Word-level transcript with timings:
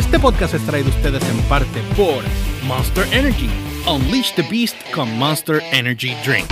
Este 0.00 0.18
podcast 0.18 0.54
es 0.54 0.64
traído 0.64 0.88
a 0.88 0.94
ustedes 0.94 1.22
en 1.28 1.36
parte 1.42 1.82
por 1.94 2.24
Monster 2.66 3.06
Energy. 3.12 3.50
Unleash 3.86 4.34
the 4.34 4.42
Beast 4.50 4.74
con 4.94 5.18
Monster 5.18 5.62
Energy 5.72 6.14
Drink. 6.24 6.46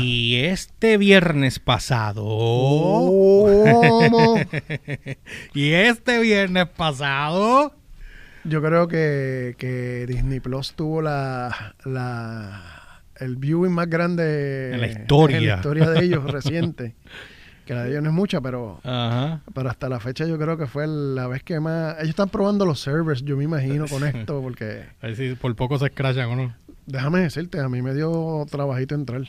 Y 0.00 0.36
este 0.36 0.98
viernes 0.98 1.58
pasado. 1.58 2.24
¿Cómo? 2.26 4.36
y 5.54 5.72
este 5.72 6.18
viernes 6.18 6.68
pasado. 6.68 7.72
Yo 8.48 8.62
creo 8.62 8.88
que, 8.88 9.54
que 9.58 10.06
Disney 10.06 10.40
Plus 10.40 10.72
tuvo 10.74 11.02
la, 11.02 11.74
la 11.84 12.62
el 13.16 13.36
viewing 13.36 13.72
más 13.72 13.88
grande 13.88 14.72
En 14.74 14.80
la 14.80 14.86
historia. 14.86 15.36
en 15.38 15.46
la 15.46 15.54
historia 15.56 15.90
de 15.90 16.04
ellos 16.04 16.24
reciente. 16.30 16.94
Que 17.68 17.74
la 17.74 17.82
de 17.84 17.90
ellos 17.90 18.02
no 18.02 18.08
es 18.08 18.14
mucha, 18.14 18.40
pero, 18.40 18.80
Ajá. 18.82 19.42
pero 19.54 19.68
hasta 19.68 19.90
la 19.90 20.00
fecha 20.00 20.24
yo 20.24 20.38
creo 20.38 20.56
que 20.56 20.66
fue 20.66 20.86
la 20.86 21.26
vez 21.26 21.42
que 21.42 21.60
más... 21.60 21.96
Ellos 21.98 22.08
están 22.08 22.30
probando 22.30 22.64
los 22.64 22.80
servers, 22.80 23.22
yo 23.22 23.36
me 23.36 23.44
imagino, 23.44 23.86
con 23.86 24.04
esto, 24.06 24.40
porque 24.40 24.84
A 25.02 25.08
ver 25.08 25.16
si 25.16 25.34
por 25.34 25.54
poco 25.54 25.78
se 25.78 25.84
escrachan 25.84 26.30
o 26.30 26.36
no. 26.36 26.54
déjame 26.86 27.20
decirte, 27.20 27.60
a 27.60 27.68
mí 27.68 27.82
me 27.82 27.92
dio 27.92 28.46
trabajito 28.50 28.94
entrar. 28.94 29.20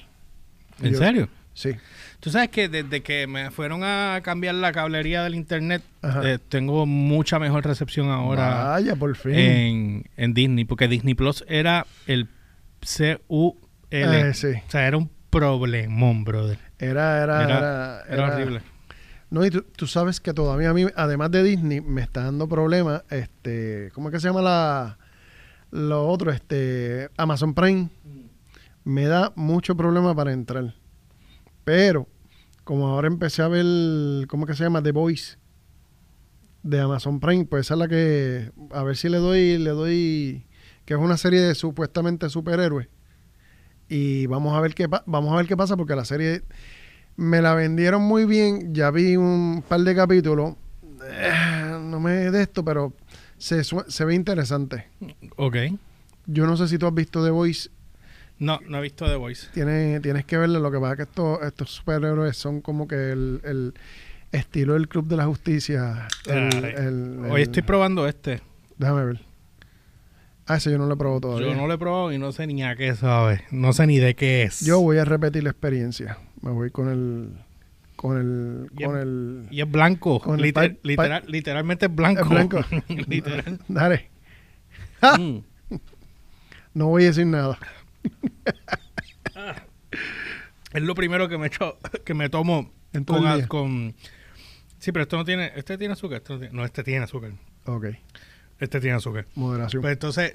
¿En 0.81 0.93
Yo- 0.93 0.97
serio? 0.99 1.27
Sí. 1.53 1.71
Tú 2.19 2.29
sabes 2.31 2.49
que 2.49 2.67
desde 2.67 3.01
que 3.01 3.27
me 3.27 3.49
fueron 3.49 3.81
a 3.83 4.19
cambiar 4.23 4.55
la 4.55 4.71
cablería 4.73 5.23
del 5.23 5.35
internet, 5.35 5.81
eh, 6.23 6.37
tengo 6.49 6.85
mucha 6.85 7.39
mejor 7.39 7.65
recepción 7.65 8.09
ahora 8.09 8.65
Vaya, 8.71 8.95
por 8.97 9.15
fin. 9.15 9.33
en, 9.35 10.03
en 10.17 10.33
Disney, 10.33 10.65
porque 10.65 10.87
Disney 10.89 11.13
Plus 11.15 11.45
era 11.47 11.85
el 12.07 12.27
CUL. 13.27 13.53
Eh, 13.91 14.31
sí. 14.33 14.47
O 14.67 14.69
sea, 14.71 14.85
era 14.87 14.97
un 14.97 15.09
problemón, 15.29 16.25
brother. 16.25 16.59
Era, 16.77 17.23
era, 17.23 17.43
Era- 17.43 17.57
era, 17.57 18.03
Era 18.09 18.33
horrible. 18.35 18.61
No, 19.29 19.45
y 19.45 19.51
tú, 19.51 19.61
tú 19.75 19.87
sabes 19.87 20.19
que 20.19 20.33
todavía 20.33 20.71
a 20.71 20.73
mí, 20.73 20.85
además 20.95 21.31
de 21.31 21.43
Disney, 21.43 21.81
me 21.81 22.01
está 22.01 22.23
dando 22.23 22.49
problemas, 22.49 23.03
este, 23.11 23.91
¿cómo 23.93 24.09
es 24.09 24.13
que 24.13 24.19
se 24.19 24.27
llama 24.27 24.41
la, 24.41 24.97
lo 25.71 26.07
otro? 26.07 26.31
Este, 26.31 27.09
Amazon 27.15 27.53
Prime. 27.53 27.89
Me 28.83 29.05
da 29.05 29.31
mucho 29.35 29.75
problema 29.77 30.15
para 30.15 30.33
entrar. 30.33 30.73
Pero, 31.63 32.07
como 32.69 32.87
ahora 32.87 33.07
empecé 33.07 33.41
a 33.41 33.47
ver, 33.47 34.27
¿cómo 34.27 34.45
que 34.45 34.53
se 34.53 34.63
llama? 34.63 34.83
The 34.83 34.91
Voice 34.91 35.39
de 36.61 36.79
Amazon 36.79 37.19
Prime, 37.19 37.45
pues 37.45 37.65
esa 37.65 37.73
es 37.73 37.79
la 37.79 37.87
que, 37.87 38.51
a 38.69 38.83
ver 38.83 38.95
si 38.95 39.09
le 39.09 39.17
doy, 39.17 39.57
le 39.57 39.71
doy, 39.71 40.45
que 40.85 40.93
es 40.93 40.99
una 40.99 41.17
serie 41.17 41.41
de 41.41 41.55
supuestamente 41.55 42.29
superhéroes. 42.29 42.87
Y 43.87 44.27
vamos 44.27 44.55
a 44.55 44.61
ver 44.61 44.75
qué 44.75 44.85
vamos 44.85 45.33
a 45.33 45.37
ver 45.37 45.47
qué 45.47 45.57
pasa 45.57 45.77
porque 45.77 45.95
la 45.95 46.05
serie 46.05 46.43
me 47.15 47.41
la 47.41 47.55
vendieron 47.55 48.03
muy 48.03 48.25
bien, 48.25 48.71
ya 48.71 48.91
vi 48.91 49.15
un 49.15 49.63
par 49.67 49.79
de 49.79 49.95
capítulos. 49.95 50.53
Eh, 51.09 51.75
no 51.81 51.99
me 51.99 52.29
de 52.29 52.43
esto, 52.43 52.63
pero 52.63 52.93
se, 53.39 53.63
se 53.63 54.05
ve 54.05 54.13
interesante. 54.13 54.85
Ok. 55.37 55.55
Yo 56.27 56.45
no 56.45 56.55
sé 56.55 56.67
si 56.67 56.77
tú 56.77 56.85
has 56.85 56.93
visto 56.93 57.25
The 57.25 57.31
Voice, 57.31 57.71
No, 58.39 58.59
no 58.67 58.77
he 58.77 58.81
visto 58.81 59.05
The 59.05 59.15
Voice. 59.15 59.47
tienes, 59.53 60.01
tienes 60.01 60.25
que 60.25 60.37
verlo. 60.37 60.59
Lo 60.59 60.71
que 60.71 60.79
pasa 60.79 60.93
es 60.93 60.97
que 60.97 61.03
estos, 61.03 61.41
estos 61.43 61.69
superhéroes 61.71 62.37
son 62.37 62.61
como 62.61 62.87
que 62.87 63.11
el, 63.11 63.41
el 63.43 63.73
estilo 64.31 64.73
del 64.73 64.87
Club 64.87 65.07
de 65.07 65.17
la 65.17 65.25
Justicia. 65.25 66.07
El- 66.25 66.63
Ay, 66.65 66.73
el- 66.77 67.19
Hoy 67.29 67.41
estoy 67.41 67.63
probando 67.63 68.07
este. 68.07 68.41
Déjame 68.77 69.05
ver. 69.05 69.19
Ah, 70.47 70.55
ese 70.55 70.71
yo 70.71 70.77
no 70.77 70.87
lo 70.87 70.93
he 70.93 70.97
probado 70.97 71.21
todavía. 71.21 71.47
Yo 71.49 71.53
no 71.55 71.67
lo 71.67 71.73
he 71.73 71.77
probado 71.77 72.11
y 72.13 72.17
no 72.17 72.31
sé 72.31 72.47
ni 72.47 72.63
a 72.63 72.75
qué 72.75 72.95
sabe. 72.95 73.43
No 73.51 73.71
sé 73.73 73.85
ni 73.85 73.97
de 73.99 74.15
qué 74.15 74.43
es. 74.43 74.61
Yo 74.65 74.79
voy 74.79 74.97
a 74.97 75.05
repetir 75.05 75.43
la 75.43 75.49
experiencia. 75.51 76.17
Me 76.41 76.49
voy 76.51 76.71
con 76.71 76.87
el. 76.89 77.33
Con 77.97 78.17
el. 78.17 78.71
Con 78.83 78.97
el. 78.97 79.47
Y 79.51 79.59
es 79.61 79.69
blanco. 79.69 80.19
Con 80.21 80.39
Liter- 80.41 80.79
literal- 80.81 81.23
literalmente 81.27 81.87
es 81.87 81.93
blanco. 81.95 82.21
Es 82.23 82.29
blanco. 82.29 82.59
Literal. 83.07 83.59
Dale. 83.67 84.09
¡Ja! 85.01 85.17
Mm. 85.17 85.43
No 86.73 86.87
voy 86.87 87.03
a 87.03 87.07
decir 87.07 87.25
nada. 87.25 87.57
Es 90.73 90.81
lo 90.83 90.93
primero 90.95 91.27
que 91.27 91.37
me 91.37 91.47
echo, 91.47 91.77
que 92.05 92.13
me 92.13 92.29
tomo 92.29 92.71
con, 93.07 93.25
a- 93.25 93.93
Sí, 94.77 94.91
pero 94.91 95.03
esto 95.03 95.17
no 95.17 95.25
tiene. 95.25 95.51
Este 95.55 95.77
tiene 95.77 95.93
azúcar. 95.93 96.17
este 96.17 96.33
no, 96.33 96.39
tiene- 96.39 96.53
no, 96.55 96.63
este 96.65 96.83
tiene 96.83 97.03
azúcar. 97.03 97.31
Ok. 97.65 97.85
Este 98.59 98.79
tiene 98.79 98.95
azúcar. 98.97 99.25
Moderación. 99.35 99.81
Pues 99.81 99.93
entonces, 99.93 100.33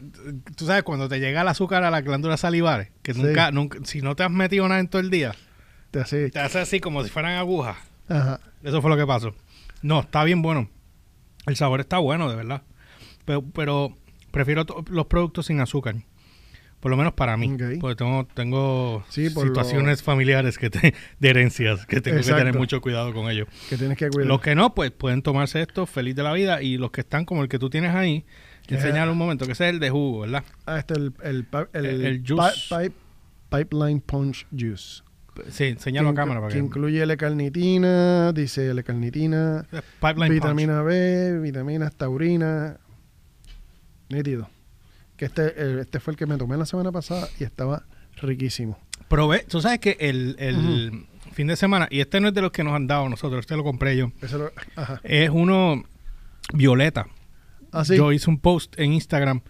tú 0.57 0.67
sabes, 0.67 0.83
cuando 0.83 1.09
te 1.09 1.21
llega 1.21 1.43
el 1.43 1.49
azúcar 1.49 1.85
a 1.85 1.91
las 1.91 2.03
glándulas 2.05 2.41
salivares, 2.41 2.91
que 3.03 3.15
Sí. 3.15 3.23
nunca, 3.23 3.51
nunca, 3.53 3.79
si 3.85 4.01
no 4.03 4.17
te 4.17 4.23
has 4.25 4.31
metido 4.31 4.67
nada 4.69 4.81
en 4.81 4.89
todo 4.89 5.01
el 5.01 5.11
día, 5.11 5.35
Te 5.93 6.01
hace. 6.01 6.31
te 6.31 6.41
hace 6.41 6.59
así 6.59 6.81
como 6.81 7.03
si 7.05 7.11
fueran 7.11 7.37
agujas. 7.37 7.77
Ajá. 8.09 8.41
Eso 8.63 8.81
fue 8.83 8.91
lo 8.91 8.97
que 8.97 9.07
pasó. 9.07 9.35
No, 9.83 10.01
está 10.01 10.25
bien 10.25 10.43
bueno. 10.43 10.69
El 11.47 11.57
sabor 11.57 11.81
está 11.81 11.99
bueno, 11.99 12.29
de 12.29 12.37
verdad. 12.37 12.63
Pero, 13.25 13.43
pero 13.55 13.97
prefiero 14.31 14.65
los 14.91 15.07
productos 15.07 15.47
sin 15.47 15.61
azúcar. 15.61 15.97
Por 16.85 16.91
lo 16.91 16.99
menos 16.99 17.15
para 17.15 17.39
mí. 17.39 17.57
Porque 17.81 17.97
tengo, 17.97 18.27
tengo 18.35 19.05
Sí, 19.09 19.31
situaciones 19.31 20.03
familiares 20.03 20.59
que 20.59 20.69
te- 20.69 20.93
de 21.19 21.29
herencias 21.31 21.87
que 21.87 22.03
tengo 22.03 22.19
que 22.21 22.25
tener 22.31 22.55
mucho 22.59 22.83
cuidado 22.83 23.15
con 23.15 23.31
ellos. 23.31 23.49
Que 23.71 23.79
tienes 23.79 23.97
que 23.97 24.11
cuidar. 24.11 24.29
Los 24.29 24.43
que 24.43 24.55
no, 24.55 24.75
pues 24.75 24.91
pueden 24.91 25.23
tomarse 25.23 25.63
esto 25.63 25.87
feliz 25.87 26.15
de 26.15 26.23
la 26.23 26.35
vida. 26.35 26.61
Y 26.61 26.77
los 26.77 26.91
que 26.91 27.01
están 27.01 27.25
como 27.25 27.43
el 27.43 27.49
que 27.49 27.59
tú 27.59 27.71
tienes 27.71 27.95
ahí, 27.95 28.27
Que- 28.67 28.75
enseñar 28.75 29.09
un 29.09 29.17
momento, 29.17 29.47
que 29.47 29.53
ese 29.53 29.67
es 29.67 29.73
el 29.73 29.81
de 29.81 29.89
jugo, 29.89 30.21
¿verdad? 30.21 30.45
Ah, 30.67 30.79
este 30.79 30.93
es 30.93 30.99
el, 31.01 31.15
el, 31.23 31.45
pi- 31.45 31.57
el, 31.73 31.87
El- 31.87 32.05
el 32.05 32.19
juice. 32.23 32.53
pi- 32.69 32.75
pipe- 32.77 32.95
pipeline 33.49 34.01
Punch 34.03 34.47
Juice. 34.51 35.03
Sí, 35.49 35.65
enséñalo 35.65 36.11
a 36.11 36.15
cámara 36.15 36.41
para 36.41 36.53
que 36.53 36.59
que... 36.61 36.65
incluye 36.67 37.03
L-carnitina, 37.03 38.31
dice 38.35 38.69
L-carnitina, 38.69 39.67
vitamina 40.29 40.83
B, 40.83 41.39
vitaminas 41.41 41.95
taurina. 41.97 42.77
Nítido. 44.11 44.51
Que 45.17 45.27
este, 45.27 45.47
eh, 45.57 45.81
este 45.81 46.01
fue 46.01 46.13
el 46.13 46.17
que 46.19 46.27
me 46.27 46.37
tomé 46.37 46.57
la 46.57 46.67
semana 46.67 46.91
pasada 46.93 47.29
y 47.39 47.45
estaba 47.45 47.85
riquísimo. 48.21 48.79
Probé, 49.09 49.45
tú 49.49 49.61
sabes 49.61 49.79
que 49.81 49.97
el, 50.01 50.35
el 50.39 51.07
fin 51.33 51.47
de 51.47 51.57
semana, 51.57 51.87
y 51.91 52.01
este 52.01 52.21
no 52.21 52.29
es 52.29 52.35
de 52.35 52.43
los 52.43 52.51
que 52.53 52.65
nos 52.65 52.75
han 52.75 52.87
dado 52.87 53.09
nosotros, 53.09 53.41
este 53.41 53.57
lo 53.57 53.65
compré 53.65 53.97
yo. 53.97 54.11
Eso 54.23 54.39
lo- 54.39 54.53
ajá. 54.77 55.01
Es 55.05 55.31
uno 55.31 55.85
violeta. 56.53 57.07
Así. 57.73 57.97
Yo 57.97 58.13
hice 58.13 58.31
un 58.31 58.39
post 58.39 58.79
en 58.79 58.93
Instagram 58.93 59.41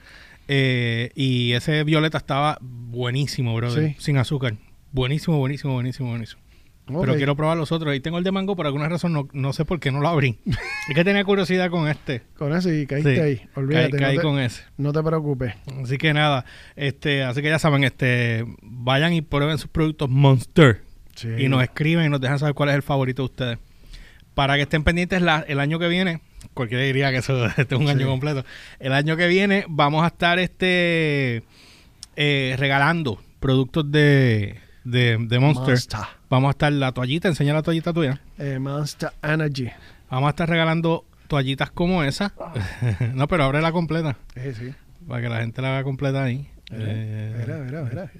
eh, 0.49 1.11
y 1.15 1.53
ese 1.53 1.85
violeta 1.85 2.19
estaba 2.19 2.59
buenísimo, 2.61 3.55
brother. 3.55 3.91
Sí. 3.91 3.97
Sin 3.99 4.17
azúcar. 4.19 4.57
Buenísimo, 4.93 5.39
buenísimo, 5.39 5.75
buenísimo, 5.75 6.09
buenísimo. 6.11 6.41
Pero 6.87 7.15
quiero 7.17 7.35
probar 7.35 7.57
los 7.57 7.73
otros. 7.73 7.91
Ahí 7.93 8.01
tengo 8.01 8.19
el 8.19 8.25
de 8.25 8.31
mango, 8.33 8.57
por 8.57 8.67
alguna 8.67 8.89
razón 8.89 9.13
no, 9.15 9.27
no 9.33 9.53
sé 9.55 9.65
por 9.65 9.81
qué 9.81 9.91
no 9.91 10.01
lo 10.01 10.09
abrí. 10.09 10.39
es 10.45 10.95
que 10.95 11.03
tenía 11.05 11.25
curiosidad 11.25 11.71
con 11.71 11.89
este. 11.89 12.23
Con 12.37 12.55
eso 12.55 12.71
y 12.73 12.87
caíste 12.87 13.15
Sí. 13.15 13.21
ahí. 13.21 13.43
Olvídate. 13.55 13.91
Caí, 13.93 14.01
caí 14.01 14.17
no, 14.17 14.21
te, 14.21 14.27
con 14.27 14.39
ese. 14.39 14.63
no 14.77 14.93
te 14.93 15.03
preocupes. 15.03 15.55
Así 15.83 15.97
que 15.97 16.13
nada, 16.13 16.45
este, 16.77 17.23
así 17.25 17.41
que 17.41 17.49
ya 17.49 17.59
saben, 17.59 17.85
este, 17.85 18.45
vayan 18.63 19.13
y 19.15 19.23
prueben 19.23 19.57
sus 19.59 19.71
productos 19.71 20.11
Monster 20.11 20.83
Sí. 21.15 21.29
y 21.39 21.49
nos 21.49 21.63
escriben 21.63 22.05
y 22.07 22.09
nos 22.11 22.21
dejan 22.21 22.39
saber 22.39 22.55
cuál 22.55 22.69
es 22.69 22.75
el 22.75 22.83
favorito 22.83 23.23
de 23.23 23.27
ustedes. 23.27 23.59
Para 24.35 24.57
que 24.57 24.63
estén 24.63 24.83
pendientes 24.85 25.23
la- 25.23 25.45
el 25.49 25.61
año 25.61 25.79
que 25.79 25.89
viene, 25.89 26.21
cualquiera 26.55 26.83
diría 26.85 27.11
que 27.13 27.19
eso 27.19 27.47
este 27.57 27.75
es 27.77 27.81
un 27.81 27.87
Sí. 27.87 27.93
año 27.93 28.09
completo. 28.09 28.45
El 28.79 28.93
año 28.93 29.17
que 29.17 29.27
viene 29.29 29.65
vamos 29.69 30.05
a 30.05 30.09
estar 30.09 30.39
este 30.39 31.45
eh, 32.17 32.57
regalando 32.59 33.21
productos 33.41 33.91
de, 33.91 34.57
de, 34.85 35.17
de 35.19 35.39
Monster. 35.39 35.69
Monster. 35.75 36.01
Vamos 36.35 36.49
a 36.49 36.51
estar 36.51 36.73
la 36.73 36.91
toallita, 36.91 37.29
enseña 37.29 37.55
la 37.55 37.63
toallita 37.63 37.93
tuya. 37.93 38.21
Eh, 38.39 38.59
Monster 38.59 39.11
Energy. 39.23 39.71
Vamos 40.11 40.27
a 40.27 40.31
estar 40.31 40.49
regalando 40.49 41.05
toallitas 41.29 41.71
como 41.71 42.03
esa. 42.03 42.35
no, 43.15 43.29
pero 43.29 43.45
ábrela 43.45 43.71
completa. 43.71 44.17
Eh, 44.35 44.53
sí. 44.59 44.75
Para 45.07 45.23
que 45.23 45.29
la 45.29 45.41
gente 45.43 45.63
la 45.63 45.69
haga 45.69 45.85
completa 45.85 46.25
ahí. 46.25 46.49
Eh, 46.73 47.37
mira, 47.39 47.85
mira. 47.85 48.11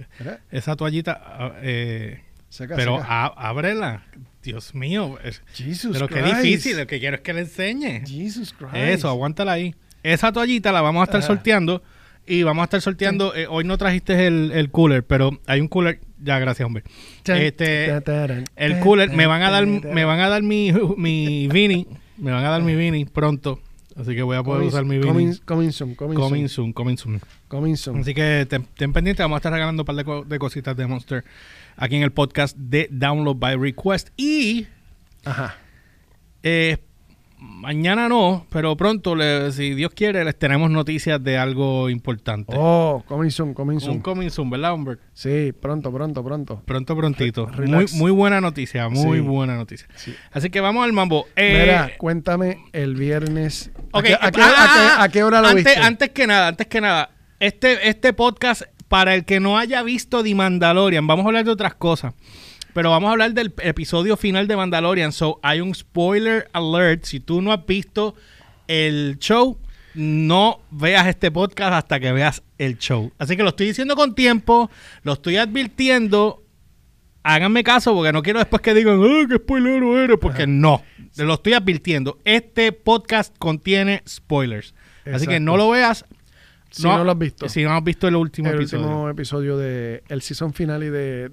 Esa 0.53 0.77
toallita, 0.77 1.21
ah, 1.25 1.53
eh, 1.63 2.23
Seca, 2.51 2.77
pero 2.77 2.99
seca. 2.99 3.27
ábrela. 3.27 4.05
Dios 4.45 4.77
mío. 4.77 5.19
es- 5.25 5.43
Jesus 5.53 5.93
pero 5.95 6.07
qué 6.07 6.21
Christ. 6.23 6.37
difícil. 6.37 6.77
Lo 6.79 6.87
que 6.87 7.01
quiero 7.01 7.17
es 7.17 7.23
que 7.23 7.33
le 7.33 7.41
enseñe. 7.41 8.05
Jesus 8.07 8.53
Christ. 8.53 8.75
Eso, 8.77 9.09
aguántala 9.09 9.51
ahí. 9.53 9.75
Esa 10.05 10.31
toallita 10.31 10.71
la 10.71 10.83
vamos 10.83 11.01
a 11.01 11.05
estar 11.07 11.21
sorteando. 11.25 11.83
Y 12.29 12.45
vamos 12.45 12.63
a 12.63 12.65
estar 12.67 12.81
sorteando. 12.81 13.35
eh, 13.35 13.49
hoy 13.51 13.65
no 13.65 13.77
trajiste 13.77 14.27
el, 14.29 14.53
el 14.53 14.71
cooler, 14.71 15.05
pero 15.05 15.41
hay 15.49 15.61
un 15.61 15.67
cooler. 15.67 15.99
Ya, 16.25 16.39
gracias, 16.39 16.65
hombre. 16.67 16.85
Este, 17.27 17.93
el 18.57 18.81
cooler, 18.81 19.11
me 19.11 19.27
van 19.27 19.43
a 19.43 19.51
dar, 19.51 19.67
me 19.67 20.05
van 20.05 20.21
a 20.21 20.29
dar 20.29 20.43
mi, 20.43 20.73
mi 20.97 21.49
Vini. 21.49 21.87
Me 22.17 22.31
van 22.31 22.45
a 22.45 22.49
dar 22.51 22.63
mi 22.63 22.75
Vini 22.75 23.05
pronto. 23.05 23.61
Así 23.97 24.15
que 24.15 24.23
voy 24.23 24.37
a 24.37 24.43
poder 24.43 24.63
Coming- 24.63 24.69
usar 24.69 24.85
mi 24.85 24.97
Vini. 24.99 25.07
coming, 25.07 25.33
coming 25.45 25.71
soon, 25.71 25.95
coming, 25.95 26.17
Coming 26.17 26.49
soon. 26.49 26.49
soon, 26.49 26.73
coming 26.73 26.97
soon. 26.97 27.21
Coming 27.49 27.77
soon. 27.77 27.99
Así 28.01 28.15
que 28.15 28.47
ten, 28.49 28.65
ten 28.77 28.93
pendiente, 28.93 29.23
vamos 29.23 29.37
a 29.37 29.39
estar 29.39 29.53
regalando 29.53 29.83
un 29.83 29.87
par 29.87 29.95
de, 29.97 30.05
co- 30.05 30.25
de 30.25 30.39
cositas 30.39 30.77
de 30.77 30.87
Monster 30.87 31.25
aquí 31.77 31.97
en 31.97 32.03
el 32.03 32.11
podcast 32.13 32.57
de 32.57 32.89
Download 32.91 33.37
by 33.37 33.57
Request. 33.57 34.09
Y 34.17 34.67
Ajá. 35.25 35.57
eh, 36.43 36.79
mañana 37.45 38.09
no, 38.09 38.47
pero 38.51 38.77
pronto, 38.77 39.15
le- 39.15 39.53
si 39.53 39.75
Dios 39.75 39.93
quiere, 39.95 40.25
les 40.25 40.39
tenemos 40.39 40.71
noticias 40.71 41.23
de 41.23 41.37
algo 41.39 41.89
importante. 41.91 42.55
Oh, 42.57 43.03
coming 43.07 43.31
soon, 43.31 43.55
coming 43.55 43.77
Un 43.77 43.81
soon. 43.81 44.01
coming 44.01 44.31
soon, 44.31 44.51
¿verdad, 44.51 44.75
Humbert? 44.75 45.01
Sí, 45.13 45.53
pronto, 45.59 45.93
pronto, 45.93 46.25
pronto. 46.25 46.63
Pronto, 46.65 46.97
prontito. 46.97 47.47
Re- 47.47 47.67
Muy, 47.67 47.87
muy 47.95 48.11
buena 48.11 48.41
noticia, 48.41 48.89
muy 48.89 49.19
Sí. 49.19 49.25
buena 49.25 49.57
noticia. 49.57 49.87
Sí. 49.95 50.15
Así 50.33 50.51
que 50.51 50.61
vamos 50.61 50.85
al 50.85 50.93
mambo. 50.93 51.27
Eh, 51.37 51.59
Mira, 51.63 51.91
cuéntame 51.99 52.65
el 52.73 52.95
viernes. 52.95 53.71
¿A 53.93 53.99
ok, 53.99 54.05
qué- 54.05 54.15
¿A, 54.21 54.31
qué, 54.31 54.41
ah, 54.43 54.49
a 54.49 54.67
qué- 54.99 55.03
a 55.05 55.09
qué 55.11 55.23
hora 55.25 55.41
lo 55.41 55.49
antes, 55.49 55.65
viste? 55.65 55.81
Antes 55.81 56.11
que 56.11 56.27
nada, 56.27 56.49
antes 56.49 56.67
que 56.67 56.81
nada, 56.81 57.11
este, 57.41 57.89
este 57.89 58.13
podcast, 58.13 58.63
para 58.89 59.15
el 59.15 59.25
que 59.25 59.41
no 59.41 59.59
haya 59.59 59.83
visto 59.83 60.23
The 60.23 60.35
Mandalorian, 60.35 61.07
vamos 61.07 61.25
a 61.25 61.29
hablar 61.29 61.45
de 61.45 61.51
otras 61.51 61.75
cosas. 61.75 62.15
Pero 62.75 62.91
vamos 62.91 63.09
a 63.09 63.13
hablar 63.13 63.33
del 63.35 63.55
episodio 63.63 64.17
final 64.17 64.49
de 64.49 64.57
Mandalorian. 64.57 65.13
So, 65.13 65.39
hay 65.45 65.61
un 65.61 65.73
spoiler 65.75 66.51
alert. 66.53 67.05
Si 67.05 67.21
tú 67.21 67.41
no 67.41 67.53
has 67.53 67.65
visto 67.65 68.17
el 68.67 69.17
show, 69.21 69.57
no 69.95 70.61
veas 70.73 71.07
este 71.07 71.31
podcast 71.31 71.73
hasta 71.73 72.01
que 72.01 72.11
veas 72.11 72.43
el 72.59 72.77
show. 72.79 73.13
Así 73.17 73.37
que 73.37 73.45
lo 73.45 73.51
estoy 73.51 73.69
diciendo 73.69 73.95
con 73.95 74.17
tiempo, 74.17 74.73
lo 75.05 75.13
estoy 75.13 75.37
advirtiendo. 75.37 76.43
Háganme 77.23 77.63
caso 77.63 77.95
porque 77.95 78.13
no 78.13 78.25
quiero 78.25 78.41
después 78.41 78.61
que 78.61 78.75
digan, 78.75 79.01
¡ay, 79.01 79.29
qué 79.29 79.37
spoilero 79.37 80.03
eres! 80.03 80.19
Porque 80.21 80.49
no, 80.49 80.83
lo 81.17 81.35
estoy 81.35 81.53
advirtiendo. 81.53 82.19
Este 82.25 82.73
podcast 82.73 83.39
contiene 83.39 84.03
spoilers. 84.07 84.75
Así 85.13 85.29
que 85.29 85.39
no 85.39 85.57
lo 85.57 85.71
veas. 85.71 86.05
Si 86.71 86.83
no 86.83 87.05
lo 87.05 87.13
has 87.13 87.19
visto. 87.19 87.49
Si 87.49 87.63
no 87.63 87.71
has 87.71 87.85
visto 87.85 88.09
el 88.09 88.17
último 88.17 88.49
el 88.49 88.57
episodio. 88.57 88.85
último 88.85 89.09
episodio 89.09 89.57
de 89.57 90.03
el 90.09 90.23
season 90.23 90.53
final 90.53 90.83
y 90.83 90.91
de 90.91 91.31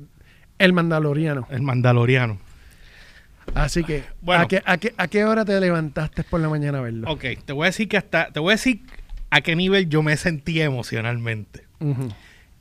El 0.63 0.73
Mandaloriano. 0.73 1.47
El 1.49 1.61
Mandaloriano. 1.61 2.37
Así 3.55 3.83
que, 3.83 4.03
Bueno. 4.21 4.43
¿a, 4.43 4.47
qué, 4.47 4.61
a, 4.65 4.77
qué, 4.77 4.93
¿a 4.97 5.07
qué 5.07 5.25
hora 5.25 5.43
te 5.43 5.59
levantaste 5.59 6.23
por 6.23 6.39
la 6.39 6.47
mañana 6.49 6.77
a 6.77 6.81
verlo? 6.81 7.11
Ok, 7.11 7.25
te 7.43 7.53
voy 7.53 7.63
a 7.63 7.65
decir 7.67 7.87
que 7.89 7.97
hasta, 7.97 8.31
te 8.31 8.39
voy 8.39 8.51
a 8.51 8.55
decir 8.55 8.81
a 9.29 9.41
qué 9.41 9.55
nivel 9.55 9.89
yo 9.89 10.03
me 10.03 10.15
sentí 10.17 10.61
emocionalmente. 10.61 11.65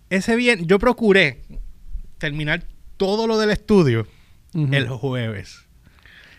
Ese 0.09 0.35
bien, 0.37 0.67
yo 0.67 0.79
procuré 0.79 1.43
terminar 2.19 2.65
todo 2.97 3.27
lo 3.27 3.39
del 3.39 3.51
estudio 3.51 4.07
el 4.55 4.89
jueves. 4.89 5.67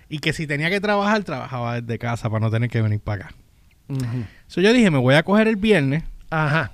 Y 0.10 0.20
que 0.20 0.34
si 0.34 0.48
tenía 0.48 0.70
que 0.70 0.82
trabajar, 0.82 1.24
trabajaba 1.24 1.80
desde 1.80 1.98
casa 2.00 2.30
para 2.30 2.42
no 2.42 2.52
tener 2.52 2.70
que 2.70 2.82
venir 2.82 3.00
para 3.00 3.26
acá. 3.26 3.36
So 4.48 4.60
yo 4.62 4.74
dije, 4.74 4.90
me 4.90 4.98
voy 4.98 5.16
a 5.16 5.24
coger 5.24 5.48
el 5.48 5.56
viernes 5.58 6.04
Ajá. 6.30 6.72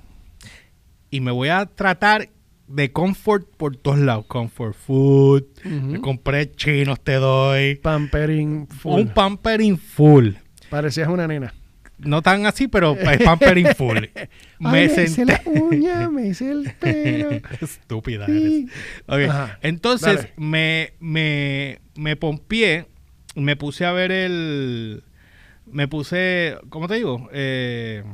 y 1.10 1.20
me 1.20 1.30
voy 1.30 1.48
a 1.50 1.66
tratar 1.66 2.28
de 2.68 2.92
comfort 2.92 3.46
por 3.56 3.76
todos 3.76 3.98
lados. 3.98 4.26
Comfort 4.26 4.74
food, 4.74 5.44
me 5.64 6.00
compré 6.00 6.50
chinos, 6.52 7.00
te 7.02 7.14
doy. 7.14 7.76
Pampering 7.76 8.66
full. 8.68 9.00
Un 9.00 9.08
pampering 9.08 9.78
full. 9.78 10.30
Parecías 10.70 11.08
una 11.08 11.26
nena. 11.26 11.54
No 11.98 12.22
tan 12.22 12.46
así, 12.46 12.68
pero 12.68 12.94
es 12.94 13.22
pampering 13.22 13.74
full. 13.74 13.98
me 14.60 14.68
Ay, 14.78 14.84
hice 15.04 15.24
la 15.24 15.40
uña, 15.46 16.08
me 16.08 16.28
hice 16.28 16.50
el 16.52 16.72
pelo. 16.80 17.30
Estúpida 17.60 18.26
Sí. 18.26 18.68
eres. 19.08 19.28
Ok, 19.28 19.34
Ajá. 19.34 19.58
Entonces 19.62 20.16
Dale. 20.16 20.32
me, 20.36 20.92
me, 21.00 21.80
me 21.96 22.14
pompié, 22.14 22.86
me 23.34 23.56
puse 23.56 23.84
a 23.84 23.90
ver 23.92 24.12
el. 24.12 25.02
Me 25.66 25.88
puse. 25.88 26.56
¿Cómo 26.68 26.86
te 26.86 26.94
digo? 26.94 27.28
Eh. 27.32 28.04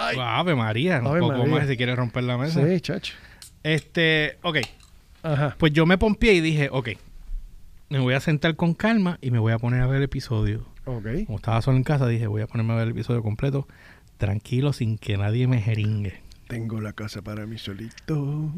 Ay. 0.00 0.16
Ave 0.18 0.54
María, 0.54 1.00
un 1.00 1.06
Ave 1.08 1.20
poco 1.20 1.38
María. 1.38 1.54
más 1.54 1.68
si 1.68 1.76
quieres 1.76 1.96
romper 1.96 2.24
la 2.24 2.38
mesa. 2.38 2.66
Sí, 2.66 2.80
chacho. 2.80 3.14
Este, 3.62 4.38
ok. 4.42 4.58
Ajá. 5.22 5.54
Pues 5.58 5.72
yo 5.72 5.84
me 5.86 5.98
pompié 5.98 6.32
y 6.34 6.40
dije, 6.40 6.68
ok, 6.72 6.90
me 7.90 7.98
voy 7.98 8.14
a 8.14 8.20
sentar 8.20 8.56
con 8.56 8.74
calma 8.74 9.18
y 9.20 9.30
me 9.30 9.38
voy 9.38 9.52
a 9.52 9.58
poner 9.58 9.82
a 9.82 9.86
ver 9.86 9.98
el 9.98 10.04
episodio. 10.04 10.66
Ok. 10.86 11.06
Como 11.26 11.38
estaba 11.38 11.60
solo 11.60 11.76
en 11.76 11.84
casa, 11.84 12.06
dije, 12.06 12.26
voy 12.26 12.42
a 12.42 12.46
ponerme 12.46 12.72
a 12.72 12.76
ver 12.76 12.86
el 12.86 12.92
episodio 12.92 13.22
completo, 13.22 13.68
tranquilo, 14.16 14.72
sin 14.72 14.96
que 14.98 15.16
nadie 15.18 15.46
me 15.46 15.60
jeringue. 15.60 16.20
Tengo 16.48 16.80
la 16.80 16.92
casa 16.94 17.22
para 17.22 17.46
mí 17.46 17.58
solito. 17.58 18.50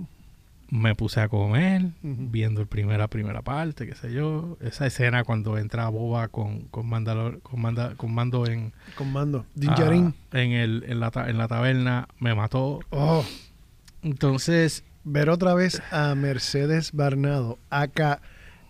Me 0.75 0.95
puse 0.95 1.21
a 1.21 1.29
comer, 1.29 1.83
viendo 2.03 2.63
el 2.63 2.67
primera 2.67 3.07
primera 3.07 3.43
parte, 3.43 3.87
qué 3.87 3.95
sé 3.95 4.11
yo. 4.11 4.57
Esa 4.63 4.87
escena 4.87 5.23
cuando 5.23 5.59
entra 5.59 5.87
Boba 5.91 6.29
con, 6.29 6.63
con, 6.69 6.89
Mandalor- 6.89 7.43
con, 7.43 7.61
Manda- 7.61 7.95
con 7.97 8.15
Mando 8.15 8.47
en, 8.47 8.73
Con 8.97 9.13
mando. 9.13 9.45
Ah, 9.69 9.77
en, 10.33 10.53
el, 10.53 10.85
en, 10.89 10.99
la, 10.99 11.13
en 11.27 11.37
la 11.37 11.47
taberna, 11.47 12.09
me 12.19 12.35
mató. 12.35 12.81
Oh. 12.89 13.23
Entonces, 14.03 14.83
Ver 15.05 15.31
otra 15.31 15.53
vez 15.55 15.83
a 15.91 16.15
Mercedes 16.15 16.93
Barnado. 16.93 17.59
Acá. 17.71 18.23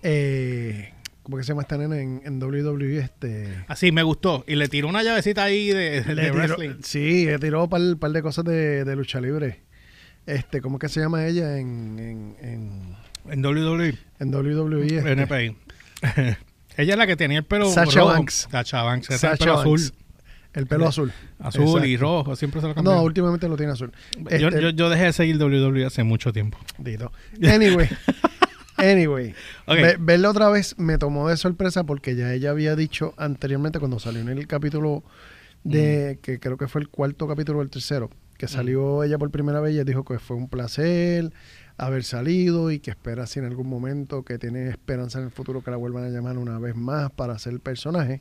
Eh, 0.02 0.92
¿Cómo 1.22 1.36
que 1.36 1.44
se 1.44 1.48
llama 1.50 1.62
esta 1.62 1.76
nena 1.78 2.00
en, 2.00 2.22
en 2.24 2.42
WWE? 2.42 2.98
Este. 2.98 3.64
así 3.68 3.92
me 3.92 4.02
gustó. 4.02 4.42
Y 4.48 4.56
le 4.56 4.66
tiró 4.68 4.88
una 4.88 5.02
llavecita 5.02 5.44
ahí 5.44 5.68
de, 5.68 6.00
de 6.02 6.14
Le 6.14 6.30
tiró- 6.30 6.34
wrestling. 6.34 6.74
sí, 6.82 7.26
le 7.26 7.38
tiró 7.38 7.64
un 7.64 7.70
par, 7.70 7.80
par 8.00 8.10
de 8.10 8.22
cosas 8.22 8.44
de, 8.46 8.84
de 8.84 8.96
lucha 8.96 9.20
libre. 9.20 9.60
Este, 10.26 10.60
¿cómo 10.60 10.78
que 10.78 10.88
se 10.88 11.00
llama 11.00 11.26
ella 11.26 11.58
en, 11.58 11.98
en, 11.98 12.36
en, 12.40 12.96
En 13.30 13.44
WWE. 13.44 13.98
en 14.20 14.34
WWE? 14.34 14.86
este? 14.98 15.12
NPI. 15.12 15.56
Ella 16.76 16.92
es 16.94 16.98
la 16.98 17.06
que 17.06 17.16
tenía 17.16 17.38
el 17.38 17.44
pelo 17.44 17.68
Sasha 17.70 18.00
rojo. 18.00 18.12
Banks. 18.12 18.48
Sasha 18.50 18.82
Banks. 18.82 19.10
es 19.10 19.22
el 19.24 19.36
pelo 19.36 19.52
Banks. 19.56 19.60
azul. 19.60 19.92
El 20.54 20.66
pelo 20.66 20.88
azul. 20.88 21.12
Azul 21.38 21.84
y 21.84 21.96
rojo. 21.96 22.34
Siempre 22.36 22.60
se 22.62 22.68
lo 22.68 22.74
cambió. 22.74 22.92
No, 22.94 23.02
últimamente 23.02 23.46
lo 23.48 23.56
tiene 23.56 23.72
azul. 23.72 23.92
yo, 24.16 24.48
Este- 24.48 24.62
yo, 24.62 24.70
yo 24.70 24.88
dejé 24.88 25.04
de 25.04 25.12
seguir 25.12 25.36
WWE 25.42 25.84
hace 25.84 26.02
mucho 26.02 26.32
tiempo. 26.32 26.58
Dito. 26.78 27.12
Anyway. 27.46 27.88
Anyway. 28.78 29.30
Ok. 29.66 29.76
Ve- 29.76 29.96
verla 30.00 30.30
otra 30.30 30.48
vez 30.48 30.76
me 30.78 30.98
tomó 30.98 31.28
de 31.28 31.36
sorpresa 31.36 31.84
porque 31.84 32.16
ya 32.16 32.32
ella 32.32 32.50
había 32.50 32.74
dicho 32.74 33.14
anteriormente 33.16 33.78
cuando 33.78 33.98
salió 34.00 34.20
en 34.22 34.28
el 34.30 34.46
capítulo 34.48 35.04
de 35.62 36.18
que 36.22 36.40
creo 36.40 36.56
que 36.56 36.66
fue 36.66 36.80
el 36.80 36.88
cuarto 36.88 37.28
capítulo 37.28 37.60
o 37.60 37.62
el 37.62 37.70
tercero, 37.70 38.10
que 38.42 38.48
salió 38.48 39.04
ella 39.04 39.18
por 39.18 39.30
primera 39.30 39.60
vez, 39.60 39.72
ella 39.72 39.84
dijo 39.84 40.04
que 40.04 40.18
fue 40.18 40.36
un 40.36 40.48
placer 40.48 41.32
haber 41.76 42.02
salido 42.02 42.72
y 42.72 42.80
que 42.80 42.90
espera 42.90 43.24
si 43.28 43.38
en 43.38 43.44
algún 43.44 43.68
momento 43.68 44.24
que 44.24 44.36
tiene 44.36 44.68
esperanza 44.68 45.20
en 45.20 45.26
el 45.26 45.30
futuro 45.30 45.62
que 45.62 45.70
la 45.70 45.76
vuelvan 45.76 46.02
a 46.02 46.08
llamar 46.08 46.38
una 46.38 46.58
vez 46.58 46.74
más 46.74 47.12
para 47.12 47.34
hacer 47.34 47.52
el 47.52 47.60
personaje. 47.60 48.20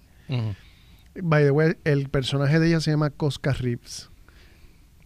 By 1.19 1.44
the 1.44 1.50
way, 1.50 1.73
el 1.85 2.07
personaje 2.09 2.59
de 2.59 2.68
ella 2.68 2.79
se 2.81 2.91
llama 2.91 3.09
Cosca 3.09 3.51
Reeves. 3.53 4.12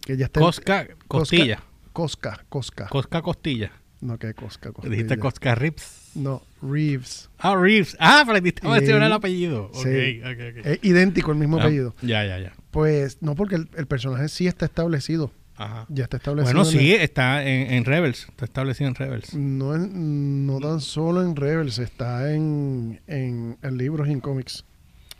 Que 0.04 0.18
ya 0.18 0.26
está 0.26 0.40
en- 0.40 0.44
Cosca, 0.46 0.86
costilla. 1.08 1.62
Cosca, 1.94 2.44
Cosca. 2.50 2.86
Cosca, 2.88 3.22
costilla. 3.22 3.72
no, 4.02 4.18
que 4.18 4.34
Cosca, 4.34 4.70
Costilla. 4.70 4.90
Dijiste 4.92 5.18
Cosca 5.18 5.54
Rips. 5.54 6.10
No, 6.14 6.42
Reeves. 6.60 7.30
Ah, 7.38 7.56
Reeves. 7.56 7.96
Ah, 7.98 8.20
aprendiste 8.20 8.66
a 8.66 8.70
mencionar 8.70 9.02
Y- 9.04 9.06
el 9.06 9.12
apellido. 9.12 9.70
Sí. 9.72 10.20
ok, 10.20 10.58
ok. 10.60 10.66
Es 10.66 10.78
idéntico 10.82 11.32
el 11.32 11.38
mismo 11.38 11.56
Ah, 11.56 11.62
apellido. 11.62 11.94
Ya, 12.02 12.22
ya, 12.26 12.38
ya. 12.38 12.52
Pues 12.76 13.22
no, 13.22 13.34
porque 13.34 13.54
el, 13.54 13.70
el 13.76 13.86
personaje 13.86 14.28
sí 14.28 14.46
está 14.46 14.66
establecido. 14.66 15.32
Ajá. 15.56 15.86
Ya 15.88 16.04
está 16.04 16.18
establecido. 16.18 16.52
Bueno, 16.54 16.70
en 16.70 16.78
sí, 16.78 16.92
está 16.92 17.42
en, 17.42 17.72
en 17.72 17.84
Rebels. 17.86 18.26
Está 18.28 18.44
establecido 18.44 18.88
en 18.88 18.94
Rebels. 18.94 19.32
el- 19.32 19.56
no, 19.58 19.74
en- 19.74 20.46
no 20.46 20.58
tan 20.60 20.80
solo 20.82 21.22
en 21.22 21.34
Rebels, 21.34 21.78
está 21.78 22.30
en, 22.34 23.00
en, 23.06 23.56
en 23.62 23.78
libros 23.78 24.06
y 24.08 24.12
en 24.12 24.20
cómics. 24.20 24.64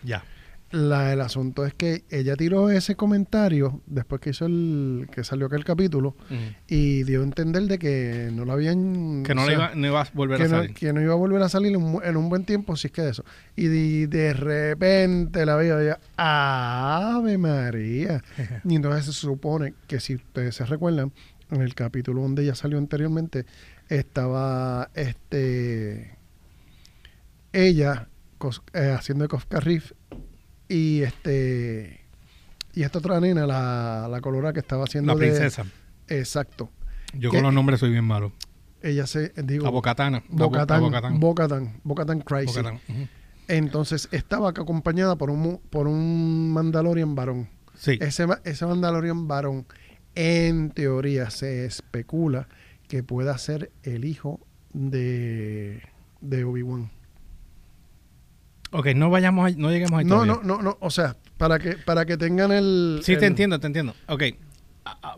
Ya. 0.02 0.22
La, 0.73 1.12
el 1.12 1.20
asunto 1.20 1.64
es 1.64 1.75
que 1.75 2.04
ella 2.11 2.35
tiró 2.35 2.70
ese 2.70 2.96
comentario 2.96 3.82
después 3.87 4.20
que 4.20 4.30
hizo 4.30 4.46
el 4.46 5.06
que 5.12 5.23
salió 5.23 5.46
aquel 5.46 5.64
capítulo 5.64 6.16
y 6.66 7.04
dio 7.04 7.20
a 7.20 7.25
entender 7.25 7.62
de 7.64 7.78
que 7.78 8.30
no 8.32 8.44
lo 8.44 8.52
habían 8.52 9.23
Que 9.23 9.32
no, 9.35 9.42
o 9.42 9.46
sea, 9.46 9.54
iba, 9.54 9.75
no 9.76 9.87
iba 9.87 10.00
a 10.02 10.08
volver 10.12 10.42
a 10.42 10.44
no, 10.49 10.50
salir. 10.56 10.75
que 10.75 10.92
no 10.92 11.00
iba 11.00 11.12
a 11.12 11.16
volver 11.16 11.40
a 11.42 11.49
salir 11.49 11.73
en, 11.75 12.16
un 12.16 12.28
buen 12.28 12.44
tiempo, 12.44 12.75
si 12.75 12.88
es 12.88 12.92
que 12.92 13.02
de 13.02 13.11
eso. 13.11 13.25
Y 13.54 13.66
de, 13.68 14.06
de 14.08 14.32
repente 14.32 15.46
la 15.46 15.54
veía 15.54 15.80
ella, 15.80 16.00
¡Ave 16.16 17.38
María! 17.38 18.25
y 18.64 18.75
entonces 18.75 19.04
se 19.04 19.12
supone 19.12 19.75
que 19.87 20.00
si 20.00 20.16
ustedes 20.16 20.56
se 20.56 20.66
recuerdan, 20.66 21.12
en 21.52 21.62
el 21.62 21.76
capítulo 21.76 22.23
donde 22.23 22.42
ella 22.42 22.56
salió 22.56 22.76
anteriormente, 22.78 23.46
estaba 23.88 24.90
este 24.94 26.18
ella 27.52 28.08
cos- 28.38 28.62
eh, 28.75 28.90
haciendo 28.99 29.23
de 29.25 29.28
Kofka 29.28 29.61
Riff 29.61 29.92
y 30.68 31.02
este 31.02 32.00
y 32.75 32.82
esta 32.82 32.99
otra 32.99 33.20
nena, 33.20 33.46
la, 33.46 34.08
la 34.11 34.20
colora 34.20 34.52
que 34.52 34.61
estaba 34.61 34.85
haciendo 34.85 35.14
La 35.14 35.20
de- 35.20 35.26
princesa. 35.28 35.64
exacto. 36.08 36.70
Yo 37.14 37.30
con 37.30 37.42
los 37.42 37.52
nombres 37.54 37.80
soy 37.80 37.90
bien 37.90 38.04
malo. 38.04 38.32
Ella 38.82 39.06
se 39.06 39.32
digo 39.42 39.64
La 39.64 39.70
Bocatana. 39.70 40.23
Bocatán, 40.28 40.80
Bocatán. 40.82 41.20
Bocatán, 41.20 41.80
Bocatán 41.85 42.20
Crazy. 42.20 42.46
Bocatán. 42.49 42.75
Ujú. 42.88 43.08
Entonces 43.49 44.08
estaba 44.12 44.50
acompañada 44.50 45.16
por 45.16 45.30
un 45.30 45.58
por 45.70 45.87
un 45.88 46.52
Mandalorian 46.52 47.14
varón. 47.14 47.49
Sí. 47.75 47.96
Ese, 48.00 48.26
ese 48.44 48.66
Mandalorian 48.66 49.26
varón, 49.28 49.66
en 50.14 50.70
teoría, 50.70 51.30
se 51.30 51.64
especula 51.64 52.49
que 52.88 53.02
pueda 53.02 53.37
ser 53.38 53.70
el 53.82 54.04
hijo 54.04 54.40
de, 54.73 55.82
de 56.20 56.44
Obi-Wan. 56.44 56.90
Ok, 58.78 58.88
no 58.95 59.09
vayamos, 59.11 59.47
a- 59.52 59.56
no 59.56 59.71
lleguemos 59.71 59.99
ahí 59.99 60.04
No, 60.04 60.16
todavía. 60.23 60.35
no, 60.45 60.56
no, 60.56 60.62
no. 60.62 60.76
O 60.80 60.90
sea, 60.90 61.16
para 61.38 61.59
que, 61.59 61.73
para 61.78 62.04
que 62.04 62.16
tengan 62.16 62.52
el. 62.52 63.00
Sí, 63.02 63.14
el- 63.14 63.18
te 63.21 63.26
entiendo, 63.26 63.59
te 63.59 63.66
entiendo. 63.66 63.95
Ok. 64.09 64.23
Ah, 64.85 64.99
ah, 65.02 65.16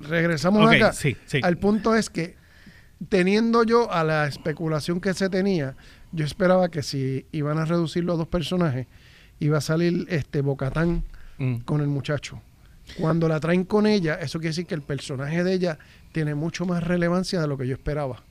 Regresamos 0.00 0.66
ok, 0.66 0.72
acá. 0.74 0.92
sí, 0.92 1.16
sí. 1.26 1.40
Al 1.42 1.56
punto 1.58 1.94
es 1.94 2.10
que, 2.10 2.36
teniendo 3.08 3.62
yo 3.64 3.90
a 3.92 4.04
la 4.04 4.26
especulación 4.26 5.00
que 5.00 5.14
se 5.14 5.30
tenía, 5.30 5.76
yo 6.12 6.24
esperaba 6.24 6.68
que 6.70 6.82
si 6.82 7.26
iban 7.32 7.58
a 7.58 7.64
reducir 7.64 8.04
los 8.04 8.18
dos 8.18 8.28
personajes, 8.28 8.86
iba 9.40 9.58
a 9.58 9.62
salir 9.62 10.06
este 10.10 10.40
Bocatán 10.42 11.04
Mm. 11.38 11.58
con 11.60 11.80
el 11.80 11.88
muchacho. 11.88 12.40
Cuando 12.98 13.28
la 13.28 13.40
traen 13.40 13.64
con 13.64 13.86
ella, 13.86 14.14
eso 14.16 14.38
quiere 14.38 14.50
decir 14.50 14.66
que 14.66 14.74
el 14.74 14.82
personaje 14.82 15.42
de 15.44 15.54
ella 15.54 15.78
tiene 16.12 16.34
mucho 16.34 16.66
más 16.66 16.82
relevancia 16.82 17.40
de 17.40 17.46
lo 17.46 17.56
que 17.56 17.66
yo 17.66 17.72
esperaba. 17.74 18.22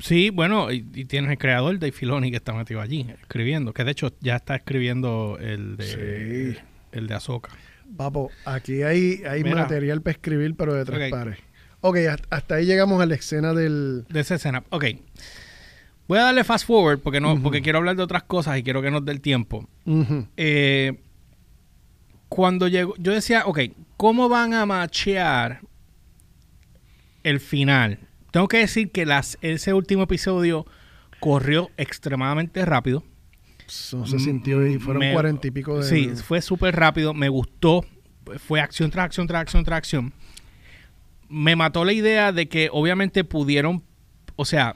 Sí, 0.00 0.30
bueno, 0.30 0.72
y, 0.72 0.86
y 0.94 1.04
tienes 1.04 1.30
el 1.30 1.38
creador 1.38 1.78
de 1.78 1.92
Filoni 1.92 2.30
que 2.30 2.36
está 2.38 2.52
metido 2.52 2.80
allí, 2.80 3.06
escribiendo, 3.20 3.72
que 3.72 3.84
de 3.84 3.90
hecho 3.92 4.12
ya 4.20 4.36
está 4.36 4.56
escribiendo 4.56 5.38
el 5.40 5.76
de 5.76 6.54
Sí. 6.54 6.58
el 6.92 7.06
de 7.06 7.14
Azoka. 7.14 7.50
Papo, 7.96 8.30
aquí 8.44 8.82
hay, 8.82 9.22
hay 9.28 9.42
Mira. 9.44 9.56
material 9.62 10.00
para 10.00 10.12
escribir, 10.12 10.54
pero 10.56 10.74
de 10.74 10.84
tres 10.84 11.12
Ok. 11.12 11.18
pares. 11.18 11.38
Ok, 11.82 11.96
hasta, 12.30 12.56
ahí 12.56 12.66
llegamos 12.66 13.00
a 13.02 13.06
la 13.06 13.14
escena 13.14 13.52
del... 13.54 14.04
De 14.08 14.20
esa 14.20 14.34
escena. 14.36 14.62
Ok. 14.70 14.84
Voy 16.08 16.18
a 16.18 16.22
darle 16.24 16.44
fast 16.44 16.66
forward 16.66 16.98
porque 17.00 17.20
no, 17.20 17.40
porque 17.42 17.62
quiero 17.62 17.78
hablar 17.78 17.96
de 17.96 18.02
otras 18.02 18.24
cosas 18.24 18.58
y 18.58 18.62
quiero 18.62 18.82
que 18.82 18.90
nos 18.90 19.04
dé 19.04 19.12
el 19.12 19.20
tiempo. 19.20 19.68
Eh, 20.36 20.98
cuando 22.28 22.68
llegó, 22.68 22.94
yo 22.98 23.12
decía, 23.12 23.44
ok, 23.46 23.60
¿cómo 23.96 24.28
van 24.28 24.52
a 24.54 24.66
machear 24.66 25.60
el 27.22 27.40
final? 27.40 27.98
Tengo 28.30 28.48
que 28.48 28.58
decir 28.58 28.90
que 28.90 29.06
las, 29.06 29.38
ese 29.40 29.74
último 29.74 30.04
episodio 30.04 30.66
corrió 31.18 31.70
extremadamente 31.76 32.64
rápido. 32.64 33.04
Se 33.66 34.18
sintió 34.18 34.66
y 34.66 34.78
fueron 34.78 35.12
cuarenta 35.12 35.46
y 35.46 35.50
pico 35.52 35.78
de... 35.78 35.84
Sí, 35.84 36.10
fue 36.16 36.40
súper 36.42 36.74
rápido, 36.74 37.14
me 37.14 37.28
gustó. 37.28 37.84
Fue 38.46 38.60
acción 38.60 38.90
tras 38.90 39.06
acción 39.06 39.26
tras 39.26 39.42
acción 39.42 39.64
tras 39.64 39.78
acción. 39.78 40.12
Me 41.28 41.54
mató 41.54 41.84
la 41.84 41.92
idea 41.92 42.32
de 42.32 42.48
que 42.48 42.68
obviamente 42.72 43.22
pudieron, 43.22 43.84
o 44.34 44.44
sea, 44.44 44.74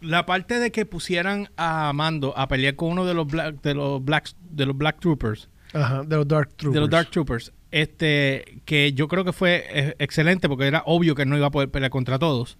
la 0.00 0.24
parte 0.24 0.58
de 0.58 0.70
que 0.72 0.86
pusieran 0.86 1.50
a 1.58 1.92
Mando 1.92 2.36
a 2.36 2.48
pelear 2.48 2.76
con 2.76 2.92
uno 2.92 3.04
de 3.04 3.12
los 3.12 3.26
Black, 3.26 3.60
de 3.60 3.74
los 3.74 4.02
Black, 4.02 4.30
de 4.50 4.64
los 4.66 4.76
Black 4.76 4.98
Troopers, 5.00 5.50
Ajá, 5.74 6.02
de 6.02 6.16
los 6.16 6.26
Dark 6.26 6.48
Troopers. 6.56 6.74
de 6.74 6.80
los 6.80 6.88
Dark 6.90 7.10
Troopers, 7.10 7.52
este, 7.70 8.60
que 8.64 8.92
yo 8.92 9.08
creo 9.08 9.24
que 9.24 9.32
fue 9.32 9.64
eh, 9.70 9.94
excelente 9.98 10.48
porque 10.48 10.66
era 10.66 10.82
obvio 10.86 11.14
que 11.14 11.24
no 11.26 11.36
iba 11.36 11.46
a 11.46 11.50
poder 11.50 11.70
pelear 11.70 11.90
contra 11.90 12.18
todos. 12.18 12.56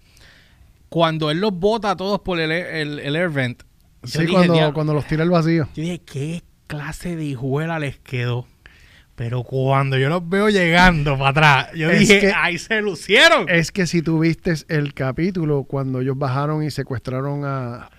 Cuando 0.89 1.31
él 1.31 1.39
los 1.39 1.53
bota 1.53 1.91
a 1.91 1.95
todos 1.95 2.19
por 2.21 2.39
el, 2.39 2.51
el, 2.51 2.99
el 2.99 3.15
air 3.15 3.29
vent, 3.29 3.63
Sí, 4.03 4.21
dije, 4.21 4.33
cuando, 4.33 4.73
cuando 4.73 4.93
los 4.95 5.05
tira 5.05 5.21
al 5.23 5.29
vacío. 5.29 5.69
Yo 5.75 5.83
dije, 5.83 5.99
¿qué 5.99 6.41
clase 6.67 7.15
de 7.15 7.23
hijuela 7.25 7.77
les 7.77 7.99
quedó? 7.99 8.47
Pero 9.15 9.43
cuando 9.43 9.97
yo 9.99 10.09
los 10.09 10.27
veo 10.27 10.49
llegando 10.49 11.15
para 11.19 11.29
atrás, 11.29 11.67
yo 11.75 11.89
Es 11.91 11.99
dije, 11.99 12.19
que- 12.21 12.33
ahí 12.33 12.57
se 12.57 12.81
lucieron. 12.81 13.47
Es 13.47 13.71
que 13.71 13.85
si 13.85 14.01
tú 14.01 14.17
viste 14.19 14.53
el 14.69 14.95
capítulo 14.95 15.65
cuando 15.65 16.01
ellos 16.01 16.17
bajaron 16.17 16.63
y 16.63 16.71
secuestraron 16.71 17.45
a, 17.45 17.91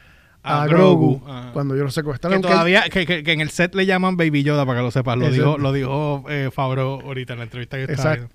a, 0.43 0.63
A 0.63 0.67
Grogu, 0.67 1.23
cuando 1.53 1.75
ellos 1.75 1.85
lo 1.85 1.91
secuestraron, 1.91 2.43
que- 2.43 2.49
todavía, 2.49 2.83
que, 2.91 3.07
que- 3.07 3.23
que 3.23 3.33
en 3.33 3.41
el 3.41 3.51
set 3.51 3.75
le 3.75 3.87
llaman 3.87 4.17
Baby 4.17 4.43
Yoda, 4.43 4.67
para 4.67 4.81
que 4.81 4.85
lo 4.85 4.91
sepas. 4.91 5.17
Lo 5.17 5.31
dijo, 5.31 5.57
lo 5.59 5.73
dijo 5.73 6.25
eh, 6.29 6.51
Fabro 6.53 7.01
ahorita 7.03 7.35
en 7.35 7.39
la 7.41 7.45
entrevista 7.45 7.77
que 7.77 7.85
estaba 7.93 8.15
Exacto. 8.15 8.35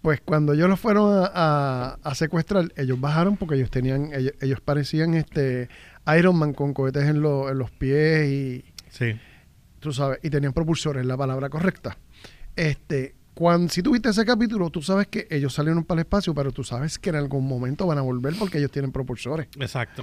pues 0.00 0.20
cuando 0.24 0.52
ellos 0.52 0.68
los 0.68 0.78
fueron 0.78 1.12
a, 1.24 1.30
a- 1.34 1.98
a 2.02 2.14
secuestrar, 2.14 2.72
ellos 2.76 3.00
bajaron 3.00 3.36
porque 3.36 3.56
ellos 3.56 3.70
tenían, 3.70 4.12
ellos, 4.14 4.34
ellos 4.40 4.60
parecían 4.60 5.14
este 5.14 5.68
Iron 6.16 6.36
Man 6.36 6.52
con 6.54 6.72
cohetes 6.72 7.04
en, 7.04 7.20
lo- 7.20 7.50
en 7.50 7.58
los 7.58 7.70
pies 7.72 8.28
y 8.28 8.64
Sí. 8.90 9.14
tú 9.80 9.92
sabes, 9.92 10.20
y 10.22 10.30
tenían 10.30 10.52
propulsores, 10.52 11.04
la 11.04 11.16
palabra 11.16 11.48
correcta. 11.50 11.98
Este, 12.56 13.14
cuando, 13.34 13.68
si 13.72 13.82
tuviste 13.82 14.08
ese 14.08 14.24
capítulo, 14.24 14.70
tú 14.70 14.82
sabes 14.82 15.06
que 15.06 15.26
ellos 15.30 15.54
salieron 15.54 15.84
para 15.84 16.00
el 16.00 16.06
espacio, 16.06 16.34
pero 16.34 16.50
tú 16.50 16.64
sabes 16.64 16.98
que 16.98 17.10
en 17.10 17.16
algún 17.16 17.46
momento 17.46 17.86
van 17.86 17.98
a 17.98 18.02
volver 18.02 18.34
porque 18.38 18.58
ellos 18.58 18.70
tienen 18.70 18.90
propulsores. 18.90 19.46
Exacto. 19.60 20.02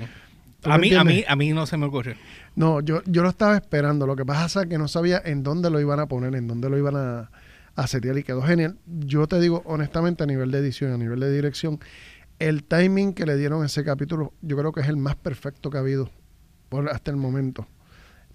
¿Tú 0.65 0.71
A 0.71 0.79
mí, 0.79 0.91
a, 0.95 1.03
mí, 1.03 1.23
a 1.27 1.35
mí 1.35 1.53
no 1.53 1.67
se 1.67 1.77
me 1.77 1.85
ocurrió. 1.85 2.15
No, 2.55 2.81
yo, 2.81 3.03
yo 3.05 3.21
lo 3.21 3.29
estaba 3.29 3.55
esperando. 3.55 4.07
Lo 4.07 4.15
que 4.15 4.25
pasa 4.25 4.63
es 4.63 4.67
que 4.67 4.79
no 4.79 4.87
sabía 4.87 5.21
en 5.23 5.43
dónde 5.43 5.69
lo 5.69 5.79
iban 5.79 5.99
a 5.99 6.07
poner, 6.07 6.33
en 6.33 6.47
dónde 6.47 6.71
lo 6.71 6.77
iban 6.79 6.95
a, 6.95 7.29
a 7.75 7.87
setear 7.87 8.17
y 8.17 8.23
quedó 8.23 8.41
genial. 8.41 8.79
Yo 8.87 9.27
te 9.27 9.39
digo 9.39 9.61
honestamente, 9.65 10.23
a 10.23 10.25
nivel 10.25 10.49
de 10.49 10.57
edición, 10.57 10.91
a 10.91 10.97
nivel 10.97 11.19
de 11.19 11.31
dirección, 11.31 11.79
el 12.39 12.63
timing 12.63 13.13
que 13.13 13.27
le 13.27 13.37
dieron 13.37 13.61
a 13.61 13.67
ese 13.67 13.83
capítulo, 13.83 14.33
yo 14.41 14.57
creo 14.57 14.71
que 14.71 14.81
es 14.81 14.87
el 14.87 14.97
más 14.97 15.15
perfecto 15.15 15.69
que 15.69 15.77
ha 15.77 15.81
habido 15.81 16.09
por, 16.69 16.89
hasta 16.89 17.11
el 17.11 17.17
momento. 17.17 17.67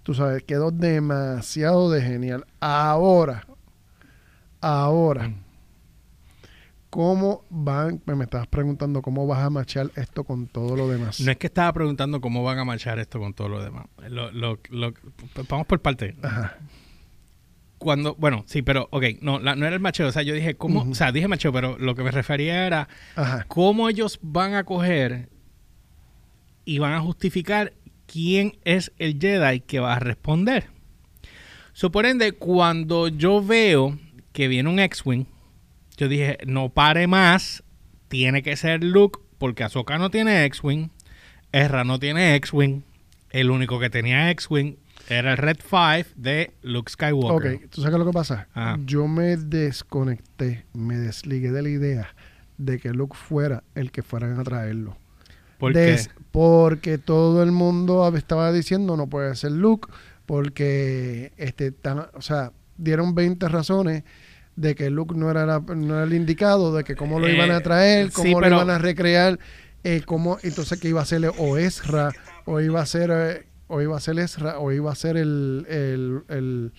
Tú 0.03 0.13
sabes, 0.13 0.43
quedó 0.43 0.71
demasiado 0.71 1.91
de 1.91 2.01
genial. 2.01 2.45
Ahora, 2.61 3.45
ahora, 4.61 5.27
Mm. 5.27 5.40
¿Cómo 6.91 7.45
van? 7.49 8.01
Me 8.05 8.23
estabas 8.25 8.47
preguntando 8.47 9.01
cómo 9.01 9.25
vas 9.25 9.39
a 9.39 9.49
machar 9.49 9.89
esto 9.95 10.23
con 10.23 10.45
todo 10.47 10.75
lo 10.75 10.87
demás. 10.87 11.19
No 11.21 11.31
es 11.31 11.37
que 11.37 11.47
estaba 11.47 11.73
preguntando 11.73 12.21
cómo 12.21 12.43
van 12.43 12.59
a 12.59 12.65
marchar 12.65 12.99
esto 12.99 13.17
con 13.19 13.33
todo 13.33 13.49
lo 13.49 13.63
demás. 13.63 13.85
Lo- 14.09 14.31
lo- 14.31 14.59
lo- 14.69 14.93
vamos 15.49 15.65
por 15.65 15.81
parte. 15.81 16.15
Ajá. 16.21 16.57
Cuando, 17.79 18.13
bueno, 18.15 18.43
sí, 18.45 18.61
pero, 18.61 18.87
ok, 18.91 19.03
no, 19.21 19.39
la- 19.39 19.55
no 19.55 19.65
era 19.65 19.73
el 19.75 19.81
macheo. 19.81 20.07
O 20.07 20.11
sea, 20.11 20.21
yo 20.21 20.35
dije, 20.35 20.55
¿cómo? 20.55 20.81
O 20.83 20.93
sea, 20.93 21.11
dije 21.11 21.27
macheo, 21.27 21.51
pero 21.51 21.79
lo 21.79 21.95
que 21.95 22.03
me 22.03 22.11
refería 22.11 22.67
era 22.67 22.87
Ajá. 23.15 23.45
cómo 23.47 23.89
ellos 23.89 24.19
van 24.21 24.53
a 24.53 24.65
coger 24.65 25.29
y 26.65 26.77
van 26.77 26.93
a 26.93 26.99
justificar 26.99 27.73
quién 28.05 28.57
es 28.65 28.91
el 28.99 29.17
Jedi 29.19 29.61
que 29.61 29.79
va 29.79 29.95
a 29.95 29.99
responder. 29.99 30.67
Suponende, 31.73 32.33
cuando 32.33 33.07
yo 33.07 33.41
veo 33.43 33.97
que 34.33 34.47
viene 34.49 34.69
un 34.69 34.77
X-Wing, 34.79 35.25
yo 35.97 36.07
dije, 36.07 36.37
no 36.45 36.69
pare 36.69 37.07
más, 37.07 37.63
tiene 38.07 38.43
que 38.43 38.55
ser 38.55 38.83
Luke, 38.83 39.19
porque 39.37 39.63
Ahsoka 39.63 39.97
no 39.97 40.09
tiene 40.09 40.45
X-Wing, 40.45 40.89
Ezra 41.51 41.83
no 41.83 41.99
tiene 41.99 42.35
X-Wing, 42.35 42.81
el 43.31 43.49
único 43.51 43.79
que 43.79 43.89
tenía 43.89 44.29
X-Wing 44.31 44.75
era 45.09 45.31
el 45.31 45.37
Red 45.37 45.57
5 45.61 46.09
de 46.15 46.51
Luke 46.61 46.91
Skywalker. 46.91 47.53
Ok, 47.55 47.61
¿tú 47.71 47.81
sabes 47.81 47.97
lo 47.99 48.05
que 48.05 48.11
pasa? 48.11 48.47
Ajá. 48.53 48.77
Yo 48.85 49.07
me 49.07 49.35
desconecté, 49.37 50.63
me 50.73 50.97
desligué 50.97 51.51
de 51.51 51.61
la 51.61 51.69
idea 51.69 52.15
de 52.57 52.79
que 52.79 52.91
Luke 52.91 53.17
fuera 53.17 53.63
el 53.75 53.91
que 53.91 54.03
fueran 54.03 54.39
a 54.39 54.43
traerlo. 54.43 54.95
¿Por 55.57 55.73
qué? 55.73 55.99
Porque 56.31 56.97
todo 56.97 57.43
el 57.43 57.51
mundo 57.51 58.07
estaba 58.15 58.51
diciendo 58.51 58.95
no 58.97 59.07
puede 59.07 59.35
ser 59.35 59.51
Luke, 59.51 59.89
porque 60.45 61.33
este, 61.37 61.71
tan- 61.71 62.07
o 62.13 62.21
sea, 62.21 62.51
dieron 62.77 63.13
20 63.15 63.47
razones 63.49 64.03
de 64.61 64.75
que 64.75 64.89
Luke 64.89 65.15
no 65.15 65.29
era, 65.31 65.45
la- 65.45 65.59
no 65.59 65.95
era 65.95 66.03
el 66.03 66.13
indicado, 66.13 66.73
de 66.75 66.83
que 66.83 66.95
cómo 66.95 67.19
lo 67.19 67.27
Eh, 67.27 67.35
iban 67.35 67.51
a 67.51 67.61
traer, 67.61 68.07
sí, 68.11 68.13
cómo 68.13 68.41
lo 68.41 68.47
iban 68.47 68.69
a 68.69 68.77
recrear, 68.77 69.39
eh, 69.83 70.01
cómo, 70.05 70.37
entonces 70.43 70.79
que 70.79 70.87
iba 70.89 71.01
a 71.01 71.05
ser 71.05 71.31
o 71.37 71.57
Ezra, 71.57 72.11
o 72.45 72.59
iba 72.61 72.81
a 72.81 72.85
ser, 72.85 73.09
eh, 73.11 73.45
o 73.67 73.81
iba 73.81 73.97
a 73.97 73.99
ser 73.99 74.19
Ezra, 74.19 74.59
o 74.59 74.71
iba 74.71 74.91
a 74.91 74.95
ser 74.95 75.17
el, 75.17 75.65
el, 75.69 76.21
el, 76.29 76.71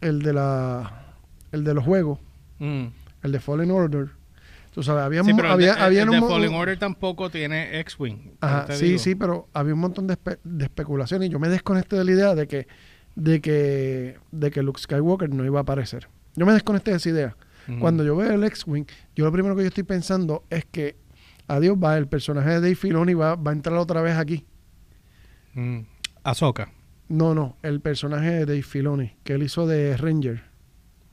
el 0.00 0.22
de 0.22 0.32
la 0.32 1.04
el 1.52 1.64
de 1.64 1.74
los 1.74 1.84
juegos, 1.84 2.18
Mm. 2.58 2.86
el 3.22 3.32
de 3.32 3.40
Fallen 3.40 3.70
Order. 3.70 4.08
Tú 4.74 4.82
sabes, 4.82 5.02
había, 5.02 5.24
Sí, 5.24 5.32
pero 5.34 5.48
el 5.48 5.52
había, 5.54 5.74
de- 5.74 5.80
había 5.80 6.02
el 6.02 6.10
de 6.10 6.20
Fallen 6.20 6.54
Order 6.54 6.78
tampoco 6.78 7.30
tiene 7.30 7.78
X-Wing. 7.80 8.32
Ajá, 8.40 8.66
sí, 8.74 8.84
digo. 8.86 8.98
sí, 8.98 9.14
pero 9.14 9.48
había 9.54 9.74
un 9.74 9.80
montón 9.80 10.06
de, 10.06 10.14
espe- 10.14 10.38
de 10.44 10.64
especulaciones 10.64 11.28
y 11.28 11.32
yo 11.32 11.38
me 11.38 11.48
desconecté 11.48 11.96
de 11.96 12.04
la 12.04 12.10
idea 12.12 12.34
de 12.34 12.46
que, 12.46 12.66
de 13.16 13.40
que, 13.40 14.18
de 14.30 14.50
que 14.50 14.62
Luke 14.62 14.80
Skywalker 14.80 15.30
no 15.30 15.44
iba 15.44 15.58
a 15.60 15.62
aparecer. 15.62 16.08
Yo 16.38 16.46
me 16.46 16.52
desconecté 16.52 16.90
de 16.92 16.96
esa 16.98 17.08
idea. 17.10 17.36
Cuando 17.80 18.02
yo 18.02 18.16
veo 18.16 18.30
el 18.32 18.42
X-Wing, 18.44 18.86
yo 19.14 19.26
lo 19.26 19.32
primero 19.32 19.54
que 19.54 19.60
yo 19.60 19.68
estoy 19.68 19.84
pensando 19.84 20.42
es 20.48 20.64
que, 20.64 20.96
adiós, 21.48 21.76
va, 21.76 21.98
el 21.98 22.08
personaje 22.08 22.48
de 22.48 22.54
Dave 22.62 22.74
Filoni 22.74 23.12
va, 23.12 23.34
va 23.34 23.50
a 23.50 23.54
entrar 23.54 23.76
otra 23.76 24.00
vez 24.00 24.16
aquí. 24.16 24.46
Mm. 25.52 25.80
Ahsoka. 26.24 26.72
No, 27.08 27.34
no, 27.34 27.56
el 27.62 27.80
personaje 27.82 28.30
de 28.30 28.46
Dave 28.46 28.62
Filoni, 28.62 29.12
que 29.24 29.34
él 29.34 29.42
hizo 29.42 29.66
de 29.66 29.96
Ranger. 29.98 30.42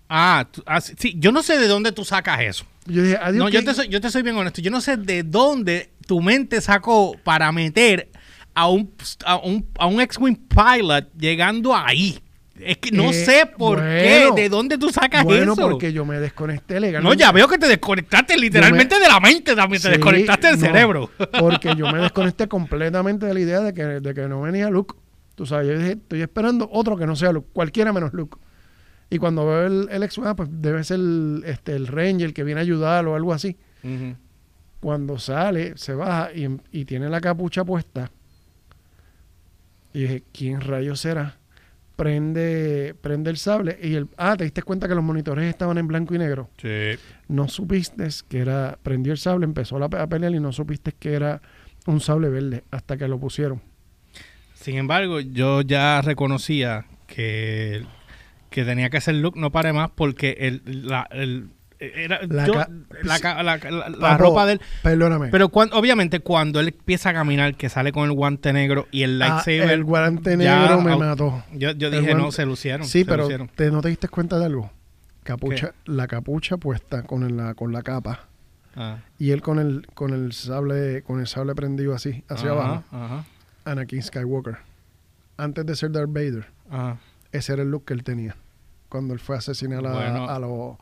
Ah, 0.07 0.47
tú- 0.49 0.63
ah, 0.65 0.79
sí, 0.81 1.15
yo 1.17 1.31
no 1.33 1.41
sé 1.43 1.57
de 1.57 1.67
dónde 1.67 1.91
tú 1.91 2.05
sacas 2.05 2.39
eso. 2.41 2.65
Yo 2.85 3.01
dije, 3.03 3.17
adiós, 3.17 3.37
No, 3.43 3.49
yo 3.49 3.59
¿qué- 3.59 3.65
te, 3.65 3.73
soy, 3.73 3.87
yo 3.89 3.99
te 3.99 4.09
soy 4.09 4.21
bien 4.21 4.37
honesto. 4.37 4.61
Yo 4.61 4.71
no 4.71 4.79
sé 4.81 4.95
de 4.97 5.23
dónde 5.23 5.91
tu 6.07 6.21
mente 6.21 6.61
sacó 6.61 7.17
para 7.23 7.51
meter 7.51 8.09
a 8.53 8.69
un, 8.69 8.93
a 9.25 9.35
un, 9.37 9.67
a 9.79 9.87
un 9.87 9.99
X-Wing 10.01 10.37
pilot 10.47 11.11
llegando 11.17 11.75
ahí. 11.75 12.19
Es 12.59 12.77
que 12.77 12.89
no 12.91 13.09
Eh, 13.09 13.13
sé 13.13 13.45
por 13.57 13.79
bueno. 13.79 14.35
qué, 14.35 14.41
de 14.41 14.49
dónde 14.49 14.77
tú 14.77 14.89
sacas 14.89 15.23
Bueno, 15.25 15.53
eso. 15.53 15.69
porque 15.69 15.91
yo 15.91 16.05
me 16.05 16.19
desconecté 16.19 16.75
no, 16.75 16.79
legalmente. 16.81 17.17
ya 17.17 17.31
veo 17.33 17.47
que 17.49 17.57
te 17.57 17.67
desconectaste 17.67 18.37
literalmente 18.37 18.97
de 18.97 19.07
la 19.07 19.19
mente 19.19 19.55
también, 19.55 19.81
te 19.81 19.89
desconectaste 19.89 20.47
del 20.47 20.59
no, 20.59 20.65
cerebro. 20.65 21.09
Porque 21.39 21.75
yo 21.75 21.91
me 21.91 21.99
desconecté 21.99 22.47
completamente 22.47 23.25
de 23.25 23.33
la 23.33 23.39
idea 23.41 23.59
de 23.59 23.73
que, 23.73 23.83
de 23.83 24.13
que 24.13 24.27
no 24.29 24.41
venía 24.41 24.69
Luke. 24.69 24.95
Tú 25.35 25.45
sabes, 25.45 25.67
yo 25.67 25.77
dije, 25.77 25.91
estoy 25.93 26.21
esperando 26.21 26.69
otro 26.71 26.95
que 26.95 27.05
no 27.05 27.17
sea 27.17 27.33
Luke, 27.33 27.49
cualquiera 27.51 27.91
menos 27.91 28.13
Luke. 28.13 28.37
Y 29.09 29.17
cuando 29.17 29.45
veo 29.45 29.65
el, 29.67 29.87
el 29.91 30.03
ex, 30.03 30.17
ah, 30.19 30.33
pues 30.35 30.47
debe 30.51 30.81
ser 30.85 30.99
el, 31.01 31.43
este, 31.45 31.75
el 31.75 31.87
Ranger 31.87 32.33
que 32.33 32.43
viene 32.45 32.61
a 32.61 32.63
ayudar 32.63 33.05
o 33.05 33.15
algo 33.15 33.33
así. 33.33 33.57
Cuando 34.79 35.19
sale, 35.19 35.73
se 35.77 35.93
baja 35.93 36.29
y, 36.33 36.47
y 36.71 36.85
tiene 36.85 37.09
la 37.09 37.19
capucha 37.19 37.65
puesta. 37.65 38.11
Y 39.93 40.01
dije, 40.03 40.23
¿quién 40.33 40.61
rayos 40.61 40.99
será? 41.01 41.37
Prende, 41.95 42.95
prende 42.99 43.29
el 43.29 43.37
sable 43.37 43.77
y 43.81 43.95
el... 43.95 44.09
Ah, 44.17 44.35
te 44.37 44.43
diste 44.43 44.61
cuenta 44.63 44.87
que 44.87 44.95
los 44.95 45.03
monitores 45.03 45.45
estaban 45.45 45.77
en 45.77 45.87
blanco 45.87 46.13
y 46.13 46.17
negro. 46.17 46.49
Sí. 46.57 46.99
No 47.27 47.47
supiste 47.47 48.07
que 48.27 48.39
era... 48.39 48.77
Prendió 48.83 49.13
el 49.13 49.17
sable, 49.17 49.45
empezó 49.45 49.79
la, 49.79 49.85
a 49.85 50.07
pelear 50.07 50.33
y 50.33 50.39
no 50.39 50.51
supiste 50.51 50.91
que 50.91 51.13
era 51.13 51.41
un 51.85 52.01
sable 52.01 52.29
verde 52.29 52.63
hasta 52.71 52.97
que 52.97 53.07
lo 53.07 53.19
pusieron. 53.19 53.61
Sin 54.53 54.77
embargo, 54.77 55.19
yo 55.19 55.61
ya 55.61 56.01
reconocía 56.01 56.85
que, 57.07 57.85
que 58.49 58.65
tenía 58.65 58.89
que 58.89 58.97
hacer 58.97 59.15
Luke 59.15 59.39
no 59.39 59.51
pare 59.51 59.73
más 59.73 59.91
porque 59.91 60.37
el, 60.39 60.61
la, 60.65 61.07
el, 61.11 61.49
era, 61.79 62.19
La 62.27 62.45
yo- 62.47 62.53
ca- 62.53 62.69
la, 63.03 63.19
la- 63.43 63.57
la- 63.57 63.89
la 63.89 63.97
Papo, 63.99 64.23
ropa 64.23 64.45
de 64.45 64.53
él. 64.53 64.61
Perdóname. 64.83 65.27
Pero 65.29 65.47
obviamente 65.53 66.19
cuando 66.21 66.59
él 66.59 66.69
empieza 66.69 67.09
a 67.09 67.13
caminar, 67.13 67.55
que 67.55 67.69
sale 67.69 67.91
con 67.91 68.05
el 68.05 68.13
guante 68.13 68.53
negro 68.53 68.87
y 68.91 69.03
el 69.03 69.21
Ah, 69.21 69.27
lightsaber. 69.45 69.71
el 69.71 69.83
guante 69.83 70.37
ya 70.37 70.59
negro 70.61 70.81
me 70.81 70.95
mató. 70.95 71.43
Yo, 71.53 71.71
yo 71.71 71.89
dije, 71.91 72.15
no, 72.15 72.31
se 72.31 72.45
lucieron. 72.45 72.85
Sí, 72.87 72.99
se 72.99 73.05
pero 73.05 73.23
lucieron. 73.23 73.49
¿te, 73.49 73.71
¿no 73.71 73.81
te 73.81 73.89
diste 73.89 74.07
cuenta 74.07 74.39
de 74.39 74.45
algo? 74.45 74.71
Capucha, 75.23 75.73
la 75.85 76.07
capucha 76.07 76.57
puesta 76.57 77.03
con 77.03 77.23
el- 77.23 77.35
la, 77.37 77.53
con 77.55 77.71
la 77.73 77.81
capa 77.81 78.21
Ah. 78.75 78.97
y 79.17 79.31
él 79.31 79.41
con 79.41 79.57
el 79.59 79.87
con 79.93 80.13
el 80.13 80.33
sable 80.33 81.01
con 81.03 81.19
el 81.19 81.27
sable 81.27 81.55
prendido 81.55 81.95
así 81.95 82.23
hacia 82.29 82.51
Ajá, 82.51 82.59
abajo. 82.61 82.83
Ajá, 82.91 83.25
Anakin 83.65 84.03
Skywalker. 84.03 84.57
Antes 85.37 85.65
de 85.65 85.75
ser 85.75 85.91
Darth 85.91 86.09
Vader, 86.11 86.45
ajá. 86.69 86.97
ese 87.31 87.53
era 87.53 87.63
el 87.63 87.71
look 87.71 87.85
que 87.85 87.93
él 87.93 88.03
tenía 88.03 88.35
cuando 88.89 89.13
él 89.13 89.19
fue 89.19 89.35
a 89.35 89.39
asesinar 89.39 89.85
a, 89.87 89.93
Bueno. 89.93 90.29
a 90.29 90.39
los 90.39 90.77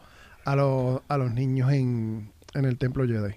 a 0.46 0.56
los 0.56 1.02
a 1.08 1.18
los 1.18 1.34
niños 1.34 1.72
en, 1.72 2.32
en 2.54 2.66
el 2.66 2.78
templo 2.78 3.06
Jedi. 3.06 3.34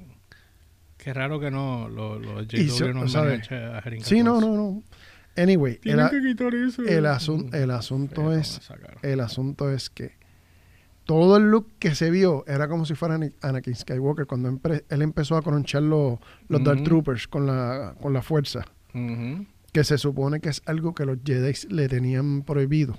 Qué 0.97 1.13
raro 1.15 1.39
que 1.39 1.51
no 1.51 1.89
los 1.89 2.21
lo 2.21 2.43
JW 2.43 2.93
no 2.95 3.09
¿sabes? 3.09 3.51
a 3.53 3.81
jeringar 3.83 4.09
Sí, 4.09 4.23
no, 4.23 4.39
eso. 4.39 4.49
no, 4.49 4.57
no. 4.57 4.83
Anyway, 5.37 5.79
el, 5.85 6.01
a- 6.01 6.07
eso. 6.09 6.83
asun- 7.07 7.55
el 7.55 7.71
asunto 7.71 8.33
es 8.33 8.61
el 9.03 9.21
asunto 9.21 9.71
es 9.71 9.91
que 9.91 10.13
todo 11.05 11.37
el 11.37 11.51
look 11.51 11.69
que 11.79 11.95
se 11.95 12.11
vio 12.11 12.43
era 12.49 12.67
como 12.69 12.85
si 12.85 12.95
fuera 12.95 13.15
Ana- 13.15 13.31
Anakin 13.43 13.75
Skywalker 13.77 14.27
cuando 14.27 14.51
empre- 14.51 14.85
él 14.89 15.03
empezó 15.03 15.37
a 15.37 15.43
cronchar 15.43 15.83
los, 15.83 16.19
los 16.49 16.65
Dark 16.65 16.79
Ujú. 16.79 16.85
Troopers 16.85 17.29
con 17.29 17.47
la, 17.47 17.95
con 18.01 18.13
la 18.13 18.23
fuerza, 18.23 18.65
que 19.73 19.85
se 19.85 19.99
supone 19.99 20.41
que 20.41 20.49
es 20.49 20.63
algo 20.67 20.95
que 20.95 21.05
los 21.05 21.19
Jedi 21.25 21.53
le 21.69 21.89
tenían 21.89 22.43
prohibido. 22.43 22.99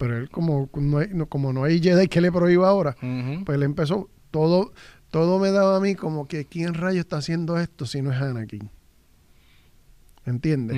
Pero 0.00 0.16
él 0.16 0.30
como 0.30 0.68
no 0.74 0.96
hay, 0.98 1.08
no- 1.12 1.26
como 1.26 1.52
no 1.52 1.62
hay 1.62 1.78
Jedi 1.80 2.08
que 2.08 2.20
le 2.22 2.32
prohíba 2.32 2.68
ahora, 2.68 2.96
pues 3.44 3.54
él 3.56 3.62
empezó, 3.62 4.08
todo, 4.30 4.72
todo 5.10 5.38
me 5.38 5.50
daba 5.50 5.76
a 5.76 5.80
mí 5.80 5.94
como 5.94 6.26
que 6.26 6.46
quién 6.46 6.72
rayo 6.72 7.00
está 7.00 7.18
haciendo 7.18 7.58
esto 7.58 7.84
si 7.84 8.00
no 8.00 8.10
es 8.10 8.18
Anakin. 8.20 8.70
¿Entiendes? 10.26 10.76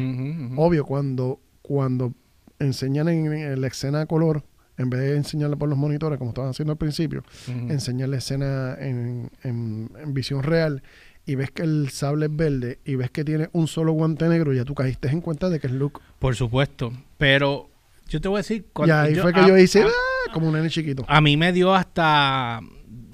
Obvio, 0.56 0.84
cuando, 0.84 1.40
cuando 1.62 2.14
enseñan 2.58 3.08
en, 3.08 3.32
en 3.32 3.60
la 3.60 3.66
escena 3.66 4.02
a 4.02 4.06
color, 4.06 4.44
en 4.78 4.88
vez 4.90 5.00
de 5.00 5.16
enseñarla 5.16 5.56
por 5.56 5.68
los 5.68 5.76
monitores, 5.78 6.18
como 6.18 6.30
estaban 6.30 6.50
haciendo 6.50 6.72
al 6.72 6.78
principio, 6.78 7.22
Ujú. 7.48 7.72
enseñar 7.72 8.08
la 8.08 8.16
escena 8.18 8.74
en, 8.78 9.30
en- 9.42 9.90
en 10.00 10.14
visión 10.14 10.42
real 10.42 10.82
y 11.26 11.34
ves 11.34 11.50
que 11.50 11.62
el 11.62 11.90
sable 11.90 12.26
es 12.26 12.34
verde 12.36 12.78
y 12.84 12.94
ves 12.96 13.10
que 13.10 13.24
tiene 13.24 13.48
un 13.52 13.66
solo 13.68 13.92
guante 13.92 14.28
negro, 14.28 14.52
ya 14.52 14.64
tú 14.64 14.74
caíste 14.74 15.08
en 15.08 15.20
cuenta 15.20 15.48
de 15.50 15.60
que 15.60 15.66
es 15.66 15.72
Luke. 15.72 16.00
Por 16.18 16.34
supuesto. 16.34 16.92
Pero 17.18 17.68
yo 18.12 18.20
te 18.20 18.28
voy 18.28 18.36
a 18.36 18.38
decir. 18.42 18.64
Y 18.86 18.90
ahí 18.90 19.14
fue 19.16 19.32
que 19.32 19.40
a- 19.40 19.48
yo 19.48 19.56
hice 19.58 19.82
a- 19.82 19.86
"Ah", 19.86 20.30
como 20.32 20.48
un 20.48 20.54
nene 20.54 20.70
chiquito. 20.70 21.04
A 21.08 21.20
mí 21.20 21.36
me 21.36 21.52
dio 21.52 21.74
hasta. 21.74 22.60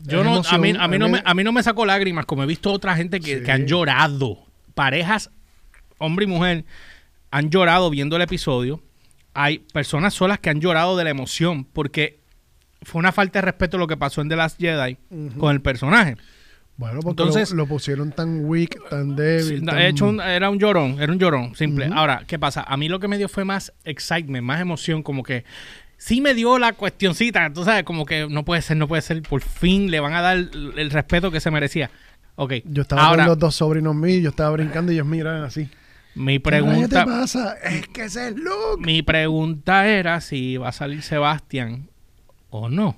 Yo 0.04 0.20
Es 0.20 0.24
no, 0.24 0.42
a 0.48 0.58
mí, 0.58 0.72
a, 0.78 0.88
mí 0.88 0.98
no 0.98 1.08
me, 1.08 1.22
a 1.24 1.34
mí 1.34 1.44
no 1.44 1.52
me 1.52 1.62
sacó 1.62 1.84
lágrimas, 1.84 2.24
como 2.24 2.42
he 2.42 2.46
visto 2.46 2.72
otra 2.72 2.96
gente 2.96 3.20
que, 3.20 3.38
Sí. 3.38 3.44
que 3.44 3.52
han 3.52 3.66
llorado. 3.66 4.38
Parejas, 4.74 5.30
hombre 5.98 6.24
y 6.24 6.28
mujer, 6.28 6.64
han 7.30 7.50
llorado 7.50 7.90
viendo 7.90 8.16
el 8.16 8.22
episodio. 8.22 8.82
Hay 9.34 9.58
personas 9.58 10.14
solas 10.14 10.38
que 10.38 10.48
han 10.50 10.60
llorado 10.60 10.96
de 10.96 11.04
la 11.04 11.10
emoción, 11.10 11.64
porque 11.64 12.20
fue 12.82 12.98
una 13.00 13.12
falta 13.12 13.38
de 13.40 13.42
respeto 13.46 13.76
lo 13.76 13.86
que 13.86 13.96
pasó 13.96 14.20
en 14.22 14.28
The 14.30 14.36
Last 14.36 14.58
Jedi 14.60 14.96
con 15.38 15.52
el 15.54 15.60
personaje. 15.60 16.16
Bueno, 16.78 17.00
porque 17.00 17.22
Entonces- 17.22 17.50
lo, 17.50 17.56
lo 17.58 17.66
pusieron 17.66 18.12
tan 18.12 18.44
weak, 18.46 18.78
tan 18.88 19.14
débil. 19.16 19.58
Sí, 19.58 19.64
tan- 19.66 19.76
de 19.76 19.88
hecho, 19.88 20.06
un- 20.08 20.20
era 20.20 20.48
un 20.48 20.58
llorón, 20.58 20.96
era 21.02 21.12
un 21.12 21.18
llorón, 21.18 21.54
simple. 21.54 21.90
Ahora, 21.92 22.22
¿qué 22.26 22.38
pasa? 22.38 22.62
A 22.62 22.76
mí 22.78 22.88
lo 22.88 22.98
que 23.00 23.08
me 23.08 23.18
dio 23.18 23.28
fue 23.28 23.44
más 23.44 23.72
excitement, 23.84 24.44
más 24.46 24.60
emoción, 24.60 25.02
como 25.02 25.22
que 25.24 25.44
sí 25.96 26.20
me 26.20 26.34
dio 26.34 26.56
la 26.58 26.72
cuestioncita, 26.74 27.52
tú 27.52 27.64
sabes, 27.64 27.82
como 27.82 28.06
que 28.06 28.28
no 28.30 28.44
puede 28.44 28.62
ser, 28.62 28.76
no 28.76 28.86
puede 28.88 29.02
ser, 29.02 29.20
por 29.22 29.42
fin 29.42 29.90
le 29.90 29.98
van 30.00 30.14
a 30.14 30.20
dar 30.22 30.36
el, 30.36 30.72
el 30.76 30.90
respeto 30.90 31.30
que 31.32 31.40
se 31.40 31.50
merecía. 31.50 31.90
Ok, 32.36 32.54
Yo 32.64 32.82
estaba 32.82 33.02
ahora, 33.04 33.24
con 33.24 33.30
los 33.30 33.38
dos 33.40 33.56
sobrinos 33.56 33.96
míos, 33.96 34.22
yo 34.22 34.30
estaba 34.30 34.50
brincando 34.50 34.92
y 34.92 34.94
ellos 34.94 35.06
miran 35.08 35.42
así. 35.42 35.68
mi 36.14 36.38
¿Qué 36.38 36.48
rayo 36.52 36.64
te 36.64 36.70
pregunta, 36.72 37.04
pasa? 37.04 37.54
Es 37.64 37.88
que 37.88 38.04
ese 38.04 38.28
es 38.28 38.36
Luke. 38.36 38.84
mi 38.86 39.02
pregunta 39.02 39.88
era 39.88 40.20
si 40.20 40.56
va 40.56 40.68
a 40.68 40.72
salir 40.72 41.02
Sebastián 41.02 41.88
o 42.50 42.68
no. 42.68 42.96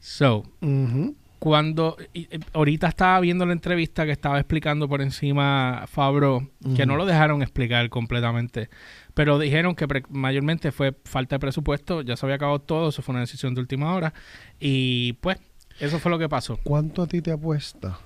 So, 0.00 0.44
Ujú. 0.60 1.14
Cuando 1.38 1.96
y- 2.12 2.20
y- 2.34 2.40
ahorita 2.52 2.88
estaba 2.88 3.20
viendo 3.20 3.46
la 3.46 3.52
entrevista 3.52 4.04
que 4.04 4.12
estaba 4.12 4.38
explicando 4.38 4.88
por 4.88 5.00
encima 5.02 5.84
Fabro, 5.88 6.50
que 6.76 6.84
no 6.86 6.96
lo 6.96 7.06
dejaron 7.06 7.42
explicar 7.42 7.88
completamente, 7.90 8.68
pero 9.14 9.38
dijeron 9.38 9.74
que 9.74 9.86
mayormente 10.10 10.72
fue 10.72 10.94
falta 11.04 11.36
de 11.36 11.40
presupuesto, 11.40 12.02
ya 12.02 12.16
se 12.16 12.26
había 12.26 12.36
acabado 12.36 12.58
todo, 12.60 12.88
eso 12.88 13.02
fue 13.02 13.12
una 13.12 13.20
decisión 13.20 13.54
de 13.54 13.60
última 13.60 13.94
hora 13.94 14.12
y 14.58 15.14
pues 15.14 15.38
eso 15.80 15.98
fue 15.98 16.10
lo 16.10 16.18
que 16.18 16.28
pasó. 16.28 16.58
¿Cuánto 16.64 17.02
a 17.02 17.06
ti 17.06 17.22
te 17.22 17.30
apuesta 17.30 17.98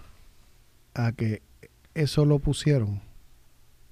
a 0.94 1.12
que 1.12 1.42
eso 1.94 2.24
lo 2.26 2.38
pusieron? 2.38 3.00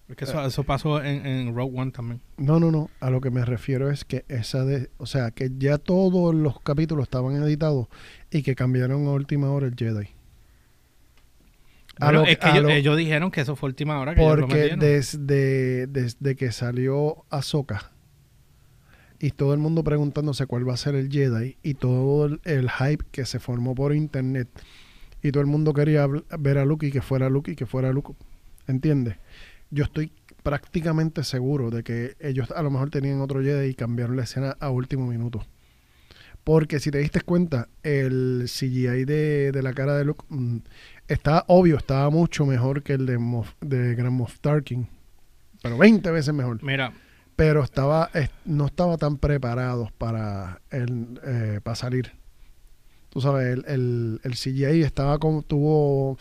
Porque 0.06 0.24
eso, 0.24 0.44
eso 0.44 0.64
pasó 0.64 1.00
en, 1.04 1.24
en 1.24 1.54
Rogue 1.54 1.78
One 1.80 1.92
también. 1.92 2.20
No, 2.36 2.58
no, 2.58 2.72
no. 2.72 2.90
A 2.98 3.10
lo 3.10 3.20
que 3.20 3.30
me 3.30 3.44
refiero 3.44 3.90
es 3.92 4.04
que 4.04 4.24
esa 4.28 4.64
de, 4.64 4.90
o 4.98 5.06
sea, 5.06 5.30
que 5.30 5.52
ya 5.56 5.78
todos 5.78 6.34
los 6.34 6.58
capítulos 6.60 7.04
estaban 7.04 7.40
editados 7.40 7.86
y 8.30 8.42
que 8.42 8.54
cambiaron 8.54 9.06
a 9.06 9.10
última 9.10 9.50
hora 9.50 9.66
el 9.66 9.74
Jedi. 9.74 10.08
Bueno, 11.98 12.20
lo 12.20 12.26
es 12.26 12.38
que 12.38 12.48
ellos, 12.48 12.62
lo- 12.62 12.70
ellos 12.70 12.96
dijeron 12.96 13.30
que 13.30 13.40
eso 13.42 13.56
fue 13.56 13.68
última 13.68 14.00
hora 14.00 14.14
que 14.14 14.20
porque 14.20 14.54
desde, 14.80 15.86
desde 15.86 16.36
que 16.36 16.50
salió 16.52 17.24
Ahsoka 17.28 17.90
y 19.18 19.32
todo 19.32 19.52
el 19.52 19.58
mundo 19.60 19.84
preguntándose 19.84 20.46
cuál 20.46 20.66
va 20.66 20.74
a 20.74 20.78
ser 20.78 20.94
el 20.94 21.10
Jedi 21.10 21.58
y 21.62 21.74
todo 21.74 22.24
el, 22.26 22.40
el 22.44 22.70
hype 22.70 23.04
que 23.10 23.26
se 23.26 23.38
formó 23.38 23.74
por 23.74 23.94
internet 23.94 24.48
y 25.22 25.30
todo 25.30 25.42
el 25.42 25.46
mundo 25.46 25.74
quería 25.74 26.06
ver 26.38 26.56
a 26.58 26.64
Luke 26.64 26.86
y 26.86 26.90
que 26.90 27.02
fuera 27.02 27.28
Luke 27.28 27.50
y 27.50 27.56
que 27.56 27.66
fuera 27.66 27.92
Luke. 27.92 28.14
¿Entiendes? 28.66 29.16
Yo 29.70 29.84
estoy 29.84 30.10
prácticamente 30.42 31.22
seguro 31.22 31.70
de 31.70 31.82
que 31.82 32.16
ellos 32.18 32.50
a 32.52 32.62
lo 32.62 32.70
mejor 32.70 32.88
tenían 32.88 33.20
otro 33.20 33.42
Jedi 33.42 33.68
y 33.68 33.74
cambiaron 33.74 34.16
la 34.16 34.22
escena 34.22 34.56
a 34.58 34.70
último 34.70 35.06
minuto. 35.06 35.44
Porque 36.44 36.80
si 36.80 36.90
te 36.90 36.98
diste 36.98 37.20
cuenta, 37.20 37.68
el 37.82 38.44
CGI 38.46 39.04
de, 39.04 39.52
de 39.52 39.62
la 39.62 39.72
cara 39.74 39.94
de 39.96 40.04
Luke 40.04 40.24
mm, 40.28 40.56
estaba 41.08 41.44
obvio, 41.48 41.76
estaba 41.76 42.08
mucho 42.10 42.46
mejor 42.46 42.82
que 42.82 42.94
el 42.94 43.06
de, 43.06 43.18
Moff- 43.18 43.54
de 43.60 43.94
Grand 43.94 44.16
Moff 44.16 44.38
Tarkin. 44.40 44.88
Pero 45.62 45.76
20 45.76 46.10
veces 46.10 46.32
mejor. 46.34 46.62
Mira, 46.62 46.92
Pero 47.36 47.62
estaba 47.62 48.10
es- 48.14 48.30
no 48.46 48.66
estaba 48.66 48.96
tan 48.96 49.18
preparados 49.18 49.92
para, 49.92 50.60
el, 50.70 51.20
eh, 51.24 51.60
para 51.62 51.74
salir. 51.74 52.12
Tú 53.10 53.20
sabes, 53.20 53.46
el, 53.52 53.64
el, 53.66 54.20
el 54.24 54.32
CGI 54.34 54.82
estaba 54.82 55.18
con, 55.18 55.42
tuvo 55.42 56.16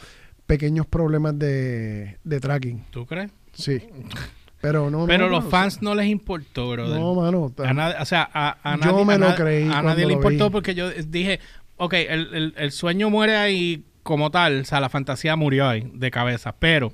pequeños 0.47 0.85
problemas 0.87 1.37
de, 1.39 2.17
de 2.23 2.39
tracking. 2.39 2.83
¿tú 2.91 3.05
crees? 3.05 3.31
Sí. 3.53 3.79
Pero 4.61 4.89
no, 4.89 5.05
Pero 5.07 5.25
no, 5.25 5.29
los 5.39 5.45
fans 5.45 5.81
no 5.81 5.95
les 5.95 6.07
importó, 6.07 6.69
brother. 6.71 6.99
No, 6.99 7.15
mano. 7.15 7.53
A 7.57 7.73
nadie- 7.73 7.95
o 8.01 8.05
sea, 8.05 8.29
a, 8.33 8.57
a 8.63 8.75
Yo 8.77 8.91
nadie, 8.91 9.05
me 9.05 9.13
a 9.13 9.17
lo 9.29 9.35
creí 9.35 9.69
A 9.71 9.81
nadie 9.81 10.05
le 10.05 10.13
importó 10.13 10.45
vi. 10.45 10.51
porque 10.51 10.75
yo 10.75 10.89
dije, 10.91 11.39
ok, 11.77 11.93
el, 11.93 12.33
el- 12.33 12.53
el 12.57 12.71
sueño 12.71 13.09
muere 13.09 13.37
ahí 13.37 13.83
como 14.03 14.31
tal, 14.31 14.61
o 14.61 14.65
sea, 14.65 14.79
la 14.79 14.89
fantasía 14.89 15.35
murió 15.35 15.67
ahí 15.67 15.89
de 15.93 16.11
cabeza, 16.11 16.53
pero 16.57 16.91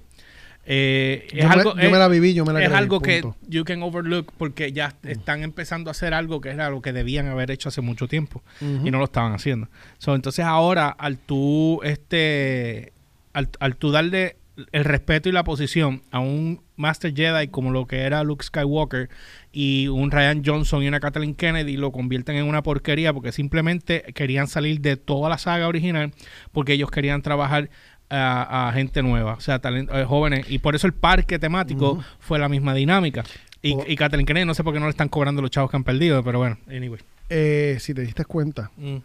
eh, 0.67 1.27
es 1.31 1.43
yo, 1.43 1.49
algo, 1.51 1.75
me, 1.75 1.81
yo 1.83 1.87
es, 1.87 1.91
me 1.93 1.99
la 1.99 2.07
viví, 2.07 2.33
yo 2.33 2.43
me 2.45 2.51
la 2.53 2.59
es 2.61 2.65
creí, 2.69 2.77
algo 2.77 2.99
que 2.99 3.23
you 3.47 3.63
can 3.63 3.83
overlook 3.83 4.31
porque 4.37 4.71
ya 4.71 4.93
están 5.03 5.43
empezando 5.43 5.89
a 5.89 5.91
hacer 5.91 6.13
algo 6.15 6.41
que 6.41 6.49
era 6.49 6.69
lo 6.71 6.81
que 6.81 6.91
debían 6.91 7.27
haber 7.27 7.51
hecho 7.51 7.69
hace 7.69 7.81
mucho 7.81 8.07
tiempo 8.07 8.41
y 8.61 8.89
no 8.91 8.97
lo 8.97 9.05
estaban 9.05 9.33
haciendo. 9.33 9.67
So, 9.99 10.15
entonces 10.15 10.43
ahora 10.45 10.89
al 10.89 11.17
tú 11.19 11.81
este 11.83 12.93
al, 13.33 13.49
al 13.59 13.75
tú 13.75 13.91
darle 13.91 14.37
el 14.71 14.83
respeto 14.85 15.27
y 15.29 15.31
la 15.31 15.43
posición 15.43 16.01
a 16.11 16.19
un 16.19 16.61
Master 16.77 17.13
Jedi 17.13 17.47
como 17.49 17.71
lo 17.71 17.87
que 17.87 18.01
era 18.01 18.23
Luke 18.23 18.43
Skywalker 18.45 19.09
y 19.51 19.87
un 19.87 20.11
Ryan 20.11 20.43
Johnson 20.45 20.81
y 20.83 20.87
una 20.87 20.99
Kathleen 20.99 21.35
Kennedy 21.35 21.77
lo 21.77 21.91
convierten 21.91 22.35
en 22.37 22.45
una 22.45 22.63
porquería 22.63 23.13
porque 23.13 23.31
simplemente 23.31 24.03
querían 24.13 24.47
salir 24.47 24.79
de 24.81 24.95
toda 24.97 25.29
la 25.29 25.37
saga 25.37 25.67
original 25.67 26.11
porque 26.51 26.73
ellos 26.73 26.89
querían 26.91 27.21
trabajar 27.21 27.69
a, 28.09 28.67
a 28.69 28.73
gente 28.73 29.01
nueva, 29.01 29.33
o 29.33 29.39
sea, 29.39 29.59
talent- 29.61 29.89
eh, 29.91 30.05
jóvenes 30.05 30.45
y 30.49 30.59
por 30.59 30.75
eso 30.75 30.85
el 30.87 30.93
parque 30.93 31.39
temático 31.39 32.03
fue 32.19 32.37
la 32.39 32.47
misma 32.47 32.73
dinámica. 32.73 33.23
Y, 33.61 33.73
O- 33.73 33.83
y 33.87 33.95
Kathleen 33.95 34.25
Kennedy 34.27 34.45
no 34.45 34.53
sé 34.53 34.63
por 34.63 34.73
qué 34.73 34.79
no 34.79 34.85
le 34.85 34.91
están 34.91 35.09
cobrando 35.09 35.41
los 35.41 35.49
chavos 35.49 35.71
que 35.71 35.77
han 35.77 35.83
perdido, 35.83 36.23
pero 36.23 36.37
bueno, 36.37 36.59
anyway. 36.67 36.99
Eh, 37.29 37.77
si 37.79 37.93
te 37.95 38.01
diste 38.01 38.23
cuenta, 38.25 38.69
Mm. 38.77 38.97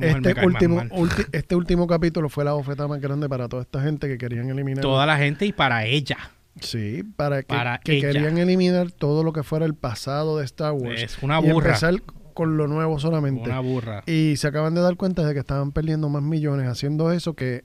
Este 0.00 0.44
último, 0.46 0.82
ulti- 0.90 1.26
este 1.32 1.56
último 1.56 1.86
capítulo 1.86 2.28
fue 2.28 2.44
la 2.44 2.52
bofetada 2.52 2.88
más 2.88 3.00
grande 3.00 3.28
para 3.28 3.48
toda 3.48 3.62
esta 3.62 3.82
gente 3.82 4.06
que 4.08 4.18
querían 4.18 4.48
eliminar. 4.48 4.82
Toda 4.82 5.04
la 5.06 5.16
gente 5.16 5.46
y 5.46 5.52
para 5.52 5.84
ella. 5.86 6.16
Sí, 6.60 7.02
para 7.16 7.42
que, 7.42 7.48
Para 7.54 7.78
que 7.78 7.96
ella. 7.98 8.12
querían 8.12 8.38
eliminar 8.38 8.90
todo 8.92 9.24
lo 9.24 9.32
que 9.32 9.42
fuera 9.42 9.64
el 9.66 9.74
pasado 9.74 10.38
de 10.38 10.44
Star 10.44 10.72
Wars. 10.72 11.02
Es 11.02 11.22
una 11.22 11.40
y 11.40 11.50
burra. 11.50 11.68
empezar 11.68 11.94
con 12.34 12.56
lo 12.56 12.66
nuevo 12.68 12.98
solamente. 13.00 13.48
Una 13.50 13.60
burra. 13.60 14.02
Y 14.06 14.34
se 14.36 14.46
acaban 14.48 14.74
de 14.74 14.80
dar 14.80 14.96
cuenta 14.96 15.24
de 15.26 15.32
que 15.34 15.40
estaban 15.40 15.72
perdiendo 15.72 16.08
más 16.08 16.22
millones 16.22 16.68
haciendo 16.68 17.12
eso 17.12 17.34
que 17.34 17.64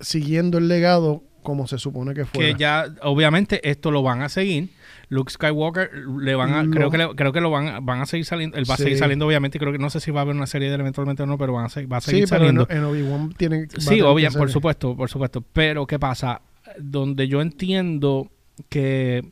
siguiendo 0.00 0.58
el 0.58 0.68
legado 0.68 1.22
como 1.44 1.68
se 1.68 1.78
supone 1.78 2.12
que 2.14 2.24
fuera. 2.24 2.52
Que 2.52 2.58
ya, 2.58 2.86
obviamente, 3.02 3.68
esto 3.70 3.92
lo 3.92 4.02
van 4.02 4.22
a 4.22 4.28
seguir. 4.28 4.70
Luke 5.10 5.30
Skywalker 5.30 5.90
le 6.18 6.34
van 6.34 6.52
a, 6.54 6.68
creo 6.68 6.90
que 6.90 6.98
le- 6.98 7.14
creo 7.14 7.32
que 7.32 7.40
lo 7.40 7.50
van, 7.50 7.68
a- 7.68 7.80
van 7.80 8.00
a 8.00 8.06
seguir 8.06 8.24
saliendo. 8.26 8.56
Él 8.56 8.68
va 8.68 8.74
a 8.74 8.78
seguir 8.78 8.98
saliendo, 8.98 9.26
obviamente. 9.26 9.58
Creo 9.60 9.70
que 9.70 9.78
no 9.78 9.90
sé 9.90 10.00
si 10.00 10.10
va 10.10 10.20
a 10.20 10.22
haber 10.22 10.34
una 10.34 10.46
serie 10.48 10.68
de 10.70 10.74
eventualmente 10.74 11.22
o 11.22 11.26
no, 11.26 11.38
pero 11.38 11.52
van 11.52 11.66
a 11.66 11.68
seguir, 11.68 11.92
va 11.92 11.98
a 11.98 12.00
sí, 12.00 12.10
seguir 12.10 12.24
pero 12.28 12.46
en, 12.48 12.56
saliendo. 12.56 12.66
en 12.70 12.84
Obi-Wan 12.84 13.32
tiene 13.36 13.68
Sí, 13.78 14.00
obvio, 14.00 14.30
por 14.32 14.50
supuesto, 14.50 14.96
por 14.96 15.08
supuesto. 15.08 15.44
Pero, 15.52 15.86
¿qué 15.86 15.98
pasa? 16.00 16.40
Donde 16.78 17.28
yo 17.28 17.40
entiendo 17.42 18.28
que 18.68 19.22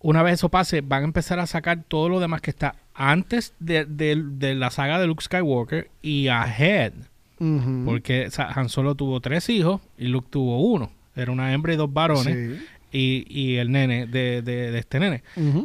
una 0.00 0.22
vez 0.22 0.34
eso 0.34 0.48
pase, 0.48 0.80
van 0.80 1.02
a 1.02 1.04
empezar 1.06 1.38
a 1.38 1.46
sacar 1.46 1.84
todo 1.86 2.08
lo 2.08 2.18
demás 2.18 2.40
que 2.40 2.50
está 2.50 2.74
antes 2.94 3.54
de, 3.60 3.84
de- 3.84 4.22
de 4.24 4.54
la 4.54 4.70
saga 4.70 4.98
de 4.98 5.06
Luke 5.06 5.22
Skywalker 5.22 5.90
y 6.02 6.28
ahead. 6.28 6.92
Porque 7.84 8.26
o 8.26 8.30
sea, 8.30 8.52
Han 8.54 8.68
Solo 8.68 8.94
tuvo 8.94 9.20
tres 9.20 9.48
hijos 9.48 9.80
y 9.98 10.06
Luke 10.06 10.28
tuvo 10.30 10.60
uno. 10.60 10.92
Era 11.14 11.32
una 11.32 11.52
hembra 11.52 11.72
y 11.74 11.76
dos 11.76 11.92
varones. 11.92 12.58
Sí. 12.58 12.66
Y, 12.94 13.24
y 13.26 13.56
el 13.56 13.72
nene 13.72 14.06
de, 14.06 14.42
de- 14.42 14.70
de 14.70 14.78
este 14.78 15.00
nene. 15.00 15.22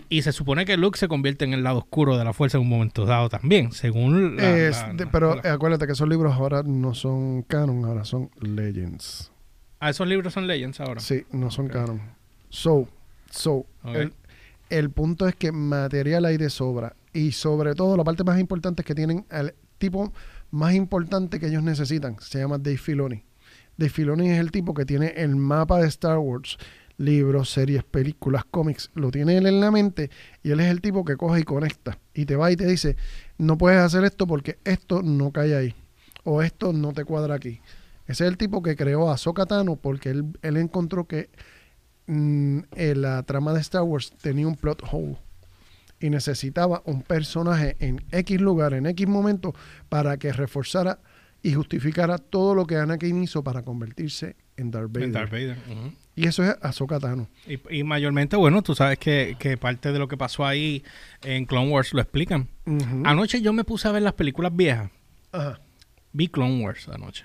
Y 0.08 0.22
se 0.22 0.32
supone 0.32 0.64
que 0.64 0.78
Luke 0.78 0.98
se 0.98 1.10
convierte 1.10 1.44
en 1.44 1.52
el 1.54 1.62
lado 1.62 1.80
oscuro 1.80 2.18
de 2.18 2.24
la 2.24 2.32
fuerza 2.32 2.58
en 2.58 2.64
un 2.64 2.70
momento 2.70 3.06
dado 3.06 3.28
también, 3.28 3.74
según 3.74 4.38
la... 4.38 4.58
Es 4.58 4.78
la- 4.82 4.94
de- 4.94 5.06
la- 5.06 5.12
pero 5.12 5.32
acuérdate 5.46 5.86
que 5.88 5.92
esos 5.92 6.08
libros 6.08 6.34
ahora 6.34 6.64
no 6.64 6.94
son 6.94 7.42
canon, 7.42 7.84
ahora 7.84 8.06
son 8.06 8.30
legends. 8.40 9.30
Ah, 9.80 9.90
esos 9.90 10.08
libros 10.08 10.34
son 10.34 10.48
Legends 10.48 10.80
ahora. 10.80 11.02
Sí, 11.02 11.26
no 11.34 11.52
son 11.52 11.68
canon. 11.68 12.02
So, 12.50 12.88
so, 13.30 13.66
el, 13.94 14.14
el 14.70 14.90
punto 14.90 15.28
es 15.28 15.36
que 15.36 15.52
material 15.52 16.24
hay 16.26 16.38
de 16.38 16.50
sobra. 16.50 16.96
Y 17.14 17.34
sobre 17.34 17.76
todo, 17.76 17.98
la 17.98 18.04
parte 18.06 18.24
más 18.24 18.40
importante 18.40 18.82
es 18.84 18.86
que 18.86 18.96
tienen 18.96 19.26
el 19.32 19.54
tipo 19.78 20.14
más 20.50 20.74
importante 20.74 21.40
que 21.40 21.48
ellos 21.48 21.62
necesitan. 21.62 22.16
Se 22.22 22.40
llama 22.40 22.58
Dave 22.58 22.78
Filoni. 22.78 23.22
Dave 23.78 23.90
Filoni 23.90 24.30
es 24.30 24.40
el 24.40 24.52
tipo 24.52 24.74
que 24.74 24.86
tiene 24.86 25.14
el 25.16 25.36
mapa 25.36 25.80
de 25.80 25.88
Star 25.88 26.18
Wars, 26.18 26.58
libros, 26.98 27.52
series, 27.52 27.84
películas, 27.84 28.44
cómics. 28.50 28.90
Lo 28.96 29.12
tiene 29.12 29.38
él 29.38 29.46
en 29.46 29.60
la 29.60 29.70
mente 29.70 30.10
y 30.44 30.52
él 30.52 30.60
es 30.60 30.68
el 30.68 30.82
tipo 30.82 31.06
que 31.06 31.16
coge 31.16 31.42
y 31.42 31.44
conecta. 31.44 32.00
Y 32.14 32.26
te 32.26 32.36
va 32.36 32.52
y 32.52 32.56
te 32.56 32.66
dice, 32.66 32.96
no 33.38 33.58
puedes 33.58 33.80
hacer 33.80 34.04
esto 34.04 34.26
porque 34.26 34.58
esto 34.64 35.04
no 35.04 35.32
cae 35.32 35.56
ahí. 35.56 35.76
O 36.24 36.42
esto 36.42 36.74
no 36.74 36.92
te 36.94 37.06
cuadra 37.06 37.36
aquí. 37.36 37.62
Ese 38.08 38.24
es 38.26 38.30
el 38.32 38.38
tipo 38.38 38.62
que 38.62 38.76
creó 38.76 39.10
a 39.10 39.14
Ahsoka 39.14 39.46
Tano 39.46 39.76
porque 39.76 40.10
él, 40.10 40.26
él 40.42 40.58
encontró 40.58 41.08
que 41.08 41.30
mm, 42.08 42.60
eh, 42.76 42.96
la 42.96 43.22
trama 43.24 43.54
de 43.54 43.62
Star 43.62 43.84
Wars 43.84 44.12
tenía 44.22 44.48
un 44.48 44.56
plot 44.56 44.82
hole 44.92 45.18
y 46.00 46.10
necesitaba 46.10 46.82
un 46.86 47.02
personaje 47.02 47.76
en 47.80 48.04
X 48.12 48.40
lugar, 48.40 48.74
en 48.74 48.86
X 48.86 49.08
momento, 49.08 49.54
para 49.90 50.18
que 50.18 50.32
reforzara 50.32 51.00
y 51.44 51.54
justificara 51.54 52.18
todo 52.18 52.56
lo 52.56 52.66
que 52.66 52.76
Anakin 52.78 53.24
hizo 53.24 53.44
para 53.44 53.64
convertirse 53.64 54.36
en 54.58 54.72
Darth 54.72 54.88
Vader. 54.92 55.04
En 55.04 55.12
Darth 55.12 55.32
Vader. 55.32 55.58
Y 56.16 56.26
eso 56.28 56.44
es 56.44 56.56
Ahsoka 56.62 57.00
Tano. 57.00 57.30
Y, 57.48 57.60
y 57.80 57.84
mayormente, 57.84 58.36
bueno, 58.36 58.62
tú 58.64 58.74
sabes 58.74 58.98
que, 58.98 59.36
que 59.40 59.56
parte 59.56 59.92
de 59.92 60.00
lo 60.00 60.08
que 60.08 60.18
pasó 60.18 60.46
ahí 60.46 60.84
en 61.24 61.46
Clone 61.46 61.70
Wars 61.72 61.94
lo 61.94 62.02
explican. 62.02 62.48
Anoche 63.06 63.42
yo 63.42 63.54
me 63.54 63.64
puse 63.64 63.88
a 63.88 63.92
ver 63.92 64.02
las 64.02 64.14
películas 64.14 64.56
viejas. 64.56 64.90
Ajá. 65.32 65.60
Vi 66.12 66.28
Clone 66.28 66.64
Wars 66.64 66.88
anoche. 66.90 67.24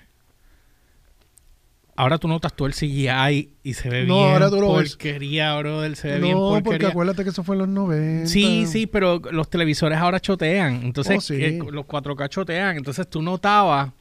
Ahora 1.95 2.17
tú 2.17 2.27
notas 2.27 2.55
todo 2.55 2.67
el 2.67 2.73
CGI 2.73 3.53
y 3.61 3.73
se 3.75 3.87
ve 3.87 4.05
No, 4.05 4.15
bien 4.17 4.29
ahora 4.33 4.49
tú 4.49 4.59
lo 4.59 4.73
ves. 4.75 4.91
porquería, 4.95 5.55
bro. 5.59 5.93
Se 5.95 6.07
ve 6.07 6.19
bien 6.19 6.35
No, 6.35 6.59
porque 6.63 6.87
acuérdate 6.87 7.23
que 7.23 7.29
eso 7.29 7.43
fue 7.43 7.53
en 7.55 7.59
los 7.59 7.67
90. 7.69 8.25
Sí, 8.27 8.65
sí, 8.65 8.87
pero 8.87 9.19
los 9.31 9.47
televisores 9.49 9.99
ahora 9.99 10.19
chotean. 10.19 10.81
Entonces, 10.83 11.17
Oh, 11.17 11.21
sí. 11.21 11.35
eh, 11.35 11.59
los 11.71 11.85
4K 11.85 12.29
chotean. 12.29 12.77
Entonces 12.77 13.07
tú 13.07 13.21
notabas 13.21 13.91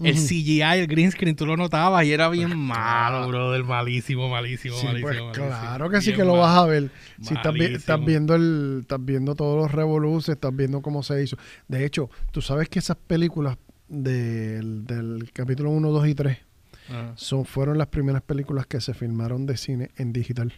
el. 0.00 0.14
CGI, 0.14 0.62
el 0.62 0.86
green 0.86 1.10
screen, 1.10 1.34
tú 1.36 1.44
lo 1.46 1.56
notabas 1.56 2.04
y 2.04 2.12
era 2.12 2.28
bien 2.28 2.56
malo, 2.56 3.26
brother. 3.28 3.64
Malísimo, 3.64 4.28
malísimo, 4.28 4.76
Sí, 4.76 4.86
malísimo. 4.86 5.08
pues 5.08 5.20
malísimo. 5.20 5.46
claro 5.48 5.90
que 5.90 6.00
sí 6.00 6.12
que 6.12 6.24
lo 6.24 6.36
vas 6.36 6.56
a 6.56 6.66
ver. 6.66 6.90
Si 7.20 7.34
estás, 7.34 7.54
estás 7.56 8.04
viendo 8.04 8.34
el, 8.34 8.78
estás 8.82 9.04
viendo 9.04 9.34
todos 9.34 9.56
los 9.60 9.72
revoluces, 9.72 10.34
estás 10.36 10.54
viendo 10.54 10.80
cómo 10.82 11.02
se 11.02 11.22
hizo. 11.22 11.36
De 11.66 11.84
hecho, 11.84 12.10
tú 12.30 12.40
sabes 12.42 12.68
que 12.68 12.78
esas 12.78 12.96
películas 12.96 13.56
del, 13.88 14.84
del 14.86 15.30
capítulo 15.32 15.70
1, 15.70 15.90
2 15.90 16.08
y 16.08 16.14
3 16.14 16.38
Ajá. 16.90 17.12
son, 17.16 17.44
fueron 17.44 17.78
las 17.78 17.88
primeras 17.88 18.22
películas 18.22 18.66
que 18.66 18.80
se 18.80 18.94
filmaron 18.94 19.46
de 19.46 19.56
cine 19.56 19.90
en 19.96 20.12
digital. 20.12 20.52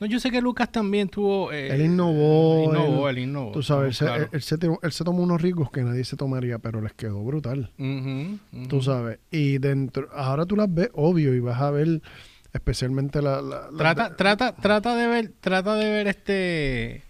No, 0.00 0.06
yo 0.06 0.20
sé 0.20 0.30
que 0.30 0.40
Lucas 0.40 0.70
también 0.70 1.08
tuvo. 1.08 1.50
eh, 1.52 1.74
Él 1.74 1.82
innovó, 1.86 2.64
Innovó, 2.64 3.08
él- 3.08 3.18
él 3.18 3.24
innovó. 3.24 3.50
Tú 3.52 3.62
sabes, 3.62 4.00
él, 4.00 4.06
claro. 4.06 4.22
él- 4.24 4.28
él 4.32 4.42
se, 4.42 4.56
él 4.82 4.92
se 4.92 5.04
tomó 5.04 5.22
unos 5.22 5.42
riesgos 5.42 5.70
que 5.72 5.82
nadie 5.82 6.04
se 6.04 6.16
tomaría, 6.16 6.58
pero 6.58 6.80
les 6.80 6.92
quedó 6.92 7.22
brutal. 7.24 7.70
Tú 8.68 8.80
sabes. 8.82 9.18
Y 9.30 9.58
dentro, 9.58 10.08
ahora 10.14 10.46
tú 10.46 10.54
las 10.56 10.72
ves, 10.72 10.90
obvio, 10.94 11.34
y 11.34 11.40
vas 11.40 11.60
a 11.60 11.70
ver 11.72 12.00
especialmente 12.52 13.20
la, 13.20 13.42
la- 13.42 13.68
Trata, 13.76 14.08
de- 14.10 14.14
trata, 14.16 14.56
trata 14.56 14.96
de 14.96 15.06
ver, 15.06 15.32
trata 15.40 15.74
de 15.74 15.90
ver 15.90 16.06
este 16.08 16.32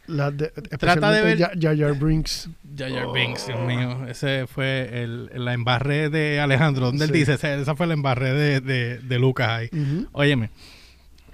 de- 0.09 0.53
trata 0.79 1.13
de 1.13 1.23
ver- 1.23 1.39
Ja- 1.39 1.53
Jar 1.77 1.95
Brinks. 1.99 2.49
Jar 2.77 3.05
Oh. 3.07 3.13
Binks, 3.13 3.47
Dios 3.47 3.61
mío. 3.67 4.07
Ese 4.09 4.47
fue 4.47 5.03
el, 5.03 5.31
la 5.35 5.53
embarré 5.55 6.11
de 6.11 6.41
Alejandro, 6.41 6.87
donde 6.87 7.05
él 7.05 7.13
dice, 7.13 7.35
esa, 7.35 7.55
esa 7.55 7.75
fue 7.77 7.87
la 7.87 7.95
embarré 7.95 8.33
de, 8.33 8.61
de, 8.61 8.99
de 8.99 9.19
Lucas 9.19 9.49
ahí. 9.49 9.69
Ujú. 9.73 10.09
Óyeme, 10.13 10.51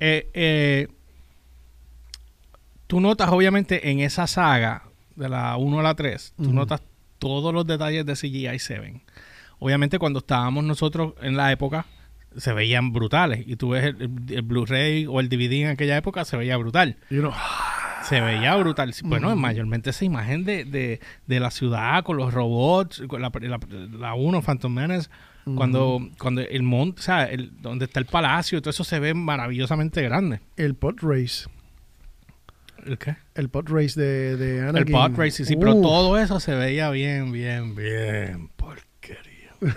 eh, 0.01 0.29
eh, 0.35 0.88
tú 2.94 3.00
notas 3.00 3.28
obviamente 3.30 3.90
en 3.90 3.98
esa 3.98 4.28
saga, 4.28 4.85
de 5.16 5.28
la 5.28 5.57
1 5.57 5.80
a 5.80 5.83
la 5.83 5.94
3, 5.96 6.35
tú 6.37 6.44
Ujú. 6.44 6.52
notas 6.52 6.80
todos 7.18 7.52
los 7.52 7.66
detalles 7.66 8.07
de 8.07 8.14
CGI 8.14 8.57
se 8.61 8.78
ven. 8.78 9.02
Obviamente 9.59 9.98
cuando 9.98 10.20
estábamos 10.20 10.62
nosotros 10.62 11.14
en 11.20 11.37
la 11.37 11.50
época, 11.50 11.87
se 12.37 12.52
veían 12.52 12.92
brutales. 12.92 13.42
Y 13.48 13.57
tú 13.57 13.70
ves 13.70 13.83
el, 13.85 14.11
el- 14.28 14.42
Blu-ray 14.42 15.07
o 15.07 15.18
el 15.18 15.28
DVD 15.28 15.62
en 15.64 15.68
aquella 15.70 15.96
época, 15.96 16.24
se 16.24 16.37
veía 16.37 16.57
brutal. 16.57 16.96
You 17.11 17.20
know, 17.22 17.33
Se 18.04 18.20
veía 18.20 18.54
brutal. 18.54 18.94
Bueno, 19.02 19.28
Ujú. 19.28 19.37
mayormente 19.38 19.90
esa 19.90 20.04
imagen 20.04 20.44
de, 20.44 20.64
de, 20.64 21.00
de 21.26 21.40
la 21.40 21.50
ciudad 21.50 22.04
con 22.04 22.16
los 22.16 22.33
robots, 22.33 23.02
con 23.09 23.22
la, 23.22 23.33
la, 23.40 23.59
la 23.98 24.14
1, 24.14 24.40
Phantom 24.42 24.72
Menace, 24.72 25.09
cuando, 25.57 26.00
cuando 26.18 26.42
el 26.42 26.62
monte, 26.62 27.00
o 27.00 27.02
sea, 27.02 27.24
el, 27.24 27.61
donde 27.61 27.87
está 27.87 27.98
el 27.98 28.07
palacio, 28.07 28.62
todo 28.62 28.70
eso 28.70 28.85
se 28.85 29.00
ve 29.00 29.14
maravillosamente 29.14 30.00
grande. 30.02 30.40
el 30.57 30.74
pod 30.76 30.94
race. 31.02 31.48
¿El 32.87 32.99
qué? 32.99 33.16
El 33.35 33.49
pod 33.49 33.68
race 33.68 33.99
de, 34.01 34.37
de 34.37 34.59
El 34.59 34.68
Anakin. 34.68 34.92
pod 34.92 35.16
race, 35.16 35.31
sí, 35.33 35.44
sí, 35.44 35.57
pero 35.57 35.81
todo 35.81 36.18
eso 36.18 36.38
se 36.40 36.55
veía 36.55 36.90
bien, 36.90 37.33
bien, 37.33 37.75
bien 37.75 38.49
porquería. 38.57 39.51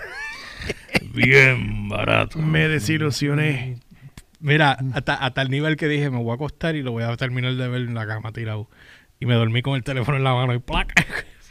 bien 1.14 1.88
barato. 1.88 2.38
Me 2.38 2.68
desilusioné. 2.68 3.78
Mira, 4.40 4.78
hasta, 4.94 5.14
hasta 5.14 5.42
el 5.42 5.50
nivel 5.50 5.76
que 5.76 5.88
dije, 5.88 6.10
me 6.10 6.18
voy 6.18 6.30
a 6.32 6.34
acostar 6.34 6.76
y 6.76 6.82
lo 6.82 6.92
voy 6.92 7.02
a 7.04 7.16
terminar 7.16 7.54
de 7.54 7.68
ver 7.68 7.82
en 7.82 7.94
la 7.94 8.06
cama 8.06 8.32
tirado. 8.32 8.68
Y 9.20 9.26
me 9.26 9.34
dormí 9.34 9.62
con 9.62 9.74
el 9.74 9.82
teléfono 9.82 10.16
en 10.16 10.24
la 10.24 10.34
mano 10.34 10.54
y 10.54 10.58
¡plac! 10.58 10.92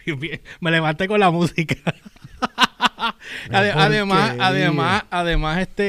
Me 0.61 0.71
levanté 0.71 1.05
con 1.09 1.19
la 1.19 1.31
música. 1.31 1.75
Ade- 3.51 3.73
además, 3.75 4.35
además, 4.39 5.03
además, 5.09 5.59
este, 5.59 5.83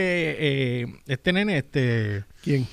eh, 0.82 0.86
este 1.06 1.32
nene, 1.32 1.58
este, 1.58 2.24
¿Quién? 2.42 2.66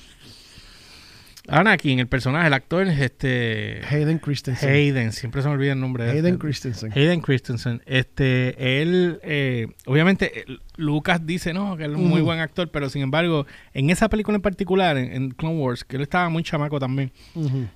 Anakin, 1.47 1.99
el 1.99 2.07
personaje, 2.07 2.47
el 2.47 2.53
actor, 2.53 2.87
este, 2.87 3.81
Hayden 3.89 4.19
Christensen. 4.19 4.69
Hayden, 4.69 5.11
siempre 5.11 5.41
se 5.41 5.47
me 5.47 5.53
olvida 5.53 5.73
el 5.73 5.79
nombre 5.79 6.05
de 6.05 6.11
Hayden 6.11 6.33
este. 6.33 6.39
Christensen. 6.39 6.91
Hayden 6.91 7.21
Christensen, 7.21 7.81
este, 7.85 8.81
él, 8.81 9.19
eh, 9.23 9.67
obviamente, 9.85 10.41
eh, 10.41 10.45
Lucas 10.77 11.25
dice, 11.25 11.53
no, 11.53 11.77
que 11.77 11.85
él 11.85 11.91
es 11.91 11.97
un 11.97 12.09
muy 12.09 12.21
buen 12.21 12.39
actor, 12.39 12.69
pero 12.71 12.89
sin 12.89 13.01
embargo, 13.01 13.45
en 13.73 13.89
esa 13.89 14.09
película 14.09 14.35
en 14.35 14.41
particular, 14.41 14.97
en, 14.97 15.11
en 15.11 15.31
Clone 15.31 15.57
Wars, 15.57 15.83
que 15.83 15.97
él 15.97 16.01
estaba 16.01 16.29
muy 16.29 16.43
chamaco 16.43 16.79
también, 16.79 17.11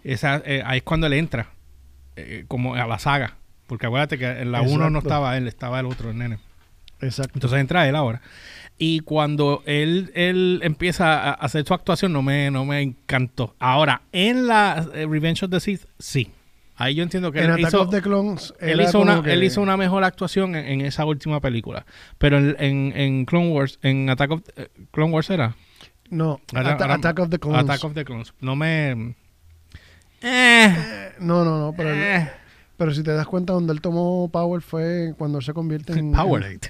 esa, 0.03 0.41
eh, 0.45 0.63
ahí 0.65 0.79
es 0.79 0.83
cuando 0.83 1.07
él 1.07 1.13
entra, 1.13 1.49
eh, 2.15 2.45
como 2.47 2.75
a 2.75 2.87
la 2.87 2.99
saga, 2.99 3.37
porque 3.67 3.85
acuérdate 3.85 4.17
que 4.17 4.25
en 4.25 4.51
la 4.51 4.61
1 4.61 4.89
no 4.89 4.99
estaba 4.99 5.37
él, 5.37 5.47
estaba 5.47 5.79
el 5.79 5.85
otro, 5.85 6.09
el 6.09 6.17
nene. 6.17 6.39
Exacto. 7.01 7.31
Entonces 7.35 7.59
entra 7.59 7.87
él 7.87 7.95
ahora. 7.95 8.21
Y 8.81 9.01
cuando 9.01 9.61
él, 9.65 10.09
él 10.15 10.61
empieza 10.63 11.19
a 11.29 11.33
hacer 11.33 11.65
su 11.67 11.73
actuación, 11.73 12.13
no 12.13 12.21
me, 12.21 12.49
no 12.49 12.63
me 12.65 12.81
encantó. 12.81 13.53
Ahora, 13.59 14.03
en 14.13 14.47
la 14.47 14.87
eh, 14.93 15.05
Revenge 15.05 15.43
of 15.43 15.51
the 15.51 15.59
Sith, 15.59 15.83
sí. 15.99 16.31
Ahí 16.77 16.95
yo 16.95 17.03
entiendo 17.03 17.29
que 17.33 17.39
en 17.39 17.45
él 17.45 17.51
Attack 17.51 17.67
hizo, 17.67 17.81
of 17.81 17.89
the 17.89 18.01
Clones. 18.01 18.53
él, 18.61 18.79
hizo 18.79 19.01
una, 19.01 19.21
que- 19.21 19.33
él 19.33 19.43
hizo 19.43 19.61
una 19.61 19.75
mejor 19.75 20.05
actuación 20.05 20.55
en, 20.55 20.65
en 20.65 20.81
esa 20.81 21.03
última 21.03 21.41
película. 21.41 21.85
Pero 22.17 22.37
en, 22.37 22.55
en, 22.57 22.93
en 22.95 23.25
Clone 23.25 23.49
Wars, 23.51 23.79
en 23.81 24.09
Attack 24.09 24.31
of 24.31 24.41
eh, 24.55 24.69
Clone 24.91 25.11
Wars 25.11 25.29
era 25.29 25.55
No, 26.09 26.39
Attack 26.53 27.19
of 27.19 27.29
the 27.29 27.37
Clones. 27.37 27.63
Attack 27.63 27.83
of 27.83 27.93
the 27.93 28.05
Clones. 28.05 28.33
No 28.39 28.55
me. 28.55 28.91
Eh, 28.91 29.15
Eh, 30.21 31.11
no, 31.19 31.43
no, 31.43 31.59
no. 31.59 31.73
Pero, 31.75 31.93
eh, 31.93 32.29
pero 32.77 32.93
si 32.93 33.03
te 33.03 33.11
das 33.11 33.27
cuenta, 33.27 33.51
donde 33.51 33.73
él 33.73 33.81
tomó 33.81 34.29
Power 34.31 34.61
fue 34.61 35.13
cuando 35.17 35.41
se 35.41 35.51
convierte 35.53 35.91
en. 35.99 36.13
Powerade. 36.13 36.61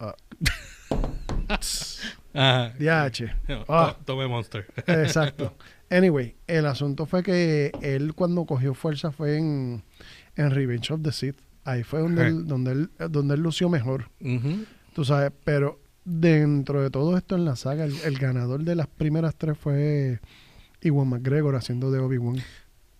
Ah. 0.00 0.14
Ajá. 2.34 2.74
DH. 2.78 3.30
Ah. 3.68 3.94
to- 3.98 4.04
Tome 4.04 4.28
Monster. 4.28 4.66
Exacto. 4.86 5.56
Anyway, 5.90 6.34
el 6.46 6.66
asunto 6.66 7.06
fue 7.06 7.22
que 7.22 7.72
él 7.82 8.14
cuando 8.14 8.44
cogió 8.44 8.74
fuerza 8.74 9.12
fue 9.12 9.38
en, 9.38 9.82
en 10.36 10.50
Revenge 10.50 10.90
of 10.92 11.02
the 11.02 11.12
Sith. 11.12 11.36
Ahí 11.64 11.82
fue 11.82 12.00
donde, 12.00 12.26
él, 12.26 12.46
donde, 12.46 12.72
él, 12.72 12.90
donde 13.10 13.34
él 13.34 13.40
lució 13.42 13.68
mejor. 13.68 14.10
Ujú. 14.20 14.64
Tú 14.94 15.04
sabes, 15.04 15.32
pero 15.44 15.80
dentro 16.04 16.82
de 16.82 16.90
todo 16.90 17.16
esto 17.16 17.34
en 17.36 17.44
la 17.44 17.56
saga, 17.56 17.84
el, 17.84 17.94
el 18.04 18.18
ganador 18.18 18.62
de 18.62 18.76
las 18.76 18.86
primeras 18.86 19.34
tres 19.36 19.58
fue 19.58 20.20
Iwan 20.82 21.08
McGregor 21.08 21.56
haciendo 21.56 21.90
de 21.90 21.98
Obi-Wan. 22.00 22.36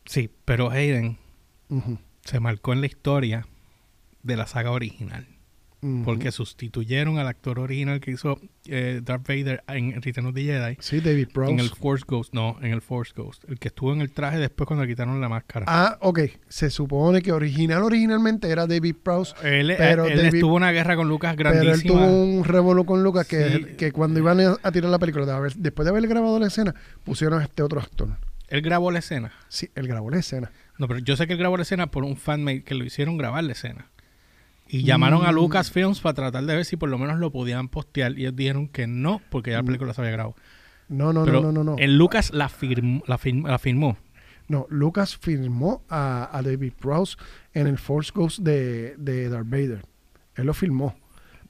Sí, 0.05 0.31
pero 0.45 0.71
Hayden 0.71 1.17
se 2.25 2.41
marcó 2.41 2.73
en 2.73 2.81
la 2.81 2.87
historia 2.87 3.47
de 4.23 4.37
la 4.37 4.47
saga 4.47 4.71
original. 4.73 5.27
Porque 6.05 6.33
sustituyeron 6.33 7.19
al 7.19 7.27
actor 7.27 7.59
original 7.59 8.01
que 8.01 8.11
hizo 8.11 8.41
eh, 8.67 9.01
Darth 9.05 9.27
Vader 9.29 9.63
en 9.69 10.01
Return 10.03 10.27
of 10.29 10.35
the 10.35 10.43
Jedi. 10.43 10.77
Sí, 10.81 11.01
David 11.01 11.29
Prowse. 11.33 11.53
En 11.53 11.61
el 11.61 11.71
Force 11.71 12.05
Ghost, 12.07 12.33
no, 12.35 12.57
en 12.63 12.73
el 12.73 12.81
Force 12.81 13.13
Ghost. 13.17 13.45
El 13.49 13.59
que 13.59 13.69
estuvo 13.69 13.93
en 13.93 14.01
el 14.01 14.11
traje 14.11 14.39
después 14.39 14.67
cuando 14.67 14.85
le 14.85 14.91
quitaron 14.91 15.21
la 15.21 15.29
máscara. 15.29 15.65
Ah, 15.69 15.99
ok. 16.01 16.21
Se 16.49 16.71
supone 16.71 17.23
que 17.23 17.33
original 17.33 17.83
originalmente 17.83 18.49
era 18.51 18.67
David 18.67 18.97
Prowse, 19.03 19.35
él 19.43 19.75
pero 19.79 20.07
él 20.07 20.17
David- 20.17 20.35
estuvo 20.35 20.57
en 20.57 20.63
una 20.63 20.73
guerra 20.73 20.97
con 20.97 21.09
Lucas 21.09 21.35
pero 21.37 21.51
él 21.51 21.61
grandísima. 21.67 21.95
tuvo 21.95 22.23
un 22.25 22.45
revolú 22.45 22.85
con 22.85 23.03
Lucas 23.03 23.27
que, 23.27 23.51
Sí. 23.51 23.65
que 23.77 23.93
cuando 23.93 24.19
iban 24.19 24.41
a, 24.41 24.57
a 24.63 24.73
tirar 24.73 24.91
la 24.91 24.99
película, 24.99 25.27
de 25.27 25.33
haber- 25.33 25.55
después 25.57 25.85
de 25.85 25.91
haber 25.91 26.07
grabado 26.09 26.39
la 26.39 26.47
escena, 26.49 26.75
pusieron 27.05 27.41
a 27.41 27.45
este 27.45 27.63
otro 27.63 27.81
actor. 27.81 28.09
Él 28.49 28.63
grabó 28.63 28.91
la 28.93 29.01
escena. 29.01 29.33
Sí, 29.49 29.69
él 29.75 29.89
grabó 29.89 30.09
la 30.11 30.19
escena. 30.19 30.53
No, 30.79 30.87
pero 30.87 31.01
yo 31.01 31.17
sé 31.17 31.27
que 31.27 31.33
él 31.33 31.39
grabó 31.39 31.57
la 31.57 31.63
escena 31.65 31.89
por 31.91 32.05
un 32.05 32.17
fanmate 32.17 32.63
que 32.63 32.75
lo 32.75 32.85
hicieron 32.85 33.17
grabar 33.17 33.43
la 33.43 33.53
escena. 33.53 33.87
Y 34.69 34.83
llamaron 34.83 35.25
a 35.25 35.31
Mm. 35.33 35.37
Lucasfilms 35.37 36.01
para 36.01 36.15
tratar 36.15 36.45
de 36.45 36.55
ver 36.57 36.65
si 36.65 36.77
por 36.77 36.89
lo 36.89 36.99
menos 36.99 37.19
lo 37.19 37.31
podían 37.31 37.69
postear. 37.69 38.19
Y 38.19 38.23
ellos 38.23 38.37
dijeron 38.37 38.69
que 38.69 38.87
no, 38.87 39.21
porque 39.31 39.51
ya 39.53 39.59
la 39.59 39.63
Mm. 39.63 39.67
película 39.67 39.95
se 39.95 40.01
había 40.01 40.13
grabado. 40.13 40.37
No, 40.89 41.13
no, 41.13 41.25
pero 41.25 41.41
no, 41.41 41.53
no, 41.53 41.65
no. 41.65 41.73
No, 41.73 41.79
el 41.79 41.97
Lucas 41.99 42.33
la, 42.33 42.49
firmó, 42.49 43.03
la, 43.07 43.19
firm- 43.19 43.47
la 43.47 43.59
firmó. 43.59 43.97
no 44.49 44.67
Lucas 44.71 45.17
firmó 45.17 45.83
a, 45.89 46.29
a 46.37 46.43
David 46.43 46.73
Prowse 46.81 47.17
en 47.55 47.67
el 47.67 47.79
Force 47.79 48.13
Ghost 48.15 48.39
de, 48.41 48.95
de 48.97 49.29
Darth 49.29 49.49
Vader. 49.49 49.83
Él 50.37 50.47
lo 50.47 50.55
firmó. 50.55 50.95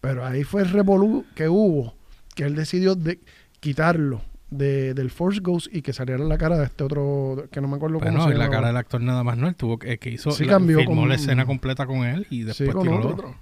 Pero 0.00 0.24
ahí 0.24 0.44
fue 0.44 0.62
el 0.62 0.70
revolú 0.70 1.24
que 1.34 1.48
hubo, 1.48 1.94
que 2.34 2.44
él 2.44 2.54
decidió 2.54 2.94
de 2.94 3.20
quitarlo 3.60 4.22
de, 4.50 4.94
del 4.94 5.10
Force 5.10 5.40
Ghost 5.40 5.68
y 5.74 5.82
que 5.82 5.92
saliera 5.92 6.22
la 6.24 6.38
cara 6.38 6.56
de 6.58 6.64
este 6.66 6.84
otro, 6.84 7.48
que 7.50 7.60
no 7.60 7.68
me 7.68 7.76
acuerdo 7.76 7.98
cómo 7.98 8.10
Bueno, 8.10 8.24
se 8.28 8.34
y 8.34 8.38
la 8.38 8.44
llama. 8.44 8.54
cara 8.56 8.66
del 8.68 8.76
actor 8.76 9.00
nada 9.00 9.24
más 9.24 9.36
no. 9.36 9.48
Él 9.48 9.54
tuvo 9.56 9.78
que, 9.78 9.98
que 9.98 10.10
hizo. 10.10 10.30
Sí, 10.30 10.44
la- 10.44 10.52
cambió 10.52 10.78
Filmó 10.78 11.00
con- 11.02 11.08
la 11.08 11.14
escena 11.16 11.44
completa 11.46 11.86
con 11.86 12.04
él 12.04 12.26
y 12.30 12.42
después 12.44 12.70
con 12.70 12.82
tiró 12.84 13.08
otro. 13.08 13.34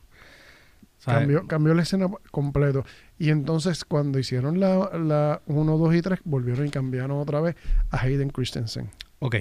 Cambió, 1.04 1.46
cambió 1.46 1.74
la 1.74 1.82
escena 1.82 2.06
completo. 2.30 2.84
Y 3.18 3.28
entonces 3.28 3.84
cuando 3.84 4.18
hicieron 4.18 4.58
la, 4.58 4.90
la 4.98 5.42
1, 5.46 5.76
2 5.76 5.94
y 5.96 6.00
3, 6.00 6.20
volvieron 6.24 6.66
y 6.66 6.70
cambiaron 6.70 7.18
otra 7.18 7.42
vez 7.42 7.56
a 7.90 7.98
Hayden 8.00 8.30
Christensen. 8.30 8.88
Ok. 9.18 9.36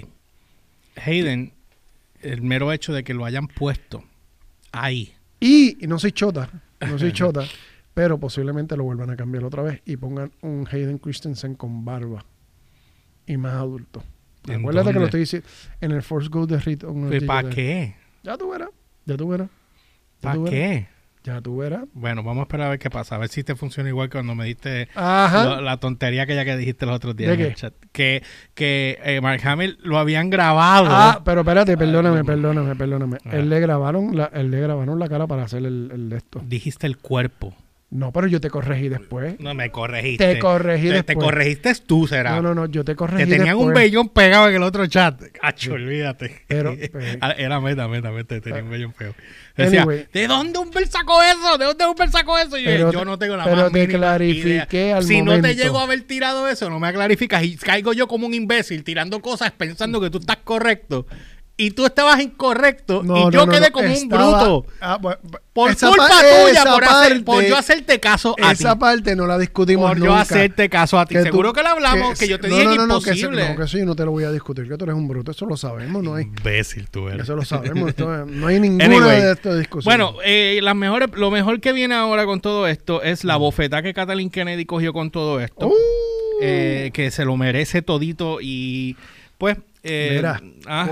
Hayden, 0.98 1.54
el 2.22 2.42
mero 2.42 2.72
hecho 2.74 2.92
de 2.94 3.06
que 3.06 3.14
lo 3.14 3.24
hayan 3.24 3.48
puesto 3.48 4.04
ahí. 4.74 5.14
Y, 5.40 5.78
y 5.84 5.88
no 5.88 6.00
soy 6.00 6.12
chota, 6.12 6.50
no 6.82 7.00
soy 7.00 7.12
chota, 7.14 7.46
pero 7.94 8.20
posiblemente 8.20 8.76
lo 8.78 8.84
vuelvan 8.84 9.10
a 9.10 9.16
cambiar 9.16 9.44
otra 9.44 9.62
vez 9.64 9.82
y 9.86 9.98
pongan 9.98 10.32
un 10.42 10.68
Hayden 10.72 10.98
Christensen 10.98 11.56
con 11.56 11.86
barba 11.86 12.26
y 13.26 13.38
más 13.38 13.54
adulto. 13.54 14.04
¿En 14.48 14.60
Acuérdate 14.60 14.92
que 14.94 15.00
lo 15.00 15.06
estoy 15.06 15.20
diciendo 15.22 15.48
en 15.80 15.92
el 15.92 16.02
Force 16.04 16.28
Ghost 16.30 16.50
de 16.52 16.60
Return 16.60 17.06
of 17.06 17.12
the 17.12 17.22
¿Para 17.22 17.50
qué? 17.50 17.96
Ya 18.24 18.38
tú 18.38 18.50
verás, 18.52 18.70
ya 19.06 19.16
tú 19.16 19.28
verás. 19.30 19.50
¿Para 20.22 20.44
qué? 20.46 20.88
Ya 21.24 21.40
tú 21.40 21.56
verás. 21.56 21.86
Bueno, 21.94 22.22
vamos 22.24 22.42
a 22.42 22.44
esperar 22.44 22.68
a 22.68 22.70
ver 22.72 22.80
qué 22.80 22.90
pasa. 22.90 23.16
A 23.16 23.18
ver 23.18 23.30
si 23.30 23.46
te 23.46 23.56
funciona 23.56 23.88
igual 23.88 24.10
que 24.10 24.18
cuando 24.18 24.36
me 24.36 24.44
diste 24.44 24.90
lo- 24.94 25.62
la 25.62 25.78
tontería 25.78 26.26
que 26.26 26.36
ya 26.36 26.44
que 26.44 26.58
dijiste 26.58 26.86
los 26.86 26.96
otros 26.98 27.16
días 27.16 27.30
¿De 27.30 27.34
en 27.36 27.40
qué? 27.40 27.48
el 27.48 27.56
chat. 27.56 27.74
Que, 27.94 28.24
que 28.54 29.00
eh, 29.06 29.22
Mark 29.22 29.40
Hamill 29.48 29.78
lo 29.84 29.98
habían 30.00 30.30
grabado. 30.30 30.88
Ah, 30.90 31.22
pero 31.24 31.42
espérate, 31.42 31.78
perdóname, 31.78 32.26
perdóname, 32.26 32.76
perdóname. 32.76 33.18
Ah. 33.24 33.38
Él 33.38 33.50
le 33.50 33.62
grabaron 33.62 34.18
la, 34.18 34.26
él 34.34 34.52
le 34.52 34.60
grabaron 34.60 35.00
la 35.00 35.08
cara 35.08 35.26
para 35.26 35.44
hacer 35.44 35.66
el, 35.66 35.90
el 35.94 36.10
de 36.10 36.18
esto. 36.18 36.42
Dijiste 36.46 36.88
el 36.88 36.98
cuerpo. 36.98 37.56
No, 37.94 38.12
pero 38.12 38.26
yo 38.26 38.42
te 38.42 38.50
corregí 38.50 38.90
después. 38.90 39.40
No 39.40 39.54
me 39.54 39.70
corregiste. 39.70 40.34
Te 40.34 40.40
corregí 40.40 40.88
Te, 40.88 40.94
después. 40.96 41.16
te 41.18 41.24
corregiste 41.24 41.76
tú, 41.86 42.08
será. 42.08 42.32
No, 42.38 42.42
no, 42.42 42.56
no, 42.56 42.66
yo 42.66 42.84
te 42.84 42.94
que 42.94 42.96
corregí 42.96 43.30
tenían 43.30 43.56
un 43.56 43.68
después. 43.68 43.74
vellón 43.76 44.10
pegado 44.10 44.50
en 44.50 44.56
el 44.56 44.64
otro 44.64 44.88
chat. 44.88 45.22
Cacho, 45.40 45.74
olvídate. 45.74 46.42
Pero- 46.48 46.76
pero- 46.92 47.20
Ah, 47.22 47.36
Era 47.38 47.60
meta, 47.60 47.88
meta, 47.88 48.10
meta. 48.10 48.42
Tenía 48.42 48.64
un 48.64 48.72
vellón 48.72 48.94
pegado. 48.94 49.16
Decía, 49.56 49.82
Anyway. 49.84 50.08
¿de 50.12 50.26
dónde 50.28 50.58
Humber 50.58 50.88
sacó 50.88 51.22
eso? 51.22 51.58
¿De 51.60 51.66
dónde 51.66 51.86
Humber 51.86 52.10
sacó 52.10 52.40
eso? 52.40 52.58
Y 52.58 52.64
yo, 52.64 52.70
Pero 52.72 52.92
yo 52.92 53.06
no 53.06 53.20
tengo 53.20 53.38
la 53.38 53.44
pero 53.44 53.58
más 53.58 53.72
te 53.72 53.88
clarifiqué 53.88 54.82
idea. 54.88 54.98
al 54.98 55.04
Si 55.04 55.22
no 55.22 55.40
te 55.40 55.54
llego 55.56 55.78
a 55.80 55.84
haber 55.84 56.02
tirado 56.02 56.48
eso, 56.48 56.72
no 56.72 56.80
me 56.80 56.92
clarificas. 56.92 57.44
Y 57.44 57.56
caigo 57.58 57.94
yo 57.94 58.08
como 58.08 58.26
un 58.26 58.34
imbécil 58.34 58.84
tirando 58.84 59.22
cosas 59.22 59.52
pensando 59.52 60.02
que 60.02 60.10
tú 60.10 60.18
estás 60.18 60.38
correcto. 60.44 61.06
Y 61.56 61.70
tú 61.72 61.86
estabas 61.86 62.20
incorrecto. 62.20 63.04
No, 63.04 63.30
y 63.30 63.32
yo 63.32 63.46
no, 63.46 63.52
quedé 63.52 63.68
no, 63.68 63.72
como 63.74 63.88
un 63.94 64.10
bruto. 64.10 64.66
Ah, 64.82 64.98
Por 65.00 65.18
culpa 65.78 66.08
pa- 66.08 66.22
tuya, 66.48 66.64
por, 66.66 66.84
hacer- 66.84 67.24
por 67.24 67.44
yo 67.46 67.56
hacerte 67.56 68.00
caso 68.00 68.32
a 68.42 68.50
ti. 68.56 68.64
Esa 68.64 68.80
parte 68.80 69.16
no 69.16 69.28
la 69.28 69.38
discutimos 69.38 69.88
Por 69.92 70.04
yo 70.04 70.16
hacerte 70.16 70.68
caso 70.68 70.98
a 70.98 71.06
ti. 71.06 71.14
Que 71.14 71.20
tú- 71.20 71.26
Seguro 71.26 71.54
que 71.54 71.62
lo 71.62 71.70
hablamos, 71.70 72.18
que, 72.18 72.28
yo 72.28 72.40
te 72.40 72.48
no, 72.48 72.56
dije 72.56 72.66
no, 72.66 72.72
que 72.72 72.78
no, 72.80 72.88
no, 72.88 73.02
que, 73.02 73.10
imposible. 73.12 73.44
se- 73.44 73.50
no, 73.52 73.56
que 73.56 73.64
eso 73.66 73.78
yo 73.78 73.86
no 73.86 73.96
te 73.96 74.04
lo 74.04 74.10
voy 74.12 74.24
a 74.24 74.32
discutir, 74.32 74.68
que 74.68 74.76
tú 74.78 74.86
eres 74.86 74.96
un 74.96 75.08
bruto. 75.08 75.30
Eso 75.30 75.46
lo 75.46 75.56
sabemos, 75.56 76.02
no 76.04 76.16
hay. 76.16 76.24
Imbécil 76.24 76.90
tú 76.90 77.08
eres. 77.08 77.22
Eso 77.22 77.36
lo 77.36 77.46
sabemos. 77.46 77.88
esto- 77.90 78.26
no 78.26 78.48
hay 78.48 78.60
ninguna 78.60 78.86
Anyway. 78.86 79.22
de 79.22 79.32
estas 79.34 79.60
discusiones. 79.60 79.86
Bueno, 79.86 80.18
eh, 80.26 80.60
las 80.64 80.76
mejores, 80.76 81.10
lo 81.14 81.30
mejor 81.30 81.62
que 81.62 81.72
viene 81.72 81.94
ahora 81.94 82.26
con 82.26 82.42
todo 82.42 82.66
esto 82.68 83.04
es 83.04 83.24
la 83.24 83.36
bofetada 83.36 83.84
que 83.84 83.94
Kathleen 83.94 84.32
Kennedy 84.32 84.66
cogió 84.66 84.92
con 84.92 85.12
todo 85.12 85.40
esto. 85.40 85.68
Uh, 85.68 85.74
eh, 86.42 86.90
que 86.96 87.12
se 87.12 87.26
lo 87.26 87.38
merece 87.38 87.84
todito 87.84 88.40
y 88.42 88.98
pues... 89.38 89.58
eh, 89.84 90.14
Mira. 90.16 90.42
ah. 90.66 90.90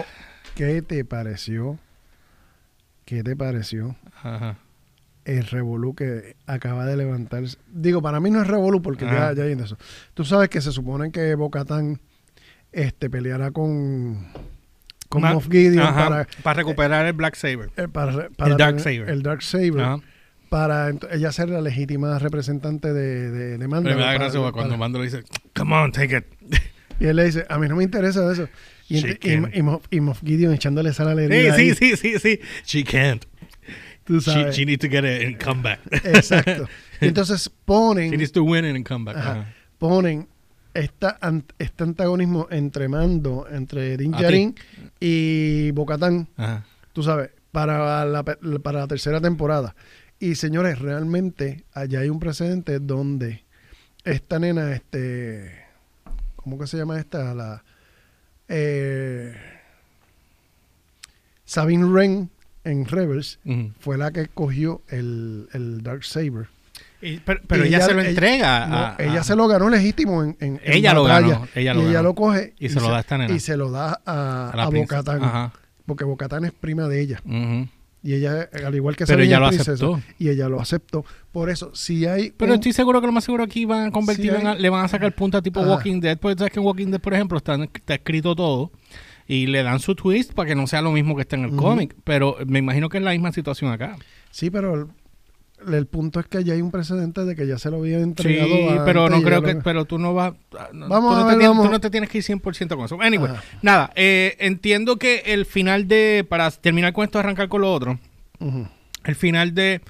¿Qué 0.62 0.84
te 0.84 1.04
pareció? 1.04 1.80
¿Qué 3.04 3.24
te 3.24 3.36
pareció 3.36 3.96
ajá. 4.22 4.58
el 5.26 5.48
revolú 5.48 5.96
que 5.96 6.36
acaba 6.46 6.86
de 6.86 6.96
levantarse? 6.98 7.58
Digo, 7.74 8.04
para 8.04 8.20
mí 8.20 8.30
no 8.30 8.44
es 8.44 8.48
revolú 8.48 8.80
porque 8.84 9.06
ya, 9.06 9.12
Ajá. 9.12 9.34
ya 9.34 9.46
hay 9.46 9.54
en 9.54 9.62
eso. 9.62 9.76
Tú 10.14 10.24
sabes 10.24 10.50
que 10.50 10.62
se 10.62 10.72
supone 10.72 11.12
que 11.12 11.34
Bocatán 11.34 12.00
este, 12.72 13.10
peleará 13.10 13.50
con, 13.50 14.28
con 15.10 15.24
Moff 15.24 15.48
Gideon 15.50 15.80
Ajá, 15.84 16.10
para, 16.10 16.28
para 16.44 16.58
recuperar 16.58 17.08
el 17.08 17.14
Black 17.14 17.34
Saber. 17.34 17.72
eh, 17.76 17.88
para, 17.88 18.30
para 18.30 18.52
El 18.52 18.58
Dark 18.58 18.80
Saber. 18.82 19.10
El 19.10 19.24
Dark 19.24 19.42
Saber. 19.42 19.82
Ajá. 19.82 19.98
Para 20.50 20.92
ella 21.12 21.32
ser 21.32 21.50
la 21.50 21.62
legítima 21.62 22.20
representante 22.20 22.94
de, 22.94 23.32
de, 23.32 23.58
de 23.58 23.68
Mando. 23.68 23.90
Pero 23.90 23.98
me 24.00 24.06
da 24.06 24.14
gracia 24.14 24.40
cuando 24.52 24.78
Mando 24.78 25.00
le 25.00 25.06
dice, 25.06 25.24
come 25.56 25.74
on, 25.74 25.92
take 25.92 26.16
it. 26.18 26.26
Y 27.00 27.08
él 27.08 27.16
le 27.16 27.24
dice, 27.26 27.48
a 27.50 27.58
mí 27.58 27.68
no 27.68 27.76
me 27.76 27.84
interesa 27.84 28.32
eso. 28.32 28.48
Y, 28.92 29.96
y, 29.96 30.02
Moff, 30.02 30.22
Gideon 30.24 30.54
echándole 30.54 30.94
sal 30.94 31.08
a 31.10 31.16
la 31.16 31.24
herida 31.24 31.56
sí, 31.56 31.74
sí, 31.76 31.96
sí, 31.96 32.20
sí. 32.20 32.40
She 32.66 32.84
can't. 32.84 33.26
Tú 34.04 34.20
She, 34.20 34.32
sabes. 34.32 34.56
she 34.56 34.66
needs 34.66 34.82
to 34.82 34.90
get 34.90 35.06
it 35.06 35.26
and 35.26 35.38
come 35.42 35.62
back. 35.62 35.80
Exacto. 36.04 36.68
Y 37.02 37.08
entonces 37.08 37.44
She 37.44 37.52
ponen, 37.66 38.12
needs 38.12 38.32
to 38.32 38.44
win 38.44 38.66
it 38.66 38.76
and 38.76 38.88
come 38.88 39.06
back. 39.06 39.18
Ajá. 39.18 39.54
Ponen 39.80 40.28
esta, 40.74 41.18
este 41.58 41.84
antagonismo 41.84 42.48
entre 42.52 42.88
Mando, 42.88 43.48
entre 43.50 43.98
Din. 43.98 44.12
Djarin 44.12 44.56
y 45.00 45.72
Bocatán, 45.72 46.28
tú 46.94 47.04
sabes, 47.04 47.32
para 47.52 48.06
la, 48.06 48.24
para 48.24 48.80
la 48.80 48.88
tercera 48.88 49.20
temporada. 49.20 49.76
Y 50.20 50.36
señores, 50.36 50.80
realmente 50.80 51.64
allá 51.74 52.02
hay 52.02 52.10
un 52.10 52.20
precedente 52.20 52.80
donde 52.80 53.44
esta 54.04 54.38
nena, 54.38 54.74
este, 54.74 55.52
¿cómo 56.36 56.60
que 56.60 56.68
se 56.68 56.78
llama 56.78 57.00
esta? 57.00 57.34
La 57.34 57.64
eh, 58.52 59.34
Sabine 61.46 61.86
Wren 61.86 62.30
en 62.64 62.86
Rebels 62.86 63.40
fue 63.80 63.98
la 63.98 64.12
que 64.12 64.28
cogió 64.28 64.82
el, 64.90 65.48
el 65.54 65.82
Dark 65.84 66.04
Saber. 66.04 66.48
Y- 67.02 67.18
pero 67.20 67.42
pero 67.48 67.66
Y 67.66 67.70
ella, 67.70 67.82
se 67.82 67.94
lo 67.96 68.02
entrega. 68.02 68.92
A- 68.92 68.96
ella 69.00 69.22
a- 69.22 69.24
se 69.24 69.36
lo 69.36 69.48
ganó 69.48 69.70
legítimo 69.70 70.24
en, 70.24 70.38
en- 70.40 70.62
en 70.64 70.74
Ella 70.74 70.94
lo 70.94 71.04
batalla. 71.04 71.28
ganó, 71.30 71.48
ella 71.56 71.74
lo 71.74 71.82
y 71.82 71.86
ella 71.88 72.02
lo 72.04 72.14
coge 72.14 72.54
Y 72.60 72.70
se 72.70 72.80
lo 72.80 72.90
da 72.90 72.98
a 72.98 73.00
esta 73.00 73.18
nena. 73.18 73.34
Y 73.34 73.40
se 73.40 73.58
lo 73.58 73.72
da 73.72 74.00
a, 74.06 74.52
a 74.52 74.56
la 74.56 74.64
a 74.64 74.70
princesa. 74.70 74.98
Bocatán. 75.02 75.24
Ajá. 75.24 75.54
Porque 75.88 76.04
Bocatán 76.04 76.46
es 76.46 76.52
prima 76.52 76.88
de 76.88 77.02
ella. 77.02 77.20
Y 78.04 78.16
ella, 78.16 78.50
al 78.66 78.74
igual 78.74 78.96
que 78.96 79.06
Pero 79.06 79.22
ella 79.22 79.40
lo 79.40 79.48
princesa, 79.50 79.74
aceptó. 79.74 80.02
Y 80.18 80.30
ella 80.30 80.50
lo 80.50 80.60
aceptó. 80.60 81.06
Por 81.32 81.50
eso, 81.52 81.70
si 81.76 82.06
hay. 82.08 82.32
Pero 82.32 82.54
un- 82.54 82.56
estoy 82.56 82.74
seguro 82.74 83.00
que 83.00 83.06
lo 83.08 83.14
más 83.14 83.24
seguro 83.24 83.44
aquí 83.44 83.66
van 83.66 83.90
a 83.90 83.92
convertirlo 83.92 84.38
Sí 84.38 84.42
en 84.42 84.48
hay- 84.48 84.56
a- 84.58 84.60
le 84.60 84.70
van 84.70 84.86
a 84.86 84.88
sacar 84.88 85.14
punta 85.14 85.42
tipo 85.42 85.60
Ajá. 85.60 85.70
Walking 85.74 86.00
Dead, 86.02 86.18
porque 86.18 86.38
sabes 86.40 86.52
que 86.54 86.60
en 86.60 86.66
Walking 86.66 86.88
Dead, 86.88 87.00
por 87.00 87.14
ejemplo, 87.14 87.38
está, 87.38 87.56
está 87.64 87.94
escrito 87.94 88.36
todo 88.36 88.72
y 89.28 89.46
le 89.48 89.62
dan 89.62 89.80
su 89.80 89.94
twist 89.96 90.34
para 90.34 90.50
que 90.50 90.56
no 90.56 90.66
sea 90.66 90.82
lo 90.82 90.92
mismo 90.92 91.16
que 91.16 91.22
está 91.22 91.36
en 91.36 91.44
el 91.46 91.56
cómic, 91.56 91.96
pero 92.04 92.38
me 92.48 92.58
imagino 92.60 92.90
que 92.90 92.98
es 92.98 93.04
la 93.04 93.12
misma 93.12 93.32
situación 93.32 93.72
acá. 93.72 93.96
Sí, 94.32 94.50
pero 94.50 94.90
el, 95.68 95.86
punto 95.88 96.20
es 96.20 96.26
que 96.28 96.44
ya 96.44 96.54
hay 96.54 96.62
un 96.62 96.72
precedente 96.72 97.24
de 97.26 97.36
que 97.36 97.46
ya 97.48 97.58
se 97.58 97.70
lo 97.70 97.78
había 97.78 97.98
Sí, 97.98 98.04
entregado. 98.04 98.86
pero 98.86 99.06
antes 99.06 99.18
no 99.18 99.22
y 99.22 99.26
creo 99.26 99.42
que 99.44 99.54
lo- 99.56 99.62
pero 99.64 99.86
tú 99.86 99.98
no 100.00 100.14
vas 100.14 100.34
no, 100.74 100.88
Vamos 100.88 101.14
tú, 101.16 101.22
no 101.22 101.28
te 101.30 101.36
ver, 101.38 101.48
vamos. 101.48 101.66
tú 101.66 101.72
no 101.72 101.80
te 101.80 101.90
tienes 101.90 102.10
que 102.10 102.18
ir 102.20 102.24
100% 102.24 102.76
con 102.76 102.86
eso. 102.86 103.02
Anyway, 103.02 103.32
Ajá. 103.32 103.44
nada, 103.62 103.92
eh, 103.96 104.36
entiendo 104.40 104.98
que 104.98 105.24
el 105.28 105.46
final 105.46 105.88
de 105.88 106.26
para 106.28 106.50
terminar 106.52 106.94
con 106.94 107.04
esto 107.06 107.20
arrancar 107.20 107.48
con 107.50 107.62
lo 107.62 107.72
otro. 107.74 108.00
El 109.04 109.16
final 109.16 109.54
de, 109.54 109.82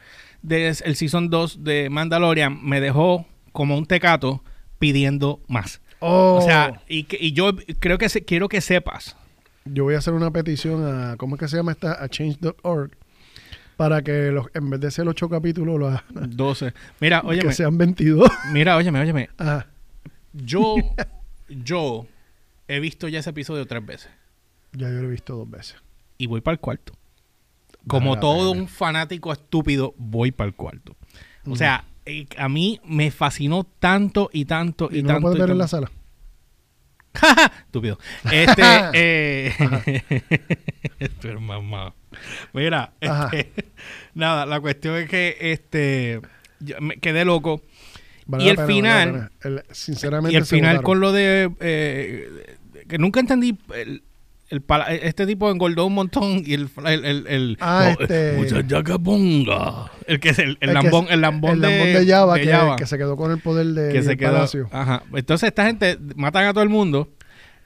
de 0.42 0.68
el 0.70 0.96
season 0.96 1.30
2 1.30 1.64
de 1.64 1.90
Mandalorian 1.90 2.60
me 2.64 2.82
dejó 2.82 3.26
como 3.52 3.78
un 3.78 3.86
tecato 3.86 4.44
pidiendo 4.80 5.40
más. 5.48 5.82
Oh, 6.00 6.38
O 6.40 6.42
sea, 6.42 6.82
y, 6.88 7.04
que- 7.04 7.18
y 7.20 7.34
yo 7.34 7.52
creo 7.80 7.98
que 7.98 8.10
se- 8.10 8.24
quiero 8.26 8.50
que 8.50 8.60
sepas. 8.62 9.16
yo 9.66 9.84
voy 9.84 9.94
a 9.96 10.00
hacer 10.00 10.14
una 10.14 10.32
petición 10.32 10.84
a. 10.86 11.16
¿Cómo 11.18 11.36
es 11.36 11.40
que 11.40 11.48
se 11.48 11.58
llama 11.58 11.72
esta? 11.74 12.04
A 12.04 12.10
change.org. 12.10 12.92
para 13.82 14.04
que 14.04 14.30
los, 14.30 14.46
en 14.54 14.70
vez 14.70 14.80
de 14.80 14.92
ser 14.92 15.08
ocho 15.08 15.28
capítulos, 15.28 15.80
los, 15.80 16.38
12. 16.38 16.72
Mira, 17.00 17.22
óyeme. 17.26 17.50
que 17.50 17.56
sean 17.56 17.80
22. 17.80 18.30
Mira, 18.54 18.78
óyeme, 18.78 19.00
óyeme. 19.00 19.30
Ajá. 19.40 19.66
Yo, 20.34 20.76
yo 21.50 22.06
he 22.68 22.80
visto 22.80 23.08
ya 23.08 23.18
ese 23.18 23.32
episodio 23.32 23.66
tres 23.66 23.84
veces. 23.84 24.12
Ya 24.74 24.88
yo 24.88 25.02
lo 25.02 25.08
he 25.08 25.10
visto 25.10 25.36
dos 25.36 25.50
veces. 25.50 25.78
Y 26.20 26.28
voy 26.28 26.42
para 26.42 26.54
el 26.54 26.60
cuarto. 26.60 26.94
Como 27.88 28.20
todo 28.20 28.52
un 28.52 28.68
fanático 28.68 29.34
estúpido, 29.34 29.96
voy 29.98 30.32
para 30.32 30.50
el 30.50 30.54
cuarto. 30.54 30.96
O 31.48 31.56
sea, 31.56 31.86
eh, 32.06 32.28
a 32.38 32.50
mí 32.50 32.80
me 32.86 33.10
fascinó 33.10 33.64
tanto 33.64 34.30
y 34.32 34.46
tanto 34.46 34.90
y, 34.92 35.00
¿Y 35.00 35.02
no 35.02 35.08
lo 35.08 35.14
tanto. 35.16 35.22
puedes 35.24 35.38
y 35.38 35.42
ver 35.42 35.50
en 35.50 35.58
la 35.58 35.68
sala? 35.68 35.92
Estúpido. 37.66 38.00
Este, 38.32 38.62
eh, 38.94 39.54
esto 41.00 41.30
es 41.30 41.40
mamá. 41.42 41.94
Mira, 42.54 42.94
este, 43.00 43.52
nada, 44.14 44.46
la 44.46 44.60
cuestión 44.60 44.96
es 44.98 45.10
que 45.10 45.38
este 45.40 46.22
yo 46.60 46.80
me 46.80 46.98
quedé 46.98 47.26
loco. 47.26 47.62
Vale 48.28 48.44
Y 48.46 48.50
el 48.50 48.56
pena, 48.56 48.66
vale 48.66 49.12
la 49.12 49.30
final-. 49.30 49.32
El- 49.42 49.64
sinceramente, 49.72 50.34
Y 50.34 50.38
el 50.38 50.46
final 50.46 50.82
con 50.84 51.00
lo 51.00 51.12
de 51.12 51.52
eh, 51.60 52.58
que 52.88 52.98
nunca 52.98 53.20
entendí 53.20 53.58
el, 53.76 54.04
el 54.52 54.62
pala- 54.62 54.94
este 54.94 55.26
tipo 55.26 55.50
engordó 55.50 55.86
un 55.86 55.94
montón 55.96 56.44
y 56.46 56.54
el 56.54 56.70
el 56.86 57.06
el, 57.06 57.28
el- 57.28 57.58
Ah, 57.60 57.96
este- 58.00 58.34
muchachacabonga. 58.38 59.92
el 60.08 60.20
que 60.20 60.30
es 60.30 60.40
el, 60.40 60.58
el 60.62 60.74
lambón 60.74 61.08
el 61.10 61.22
lambón 61.22 61.52
el 61.54 61.62
de, 61.62 61.68
lambón 61.70 61.94
de 61.94 62.06
Java, 62.12 62.36
de 62.36 62.42
que, 62.42 62.52
Java, 62.52 62.76
que 62.76 62.86
se 62.86 62.98
quedó 62.98 63.16
con 63.18 63.32
el 63.32 63.40
poder 63.40 63.68
de, 63.68 63.92
que 63.94 64.02
se 64.04 64.10
del 64.10 64.18
quedó 64.18 64.34
palacio. 64.34 64.70
ajá 64.72 65.04
entonces 65.14 65.48
esta 65.48 65.66
gente 65.66 65.98
matan 66.16 66.46
a 66.46 66.54
todo 66.54 66.64
el 66.64 66.70
mundo 66.70 67.10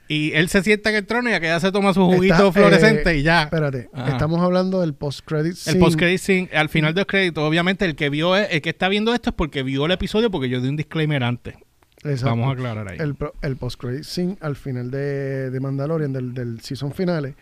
y 0.08 0.32
él 0.34 0.48
se 0.48 0.62
sienta 0.62 0.90
en 0.90 0.96
el 0.96 1.06
trono 1.06 1.28
y 1.28 1.32
aquella 1.32 1.58
se 1.58 1.72
toma 1.72 1.92
su 1.92 2.04
juguito 2.06 2.34
Está, 2.34 2.52
fluorescente 2.52 3.10
eh, 3.10 3.18
y 3.18 3.22
ya 3.24 3.42
Espérate, 3.44 3.88
Ajá. 3.92 4.10
estamos 4.12 4.40
hablando 4.40 4.80
del 4.80 4.94
post-credit 4.94 5.50
el 5.50 5.56
scene. 5.56 5.80
post 5.80 5.98
credit 5.98 6.20
scene, 6.20 6.48
al 6.54 6.68
final 6.68 6.94
del 6.94 7.06
crédito 7.06 7.44
obviamente 7.44 7.84
el 7.84 7.96
que 7.96 8.08
vio 8.08 8.36
el 8.36 8.60
que 8.62 8.70
está 8.70 8.88
viendo 8.88 9.12
esto 9.12 9.30
es 9.30 9.34
porque 9.36 9.62
vio 9.64 9.86
el 9.86 9.92
episodio 9.92 10.30
porque 10.30 10.48
yo 10.48 10.60
di 10.60 10.68
un 10.68 10.76
disclaimer 10.76 11.24
antes 11.24 11.56
Exacto. 12.04 12.26
vamos 12.26 12.48
a 12.48 12.52
aclarar 12.52 12.88
ahí 12.88 12.98
el, 13.00 13.16
el 13.42 13.56
post-credit 13.56 14.04
scene 14.04 14.36
al 14.40 14.54
final 14.56 14.90
de, 14.90 15.50
de 15.50 15.60
Mandalorian, 15.60 16.12
del, 16.12 16.34
del 16.34 16.60
season 16.60 16.92
finale, 16.92 17.34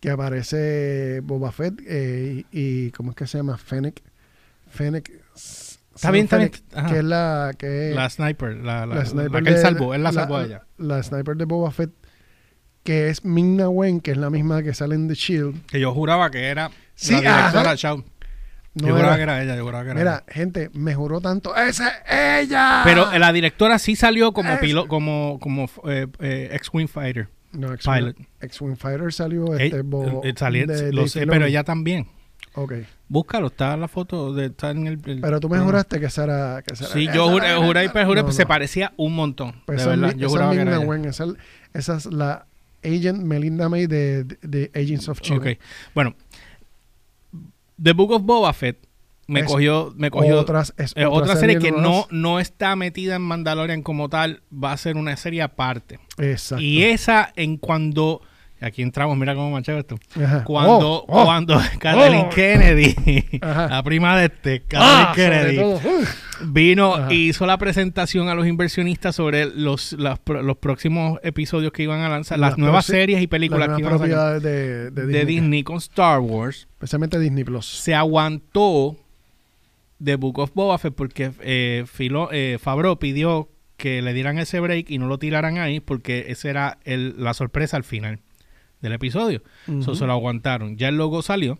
que 0.00 0.10
aparece 0.10 1.20
Boba 1.22 1.52
Fett 1.52 1.80
eh, 1.86 2.44
y, 2.50 2.86
y 2.86 2.90
¿cómo 2.92 3.10
es 3.10 3.16
que 3.16 3.26
se 3.26 3.38
llama? 3.38 3.56
Fennec. 3.58 4.02
Fennec. 4.70 5.10
Está 5.94 6.10
bien, 6.10 6.24
está 6.24 6.38
bien. 6.38 6.50
Que 6.88 6.98
es 6.98 7.04
la... 7.04 7.52
Que 7.58 7.92
la 7.94 8.08
sniper 8.08 8.56
la, 8.56 8.86
la, 8.86 8.94
la 8.96 9.04
sniper 9.04 9.30
la 9.32 9.42
que 9.42 9.50
él 9.50 9.58
salvó 9.58 9.94
él 9.94 10.02
la 10.02 10.12
salvó 10.12 10.38
a 10.38 10.44
ella 10.44 10.62
La 10.78 11.02
sniper 11.02 11.36
de 11.36 11.44
Boba 11.44 11.70
Fett, 11.70 11.90
que 12.84 13.10
es 13.10 13.24
Ming-Na 13.24 13.68
Wen, 13.68 14.00
que 14.00 14.12
es 14.12 14.16
la 14.16 14.30
misma 14.30 14.62
que 14.62 14.72
sale 14.72 14.94
en 14.94 15.08
The 15.08 15.14
Shield. 15.14 15.66
Que 15.66 15.78
yo 15.78 15.92
juraba 15.92 16.30
que 16.30 16.46
era 16.46 16.70
Sí, 16.94 17.12
la 17.12 17.20
directora 17.20 17.60
ajá. 17.62 17.74
Shaw. 17.74 18.04
No 18.74 18.86
yo 18.88 18.94
juraba 18.94 19.08
era- 19.08 19.16
que 19.16 19.22
era 19.22 19.42
ella, 19.42 19.56
yo 19.56 19.64
que 19.64 19.70
era 19.70 19.94
Mira, 19.94 20.00
ella. 20.00 20.24
gente, 20.28 20.70
mejoró 20.74 21.20
tanto. 21.20 21.56
¡Esa 21.56 21.88
es 21.88 22.44
ella! 22.46 22.82
Pero 22.84 23.10
la 23.18 23.32
directora 23.32 23.78
sí 23.78 23.96
salió 23.96 24.32
como 24.32 24.52
Es- 24.52 24.60
pilo, 24.60 24.86
como, 24.86 25.38
como 25.40 25.68
eh, 25.88 26.06
eh, 26.20 26.50
ex-wing 26.52 26.86
fighter. 26.88 27.28
No, 27.52 27.68
Pilot. 27.76 28.10
X-Wing 28.16 28.26
X-Wing 28.42 28.76
Fighter 28.76 29.12
salió 29.12 29.56
este... 29.56 29.82
Bo- 29.82 30.22
eh, 30.22 30.32
salí- 30.36 30.66
de 30.66 30.92
lo 30.92 31.08
sé, 31.08 31.26
pero 31.26 31.46
ella 31.46 31.64
también. 31.64 32.06
Ok. 32.54 32.74
Búscalo, 33.08 33.48
está 33.48 33.76
la 33.76 33.88
foto, 33.88 34.32
de, 34.32 34.46
está 34.46 34.70
en 34.70 34.86
el... 34.86 35.00
el- 35.04 35.20
Pero 35.20 35.40
tú 35.40 35.48
me 35.48 35.58
juraste 35.58 35.98
que 35.98 36.06
esa 36.06 36.22
era... 36.24 36.62
Que 36.62 36.76
Sí, 36.76 37.04
esa 37.04 37.12
yo 37.12 37.28
juré, 37.28 37.84
y 37.84 37.88
perjuré, 37.88 38.20
No, 38.20 38.26
pues 38.26 38.36
no. 38.36 38.42
se 38.42 38.46
parecía 38.46 38.92
un 38.96 39.16
montón. 39.16 39.62
Pues 39.66 39.78
de 39.78 39.82
esa 39.82 39.94
es 39.94 40.00
verdad, 40.00 40.14
Mi- 40.14 40.20
yo 40.22 40.28
juraba 40.28 40.52
que 40.52 40.60
era 40.60 40.76
ella. 40.76 40.86
Wen, 40.86 41.04
esa, 41.06 41.24
es- 41.24 41.34
esa 41.74 41.96
es 41.96 42.06
la 42.06 42.46
agent 42.84 43.18
Melinda 43.22 43.68
May 43.68 43.86
de, 43.88 44.24
de 44.24 44.70
Agents 44.74 45.08
of 45.08 45.20
Shield. 45.20 45.40
Ok, 45.42 45.58
bueno. 45.94 46.14
The 47.82 47.92
Book 47.92 48.12
of 48.12 48.22
Boba 48.22 48.52
Fett 48.52 48.90
me 49.30 49.40
Es 49.40 49.46
cogió... 49.46 49.94
Me 49.96 50.10
cogió 50.10 50.40
Otras, 50.40 50.74
es 50.76 50.92
eh, 50.96 51.06
otra 51.06 51.36
serie 51.36 51.60
que 51.60 51.70
no, 51.70 52.08
no 52.10 52.40
está 52.40 52.74
metida 52.74 53.14
en 53.14 53.22
Mandalorian 53.22 53.82
como 53.82 54.08
tal, 54.08 54.42
va 54.52 54.72
a 54.72 54.76
ser 54.76 54.96
una 54.96 55.16
serie 55.16 55.42
aparte. 55.42 56.00
Exacto. 56.18 56.62
Y 56.62 56.82
esa 56.82 57.32
en 57.36 57.56
cuando... 57.56 58.22
Aquí 58.62 58.82
entramos, 58.82 59.16
mira 59.16 59.34
cómo 59.34 59.50
manchado 59.50 59.78
esto. 59.78 59.98
Ajá. 60.22 60.44
Cuando, 60.44 61.02
Oh, 61.02 61.04
oh. 61.08 61.24
cuando 61.24 61.58
Kathleen 61.78 62.26
Oh. 62.26 62.30
Kennedy, 62.30 62.94
Ajá. 63.40 63.68
la 63.68 63.82
prima 63.82 64.18
de 64.18 64.26
este, 64.26 64.60
Kathleen 64.60 65.06
Ah, 65.08 65.12
Kennedy, 65.14 65.60
vino 66.44 66.94
Ajá. 66.94 67.12
y 67.12 67.28
hizo 67.28 67.46
la 67.46 67.56
presentación 67.58 68.28
a 68.28 68.34
los 68.34 68.46
inversionistas 68.46 69.16
sobre 69.16 69.46
los, 69.46 69.92
las 69.94 70.18
los 70.26 70.56
próximos 70.58 71.18
episodios 71.22 71.72
que 71.72 71.82
iban 71.84 72.00
a 72.00 72.08
lanzar, 72.08 72.38
las, 72.38 72.50
Las 72.50 72.58
nuevas 72.58 72.84
series 72.86 73.18
y 73.18 73.22
Las 73.22 73.30
películas 73.30 73.68
que 73.70 73.80
iban 73.80 73.94
a 73.94 73.96
propiedades 73.96 74.42
de, 74.42 74.90
de, 74.90 75.06
de 75.06 75.06
Disney. 75.06 75.24
Disney 75.26 75.62
con 75.62 75.76
Star 75.78 76.20
Wars. 76.20 76.68
Especialmente 76.74 77.18
Disney 77.18 77.44
Plus. 77.44 77.66
Se 77.66 77.94
aguantó 77.94 78.96
The 80.02 80.16
Book 80.16 80.38
of 80.38 80.52
Boba 80.54 80.78
Fett 80.78 80.94
porque 80.94 81.30
eh, 81.40 81.84
Filo, 81.90 82.28
eh, 82.32 82.58
Favreau 82.60 82.98
pidió 82.98 83.48
que 83.76 84.02
le 84.02 84.12
dieran 84.12 84.38
ese 84.38 84.60
break 84.60 84.90
y 84.90 84.98
no 84.98 85.06
lo 85.06 85.18
tiraran 85.18 85.56
ahí 85.58 85.80
porque 85.80 86.26
esa 86.28 86.50
era 86.50 86.78
el- 86.84 87.14
la 87.22 87.32
sorpresa 87.34 87.76
al 87.78 87.84
final 87.84 88.20
del 88.80 88.92
episodio. 88.92 89.42
Eso 89.66 89.72
Ujú. 89.90 89.94
se 89.94 90.06
lo 90.06 90.12
aguantaron. 90.12 90.76
Ya 90.76 90.88
el 90.88 90.96
logo 90.96 91.22
salió 91.22 91.58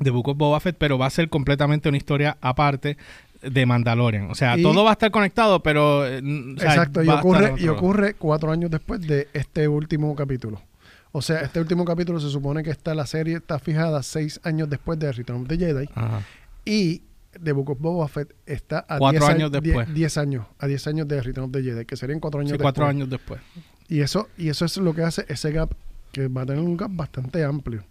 de 0.00 0.10
Book 0.10 0.28
of 0.28 0.36
Boba 0.38 0.60
Fett, 0.60 0.76
pero 0.78 0.96
va 0.98 1.06
a 1.06 1.10
ser 1.10 1.28
completamente 1.28 1.88
una 1.88 1.98
historia 1.98 2.38
aparte 2.40 2.96
de 3.42 3.66
Mandalorian. 3.66 4.30
O 4.30 4.34
sea, 4.34 4.56
Y- 4.56 4.62
todo 4.62 4.84
va 4.84 4.90
a 4.90 4.92
estar 4.92 5.10
conectado, 5.10 5.62
pero... 5.62 6.06
eh, 6.06 6.18
n- 6.18 6.54
o 6.56 6.60
sea, 6.60 6.70
Exacto, 6.70 7.02
y 7.02 7.08
a 7.08 7.16
ocurre, 7.16 7.54
y 7.58 7.68
ocurre 7.68 8.14
cuatro 8.14 8.52
años 8.52 8.70
después 8.70 9.00
de 9.06 9.28
este 9.32 9.66
último 9.68 10.14
capítulo. 10.14 10.62
O 11.10 11.20
sea, 11.20 11.40
este 11.40 11.60
último 11.60 11.84
capítulo 11.84 12.20
se 12.20 12.30
supone 12.30 12.62
que 12.62 12.70
está 12.70 12.94
la 12.94 13.04
serie 13.04 13.36
está 13.36 13.58
fijada 13.58 14.02
seis 14.02 14.40
años 14.44 14.70
después 14.70 14.98
de 14.98 15.12
Return 15.12 15.42
of 15.42 15.48
the 15.48 15.58
Jedi 15.58 15.86
Ajá. 15.94 16.22
y 16.64 17.02
The 17.42 17.52
Book 17.52 17.70
of 17.70 17.80
Boba 17.80 18.08
Fett 18.08 18.32
está 18.46 18.86
a 18.88 18.96
Cuatro 18.98 19.20
10 19.20 19.22
a- 19.30 19.32
años 19.34 19.52
die- 19.52 19.60
después. 19.60 19.92
10 19.92 20.16
años, 20.18 20.46
a 20.58 20.66
10 20.66 20.86
años 20.86 21.08
de 21.08 21.20
Return 21.20 21.46
of 21.46 21.52
the 21.52 21.62
Jedi, 21.62 21.84
que 21.84 21.96
serían 21.96 22.18
cuatro 22.20 22.40
años 22.40 22.48
Sí, 22.50 22.52
después. 22.52 22.72
cuatro 22.72 22.86
años 22.86 23.10
después. 23.10 23.40
Y 23.88 24.00
eso, 24.00 24.28
y 24.38 24.48
eso 24.48 24.64
es 24.64 24.76
lo 24.78 24.94
que 24.94 25.02
hace 25.02 25.26
ese 25.28 25.50
gap, 25.52 25.72
que 26.12 26.28
va 26.28 26.42
a 26.42 26.46
tener 26.46 26.62
un 26.62 26.76
gap 26.76 26.90
bastante 26.94 27.42
amplio. 27.44 27.84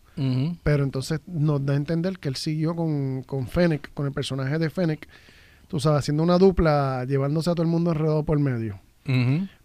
Pero 0.64 0.84
entonces 0.84 1.20
nos 1.26 1.66
da 1.66 1.74
a 1.74 1.78
entender 1.78 2.20
que 2.20 2.30
él 2.30 2.36
siguió 2.36 2.76
con, 2.76 3.24
con 3.24 3.48
Fennec, 3.48 3.92
con 3.94 4.06
el 4.06 4.12
personaje 4.12 4.60
de 4.60 4.70
Fennec, 4.70 5.08
tú 5.68 5.80
sabes, 5.80 6.00
haciendo 6.00 6.22
una 6.22 6.38
dupla, 6.38 7.06
llevándose 7.08 7.50
a 7.50 7.54
todo 7.56 7.64
el 7.64 7.70
mundo 7.70 7.92
enredado 7.92 8.24
por 8.24 8.38
medio. 8.40 8.80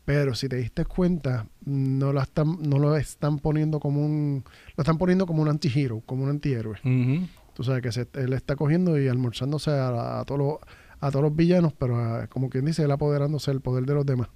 Pero 0.07 0.35
si 0.35 0.49
te 0.49 0.57
diste 0.57 0.85
cuenta, 0.85 1.47
no 1.65 2.13
lo 2.13 2.23
están, 2.23 2.57
no 2.63 2.79
lo 2.79 2.97
están 2.97 3.39
poniendo 3.41 3.81
como 3.81 4.05
un, 4.07 4.45
lo 4.77 4.83
están 4.83 4.99
poniendo 4.99 5.27
como 5.27 5.43
un 5.43 5.49
antihero, 5.49 6.01
como 6.07 6.23
un 6.25 6.31
antihéroe. 6.31 6.77
Ujú. 6.85 7.27
Tú 7.55 7.65
sabes 7.65 7.83
que 7.83 7.91
se, 7.93 8.07
él 8.15 8.33
está 8.33 8.55
cogiendo 8.57 8.99
y 9.01 9.09
almorzándose 9.09 9.73
a, 9.73 10.21
a 10.21 10.25
todos 10.25 10.39
los, 10.39 10.55
a 11.01 11.11
todos 11.11 11.25
los 11.25 11.35
villanos, 11.37 11.73
pero 11.73 11.97
a- 11.99 12.29
como 12.29 12.49
quien 12.51 12.65
dice, 12.67 12.85
él 12.85 12.91
apoderándose 12.93 13.51
del 13.51 13.61
poder 13.61 13.85
de 13.85 13.95
los 13.95 14.07
demás. 14.07 14.29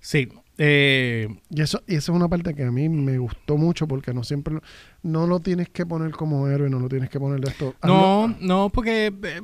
Sí. 0.00 0.28
Eh, 0.60 1.28
Y 1.50 1.62
eso, 1.62 1.80
y 1.86 1.94
eso 1.94 2.12
es 2.12 2.16
una 2.16 2.28
parte 2.28 2.52
que 2.54 2.64
a 2.64 2.70
mí 2.72 2.88
me 2.88 3.16
gustó 3.18 3.56
mucho 3.56 3.86
porque 3.86 4.12
no 4.12 4.24
siempre, 4.24 4.54
lo- 4.54 4.62
no 5.04 5.26
lo 5.28 5.38
tienes 5.38 5.68
que 5.68 5.86
poner 5.86 6.10
como 6.10 6.48
héroe, 6.48 6.68
no 6.68 6.80
lo 6.80 6.88
tienes 6.88 7.08
que 7.10 7.20
poner 7.20 7.40
de 7.40 7.50
esto. 7.50 7.74
no, 7.84 8.34
no, 8.40 8.68
porque 8.70 9.06
eh, 9.06 9.40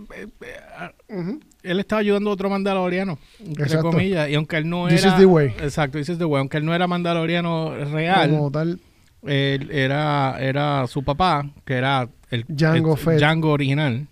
eh, 1.08 1.38
él 1.62 1.80
estaba 1.80 2.00
ayudando 2.00 2.30
a 2.30 2.32
otro 2.32 2.50
mandaloriano, 2.50 3.18
entre 3.38 3.64
Exacto. 3.64 3.90
comillas, 3.90 4.28
y 4.28 4.34
aunque 4.34 4.56
él 4.56 4.68
no 4.68 4.88
This 4.88 5.04
era... 5.04 5.12
is 5.14 5.18
the 5.20 5.26
way. 5.26 5.46
Exacto, 5.60 5.98
this 5.98 6.08
is 6.08 6.18
the 6.18 6.24
way. 6.24 6.40
Aunque 6.40 6.56
él 6.56 6.64
no 6.64 6.74
era 6.74 6.86
mandaloriano 6.88 7.74
real, 7.92 8.30
Como 8.30 8.50
tal, 8.50 8.80
él 9.22 9.70
era, 9.70 10.36
era 10.40 10.86
su 10.88 11.02
papá, 11.04 11.48
que 11.64 11.74
era 11.74 12.08
el 12.30 12.44
Django 12.48 12.92
el 12.94 12.98
Fett. 12.98 13.18
Django 13.20 13.50
original, 13.52 14.08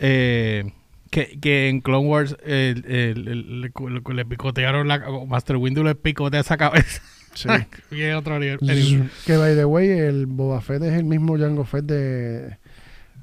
eh, 0.00 0.72
que, 1.14 1.38
que 1.40 1.68
en 1.68 1.80
Clone 1.80 2.08
Wars 2.08 2.36
el- 2.44 2.84
el- 2.86 3.28
el- 3.28 3.60
le, 3.60 3.68
le- 3.70 4.14
le 4.14 4.24
picotearon 4.24 4.88
la... 4.88 5.00
Master 5.28 5.56
Windu 5.56 5.84
le 5.84 5.94
picotea 5.94 6.40
esa 6.40 6.56
cabeza. 6.56 7.00
sí. 7.34 7.48
y 7.92 8.02
es 8.02 8.16
otro 8.16 8.38
que 8.40 9.36
by 9.36 9.54
the 9.54 9.64
way, 9.64 9.88
el 9.90 10.26
Boba 10.26 10.60
Fett 10.60 10.82
es 10.82 10.92
el 10.94 11.04
mismo 11.04 11.38
Jango 11.38 11.64
Fett 11.64 11.84
de, 11.84 12.58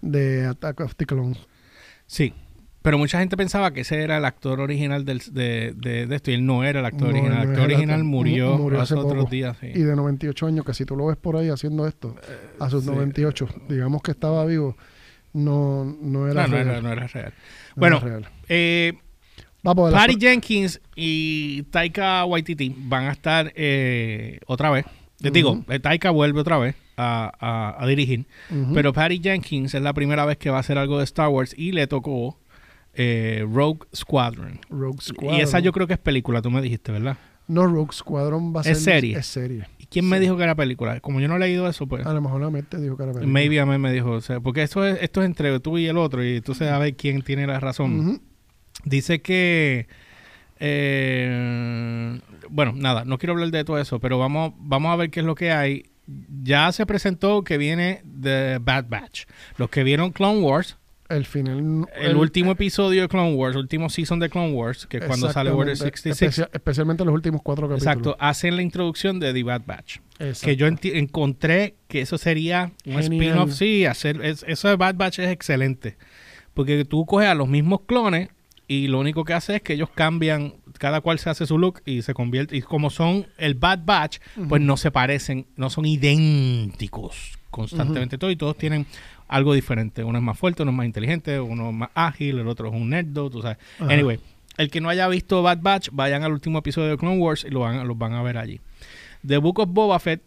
de 0.01 0.45
Attack 0.45 0.79
of 0.79 0.95
the 0.95 1.05
Clones. 1.05 1.37
Sí. 2.07 2.33
Pero 2.81 2.97
mucha 2.97 3.19
gente 3.19 3.37
pensaba 3.37 3.71
que 3.73 3.81
ese 3.81 4.01
era 4.01 4.17
el 4.17 4.25
actor 4.25 4.59
original 4.59 5.05
del, 5.05 5.19
de, 5.31 5.73
de, 5.75 6.07
de 6.07 6.15
esto 6.15 6.31
y 6.31 6.33
él 6.33 6.45
no 6.47 6.63
era 6.63 6.79
el 6.79 6.85
actor 6.85 7.09
No, 7.09 7.13
original. 7.13 7.43
El 7.43 7.49
actor 7.49 7.63
original 7.65 8.03
murió, 8.05 8.57
Murió 8.57 8.81
hace 8.81 8.95
hace 8.95 9.03
otros 9.03 9.19
poco. 9.25 9.31
días. 9.31 9.55
sí. 9.59 9.67
Y 9.67 9.81
de 9.83 9.95
98 9.95 10.47
años, 10.47 10.65
que 10.65 10.73
si 10.73 10.83
tú 10.85 10.95
lo 10.95 11.05
ves 11.07 11.17
por 11.17 11.35
ahí 11.35 11.49
haciendo 11.49 11.85
esto, 11.87 12.15
a 12.59 12.69
sus 12.71 12.83
sí. 12.85 12.89
98, 12.89 13.47
digamos 13.69 14.01
que 14.01 14.09
estaba 14.11 14.43
vivo, 14.45 14.75
no, 15.33 15.85
no 15.85 16.27
era 16.27 16.43
No, 16.43 16.47
no 16.47 16.53
real. 16.55 16.67
era, 16.69 16.81
no 16.81 16.91
era 16.91 17.07
real. 17.07 17.33
no 17.75 17.79
Bueno, 17.79 17.97
era 17.97 18.05
real. 18.05 18.27
eh, 18.49 18.93
Vamos 19.63 19.93
Patty 19.93 20.17
Jenkins 20.19 20.81
y 20.95 21.61
Taika 21.63 22.25
Waititi 22.25 22.73
van 22.75 23.05
a 23.05 23.11
estar 23.11 23.53
eh, 23.55 24.39
otra 24.47 24.71
vez. 24.71 24.85
Les 25.19 25.31
digo, 25.31 25.63
eh, 25.69 25.79
Taika 25.79 26.09
vuelve 26.09 26.39
otra 26.41 26.57
vez 26.57 26.75
a, 26.97 27.31
a- 27.39 27.83
a 27.83 27.87
dirigir. 27.87 28.25
Pero 28.73 28.91
Patty 28.91 29.19
Jenkins 29.21 29.75
es 29.75 29.81
la 29.83 29.93
primera 29.93 30.25
vez 30.25 30.37
que 30.37 30.49
va 30.49 30.57
a 30.57 30.61
hacer 30.61 30.79
algo 30.79 30.97
de 30.97 31.03
Star 31.03 31.29
Wars 31.29 31.53
y 31.55 31.73
le 31.73 31.85
tocó 31.85 32.39
eh, 32.95 33.45
Rogue 33.53 33.81
Squadron. 33.95 34.59
Rogue 34.69 34.99
Squadron. 34.99 35.37
Y 35.37 35.41
esa 35.41 35.59
yo 35.59 35.71
creo 35.71 35.85
que 35.85 35.93
es 35.93 35.99
película, 35.99 36.41
tú 36.41 36.49
me 36.49 36.59
dijiste, 36.61 36.91
¿verdad? 36.91 37.17
No, 37.47 37.67
Rogue 37.67 37.93
Squadron 37.93 38.55
va 38.55 38.61
a 38.61 38.63
ser... 38.63 38.71
¿Es 38.73 38.83
serie? 38.83 39.17
Es 39.19 39.27
serie. 39.27 39.67
¿Y 39.91 39.93
quién 39.93 40.07
me 40.07 40.19
dijo 40.19 40.37
que 40.37 40.43
era 40.43 40.55
película? 40.55 40.99
Como 41.01 41.19
yo 41.19 41.27
no 41.27 41.35
he 41.35 41.39
leído 41.39 41.67
eso, 41.67 41.85
pues... 41.85 42.05
A 42.05 42.13
lo 42.13 42.21
mejor 42.21 42.41
la 42.41 42.49
mente 42.49 42.79
dijo 42.79 42.95
que 42.95 43.03
era 43.03 43.11
película. 43.11 43.31
Maybe 43.31 43.59
a 43.59 43.65
mí 43.65 43.77
me 43.77 43.91
dijo, 43.91 44.11
o 44.11 44.21
sea, 44.21 44.39
porque 44.39 44.63
esto 44.63 44.85
es, 44.85 44.97
esto 45.01 45.21
es 45.21 45.25
entre 45.25 45.59
tú 45.59 45.77
y 45.77 45.87
el 45.87 45.97
otro 45.97 46.23
y 46.23 46.39
tú 46.41 46.55
sabes 46.55 46.73
a 46.73 46.79
ver 46.79 46.95
quién 46.95 47.21
tiene 47.21 47.45
la 47.45 47.59
razón. 47.59 48.21
Dice 48.85 49.21
que 49.21 49.87
eh, 50.63 52.19
bueno, 52.49 52.73
nada, 52.75 53.03
no 53.03 53.17
quiero 53.17 53.33
hablar 53.33 53.49
de 53.49 53.63
todo 53.63 53.79
eso, 53.79 53.99
pero 53.99 54.19
vamos, 54.19 54.53
vamos 54.59 54.91
a 54.91 54.95
ver 54.95 55.09
qué 55.09 55.21
es 55.21 55.25
lo 55.25 55.33
que 55.33 55.51
hay. 55.51 55.87
Ya 56.43 56.71
se 56.71 56.85
presentó 56.85 57.43
que 57.43 57.57
viene 57.57 58.03
The 58.21 58.59
Bad 58.59 58.85
Batch. 58.87 59.23
Los 59.57 59.71
que 59.71 59.83
vieron 59.83 60.11
Clone 60.11 60.41
Wars, 60.41 60.77
El 61.11 61.25
final... 61.25 61.87
el, 61.95 62.15
último 62.15 62.51
episodio 62.51 63.01
de 63.01 63.07
Clone 63.07 63.33
Wars, 63.33 63.55
último 63.55 63.89
season 63.89 64.19
de 64.19 64.29
Clone 64.29 64.53
Wars, 64.53 64.87
que 64.87 64.97
es 64.97 65.05
cuando 65.05 65.31
sale 65.31 65.51
Order 65.51 65.73
Exactamente. 65.73 65.97
66. 65.97 66.29
Especia- 66.39 66.49
especialmente 66.53 67.05
los 67.05 67.13
últimos 67.13 67.41
cuatro 67.43 67.67
capítulos. 67.67 67.93
Exacto, 67.93 68.17
hacen 68.19 68.55
la 68.55 68.61
introducción 68.61 69.19
de 69.19 69.33
The 69.33 69.43
Bad 69.43 69.63
Batch. 69.65 69.97
Exacto. 70.19 70.45
Que 70.45 70.55
yo 70.55 70.67
encontré 70.67 71.75
que 71.87 72.01
eso 72.01 72.17
sería 72.17 72.71
un 72.85 72.99
spin-off. 72.99 73.53
Sí, 73.53 73.85
hacer 73.85 74.23
es- 74.23 74.45
eso 74.47 74.67
de 74.67 74.75
Bad 74.75 74.95
Batch 74.95 75.19
es 75.19 75.29
excelente. 75.29 75.97
Porque 76.53 76.85
tú 76.85 77.05
coges 77.05 77.29
a 77.29 77.35
los 77.35 77.47
mismos 77.47 77.81
clones 77.85 78.29
y 78.67 78.87
lo 78.87 78.99
único 78.99 79.25
que 79.25 79.33
hace 79.33 79.57
es 79.57 79.61
que 79.61 79.73
ellos 79.73 79.89
cambian, 79.93 80.55
cada 80.77 81.01
cual 81.01 81.19
se 81.19 81.29
hace 81.29 81.45
su 81.45 81.57
look 81.57 81.81
y 81.85 82.03
se 82.03 82.13
convierte. 82.13 82.55
Y 82.55 82.61
como 82.61 82.89
son 82.89 83.27
el 83.37 83.55
Bad 83.55 83.79
Batch, 83.83 84.19
pues 84.47 84.61
no 84.61 84.77
se 84.77 84.91
parecen, 84.91 85.47
no 85.55 85.69
son 85.69 85.85
idénticos 85.85 87.37
constantemente 87.49 88.17
todos 88.17 88.31
y 88.31 88.37
todos 88.37 88.57
tienen 88.57 88.87
algo 89.31 89.53
diferente. 89.53 90.03
Uno 90.03 90.19
es 90.19 90.23
más 90.23 90.37
fuerte, 90.37 90.61
uno 90.61 90.71
es 90.71 90.77
más 90.77 90.85
inteligente, 90.85 91.39
uno 91.39 91.69
es 91.69 91.75
más 91.75 91.89
ágil, 91.95 92.37
el 92.37 92.47
otro 92.47 92.67
es 92.67 92.73
un 92.73 92.89
nerdo, 92.89 93.29
tú 93.29 93.41
sabes. 93.41 93.57
Ajá. 93.79 93.91
Anyway, 93.91 94.19
el 94.57 94.69
que 94.69 94.81
no 94.81 94.89
haya 94.89 95.07
visto 95.07 95.41
Bad 95.41 95.59
Batch, 95.61 95.89
vayan 95.91 96.23
al 96.23 96.33
último 96.33 96.59
episodio 96.59 96.89
de 96.89 96.97
Clone 96.97 97.17
Wars 97.17 97.45
y 97.47 97.49
lo 97.49 97.61
van, 97.61 97.87
los 97.87 97.97
van 97.97 98.13
a 98.13 98.21
ver 98.21 98.37
allí. 98.37 98.59
The 99.25 99.37
Book 99.37 99.59
of 99.59 99.69
Boba 99.71 99.99
Fett, 99.99 100.21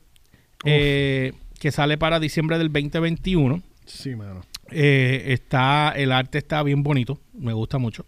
eh, 0.64 1.32
que 1.60 1.70
sale 1.70 1.98
para 1.98 2.18
diciembre 2.18 2.58
del 2.58 2.72
2021. 2.72 3.62
Sí, 3.84 4.16
mano. 4.16 4.40
Eh, 4.70 5.24
está, 5.28 5.92
el 5.94 6.10
arte 6.10 6.38
está 6.38 6.62
bien 6.62 6.82
bonito, 6.82 7.20
me 7.34 7.52
gusta 7.52 7.78
mucho. 7.78 8.06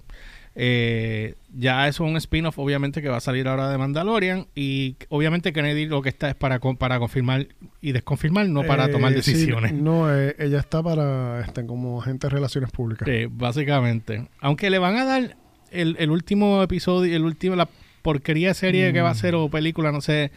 Eh, 0.58 1.34
ya 1.54 1.86
eso 1.86 2.04
es 2.04 2.10
un 2.10 2.16
spin-off, 2.16 2.58
obviamente, 2.58 3.02
que 3.02 3.08
va 3.10 3.18
a 3.18 3.20
salir 3.20 3.46
ahora 3.46 3.70
de 3.70 3.76
Mandalorian. 3.78 4.46
Y 4.54 4.96
obviamente 5.10 5.52
Kennedy 5.52 5.86
lo 5.86 6.00
que 6.02 6.08
está 6.08 6.30
es 6.30 6.34
para, 6.34 6.58
para 6.58 6.98
confirmar 6.98 7.46
y 7.82 7.92
desconfirmar, 7.92 8.48
no 8.48 8.62
para 8.64 8.86
Eh, 8.86 8.88
tomar 8.88 9.10
sí, 9.12 9.16
decisiones. 9.16 9.72
no, 9.74 10.12
eh, 10.14 10.34
ella 10.38 10.58
está 10.60 10.82
para 10.82 11.42
este, 11.42 11.66
como 11.66 12.00
agente 12.00 12.26
de 12.26 12.30
relaciones 12.34 12.70
públicas. 12.70 13.06
Básicamente. 13.30 14.28
Aunque 14.40 14.70
le 14.70 14.78
van 14.78 14.96
a 14.96 15.04
dar 15.04 15.36
el, 15.70 15.96
el 15.98 16.10
último 16.10 16.62
episodio, 16.62 17.14
el 17.14 17.24
último, 17.24 17.54
la 17.54 17.68
porquería 18.02 18.48
de 18.48 18.54
serie 18.54 18.92
que 18.92 19.00
va 19.02 19.10
a 19.10 19.14
ser 19.14 19.34
o 19.34 19.48
película, 19.50 19.92
no 19.92 20.00
sé, 20.00 20.30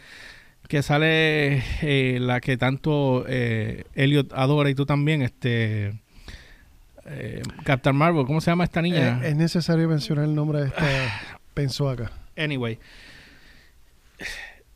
que 0.68 0.82
sale 0.82 1.62
eh, 1.82 2.18
la 2.20 2.40
que 2.40 2.56
tanto 2.56 3.24
eh, 3.28 3.84
Elliot 3.94 4.32
adora 4.34 4.68
y 4.70 4.74
tú 4.74 4.84
también, 4.86 5.22
este 5.22 5.94
eh, 7.10 7.42
Captain 7.64 7.94
Marvel, 7.96 8.24
¿cómo 8.26 8.40
se 8.40 8.50
llama 8.50 8.64
esta 8.64 8.80
niña? 8.82 9.20
Eh, 9.22 9.30
es 9.30 9.36
necesario 9.36 9.88
mencionar 9.88 10.24
el 10.24 10.34
nombre 10.34 10.60
de 10.60 10.66
esta 10.68 10.86
pensó 11.54 11.88
acá. 11.90 12.10
anyway, 12.36 12.78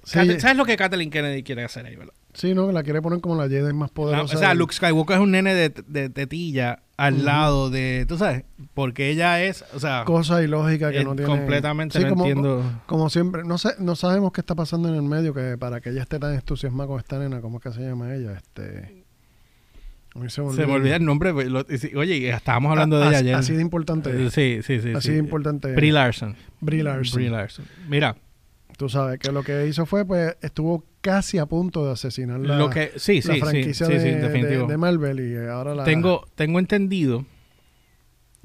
Sí, 0.07 0.19
¿sabes 0.39 0.57
lo 0.57 0.67
que 0.67 0.77
Kathleen 0.77 1.09
Kennedy 1.11 1.43
quiere 1.43 1.65
hacer 1.65 1.87
ahí, 1.87 1.97
verdad? 1.97 2.13
sí, 2.35 2.53
no, 2.55 2.71
la 2.73 2.83
quiere 2.83 3.01
poner 3.01 3.21
como 3.21 3.37
la 3.37 3.49
Jedi 3.49 3.73
más 3.73 3.89
La- 3.89 3.93
o 3.93 3.95
poderosa. 3.95 4.37
sea, 4.37 4.49
del- 4.51 4.59
Luke 4.59 4.75
Skywalker 4.75 5.17
es 5.17 5.23
un 5.23 5.31
nene 5.31 5.55
de, 5.55 5.71
de 5.87 6.11
tetilla 6.11 6.83
al 6.99 7.25
lado 7.25 7.71
de, 7.71 8.05
tú 8.07 8.19
sabes, 8.19 8.45
porque 8.75 9.09
ella 9.09 9.43
es, 9.43 9.65
o 9.73 9.81
sea, 9.81 10.05
cosa 10.05 10.43
ilógica 10.43 10.91
que 10.93 11.05
no 11.05 11.15
tiene 11.17 11.27
completamente 11.29 11.99
Sí, 11.99 12.05
no 12.05 12.11
como, 12.11 12.25
entiendo. 12.27 12.81
como 12.87 13.09
siempre 13.09 13.45
no 13.45 13.57
sé 13.57 13.71
no 13.79 13.97
sabemos 13.97 14.33
qué 14.33 14.41
está 14.43 14.55
pasando 14.55 14.89
en 14.91 14.97
el 14.97 15.03
medio 15.03 15.33
que 15.33 15.57
para 15.59 15.81
que 15.81 15.91
ella 15.91 16.03
esté 16.03 16.19
tan 16.19 16.35
entusiasmada 16.35 16.87
con 16.89 16.99
esta 17.01 17.19
nena 17.19 17.41
cómo 17.41 17.59
es 17.59 17.63
que 17.65 17.73
se 17.73 17.81
llama 17.81 18.15
ella 18.15 18.33
este 18.35 19.04
se 20.29 20.43
me, 20.43 20.53
Se 20.53 20.67
me 20.67 20.73
olvida 20.73 20.97
el 20.97 21.05
nombre. 21.05 21.31
oye, 21.33 22.29
estábamos 22.31 22.71
hablando 22.71 22.99
de 22.99 23.05
Ah, 23.05 23.09
ella 23.09 23.19
ayer. 23.19 23.35
así 23.35 23.53
de 23.55 23.63
importante 23.63 24.11
Eh, 24.11 24.31
Sí, 24.31 24.61
sí, 24.63 24.81
sí. 24.81 24.93
así 24.95 25.09
sí. 25.09 25.13
de 25.15 25.19
importante 25.19 25.73
Brie 25.75 25.93
Larson. 25.93 26.37
Brie 26.61 26.83
Larson. 26.85 27.17
Brie 27.17 27.31
Larson. 27.31 27.65
Mira, 27.89 28.17
tú 28.77 28.89
sabes 28.89 29.19
que 29.19 29.33
lo 29.33 29.43
que 29.43 29.67
hizo 29.67 29.87
fue 29.87 30.05
pues 30.05 30.37
estuvo 30.41 30.85
casi 31.01 31.39
a 31.39 31.47
punto 31.47 31.85
de 31.85 31.93
asesinar 31.93 32.41
la, 32.41 32.57
lo 32.57 32.71
que... 32.71 32.93
Sí, 32.97 33.21
la 33.23 33.35
sí, 33.35 33.41
franquicia 33.41 33.87
Sí, 33.87 33.93
sí, 33.93 33.99
de, 33.99 34.15
de- 34.29 34.67
de 34.67 34.77
Marvel 34.77 35.21
y 35.21 35.37
ahora 35.49 35.75
la 35.75 35.85
Tengo, 35.85 36.27
tengo 36.35 36.59
entendido 36.59 37.27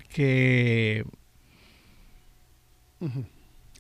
que... 0.09 1.05
Ujú. 2.99 3.23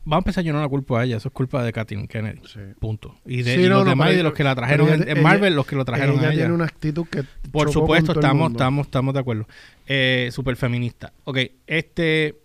Vamos 0.09 0.21
a 0.21 0.23
empezar, 0.25 0.43
yo 0.43 0.53
no 0.53 0.59
la 0.59 0.67
culpo 0.67 0.97
a 0.97 1.03
ella. 1.05 1.17
Eso 1.17 1.27
es 1.27 1.33
culpa 1.33 1.61
de 1.63 1.71
Kathleen 1.71 2.07
Kennedy. 2.07 2.41
Sí. 2.47 2.59
Punto. 2.79 3.15
Y 3.27 3.43
de 3.43 3.53
Sí, 3.53 3.61
y 3.61 3.69
no, 3.69 3.75
los 3.75 3.83
no, 3.85 3.91
demás 3.91 4.11
y 4.11 4.15
de 4.15 4.23
los 4.23 4.33
que 4.33 4.43
la 4.43 4.55
trajeron 4.55 4.89
en, 4.89 5.03
ella- 5.07 5.21
Marvel, 5.21 5.55
los 5.55 5.67
que 5.67 5.75
lo 5.75 5.85
trajeron 5.85 6.17
ella 6.17 6.29
a 6.29 6.31
ella. 6.31 6.41
tiene 6.41 6.53
una 6.55 6.63
actitud 6.65 7.05
que 7.05 7.23
Por 7.51 7.71
supuesto, 7.71 8.13
estamos, 8.13 8.51
estamos, 8.51 8.87
estamos 8.87 9.13
de 9.13 9.19
acuerdo. 9.19 9.47
Eh, 9.85 10.29
super 10.31 10.55
feminista. 10.55 11.13
Ok, 11.25 11.37
este. 11.67 12.39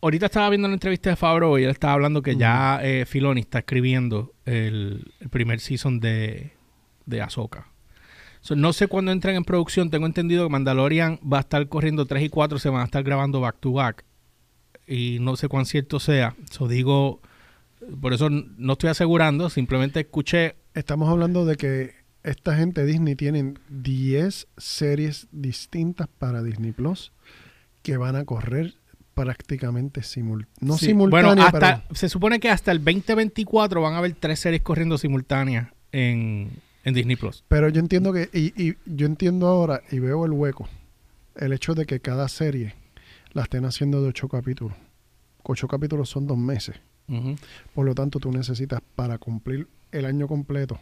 Ahorita 0.00 0.26
estaba 0.26 0.50
viendo 0.50 0.66
la 0.66 0.74
entrevista 0.74 1.10
de 1.10 1.16
Favreau 1.16 1.56
y 1.56 1.62
él 1.64 1.70
estaba 1.70 1.92
hablando 1.92 2.20
que 2.20 2.34
ya 2.36 2.80
eh, 2.82 3.06
Filoni 3.06 3.42
está 3.42 3.60
escribiendo 3.60 4.32
el, 4.44 5.12
el 5.20 5.28
primer 5.28 5.60
season 5.60 6.00
de, 6.00 6.50
de 7.06 7.22
Ahsoka. 7.22 7.68
So, 8.40 8.56
no 8.56 8.72
sé 8.72 8.88
cuándo 8.88 9.12
entran 9.12 9.36
en 9.36 9.44
producción. 9.44 9.88
Tengo 9.88 10.06
entendido 10.06 10.44
que 10.46 10.50
Mandalorian 10.52 11.20
va 11.20 11.38
a 11.38 11.40
estar 11.40 11.66
corriendo 11.68 12.06
3 12.06 12.24
y 12.24 12.28
4, 12.28 12.58
se 12.58 12.68
van 12.70 12.80
a 12.82 12.84
estar 12.84 13.04
grabando 13.04 13.40
back 13.40 13.56
to 13.60 13.72
back. 13.72 14.04
Y 14.86 15.18
no 15.20 15.36
sé 15.36 15.48
cuán 15.48 15.66
cierto 15.66 15.98
sea. 16.00 16.34
So, 16.50 16.68
digo, 16.68 17.20
por 18.00 18.12
eso 18.12 18.28
no 18.30 18.72
estoy 18.74 18.90
asegurando, 18.90 19.50
simplemente 19.50 20.00
escuché 20.00 20.56
Estamos 20.74 21.08
hablando 21.08 21.44
de 21.44 21.56
que 21.56 21.94
esta 22.24 22.56
gente 22.56 22.84
Disney 22.84 23.14
tienen 23.14 23.60
10 23.68 24.48
series 24.56 25.28
distintas 25.30 26.08
para 26.18 26.42
Disney 26.42 26.72
Plus 26.72 27.12
que 27.82 27.96
van 27.96 28.16
a 28.16 28.24
correr 28.24 28.74
prácticamente 29.14 30.02
simul 30.02 30.48
no 30.60 30.76
Sí, 30.76 30.86
simultáneas, 30.86 31.36
Bueno, 31.36 31.44
hasta, 31.44 31.84
pero 31.86 31.94
se 31.94 32.08
supone 32.08 32.40
que 32.40 32.50
hasta 32.50 32.72
el 32.72 32.82
2024 32.82 33.80
van 33.80 33.94
a 33.94 33.98
haber 33.98 34.14
tres 34.14 34.40
series 34.40 34.62
corriendo 34.62 34.98
simultáneas 34.98 35.68
en, 35.92 36.50
en 36.82 36.94
Disney 36.94 37.14
Plus. 37.14 37.44
pero 37.46 37.68
yo 37.68 37.78
entiendo 37.78 38.12
que 38.12 38.28
y, 38.32 38.52
y 38.60 38.74
yo 38.86 39.06
entiendo 39.06 39.46
ahora 39.46 39.82
y 39.92 40.00
veo 40.00 40.24
el 40.24 40.32
hueco 40.32 40.68
el 41.36 41.52
hecho 41.52 41.74
de 41.74 41.86
que 41.86 42.00
cada 42.00 42.26
serie 42.28 42.74
la 43.34 43.42
estén 43.42 43.64
haciendo 43.66 44.00
de 44.02 44.08
ocho 44.08 44.28
capítulos. 44.28 44.76
Ocho 45.42 45.68
capítulos 45.68 46.08
son 46.08 46.26
dos 46.26 46.38
meses. 46.38 46.76
Por 47.74 47.84
lo 47.84 47.94
tanto, 47.94 48.18
tú 48.18 48.32
necesitas 48.32 48.80
para 48.94 49.18
cumplir 49.18 49.68
el 49.92 50.06
año 50.06 50.26
completo 50.26 50.80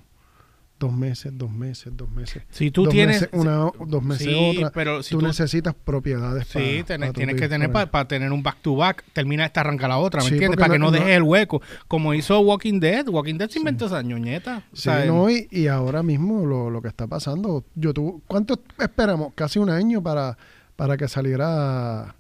dos 0.79 0.93
meses, 0.93 1.33
dos 1.37 1.51
meses, 1.53 1.93
dos 1.97 2.11
meses. 2.11 2.43
Si 2.51 2.71
tú 2.73 2.85
dos 2.85 2.93
tienes. 2.93 3.21
meses 3.23 3.29
una, 3.33 3.71
dos 3.87 4.03
meses 4.03 4.27
sí, 4.27 4.57
otra. 4.57 4.71
pero 4.73 5.01
si 5.05 5.11
tú, 5.11 5.21
tú, 5.21 5.27
necesitas 5.27 5.75
propiedades 5.75 6.47
sí, 6.49 6.55
para- 6.59 6.67
tenés- 6.87 6.99
para 6.99 7.13
tienes 7.13 7.37
que 7.41 7.49
tener 7.49 7.71
para 7.73 8.09
tener 8.09 8.33
un 8.33 8.43
back 8.43 8.59
to 8.63 8.75
back. 8.75 9.05
Termina 9.13 9.45
esta, 9.47 9.61
arranca 9.61 9.87
la 9.87 9.99
otra, 9.99 10.23
¿me 10.23 10.29
Sí, 10.29 10.35
entiendes? 10.35 10.59
Para 10.59 10.73
que 10.73 10.79
no- 10.81 10.91
dejes 10.91 11.09
el 11.17 11.23
hueco. 11.23 11.63
Como 11.87 12.15
hizo 12.15 12.39
Walking 12.41 12.81
Dead. 12.81 13.07
Walking 13.09 13.37
Dead 13.39 13.49
se 13.49 13.61
inventó 13.61 13.87
esa 13.87 14.03
ñoñeta. 14.03 14.65
O 14.73 14.77
Sí, 14.77 14.83
sea, 14.83 15.05
no, 15.05 15.31
y, 15.31 15.47
y 15.53 15.69
ahora 15.69 16.03
mismo 16.03 16.47
lo, 16.47 16.69
lo 16.71 16.83
que 16.83 16.89
está 16.89 17.07
pasando, 17.07 17.65
yo 17.77 17.93
tuve, 17.95 18.21
¿cuánto 18.27 18.61
esperamos? 18.79 19.33
Casi 19.37 19.61
un 19.61 19.71
año 19.71 20.03
para, 20.03 20.37
para 20.75 20.97
que 20.97 21.07
saliera 21.07 22.17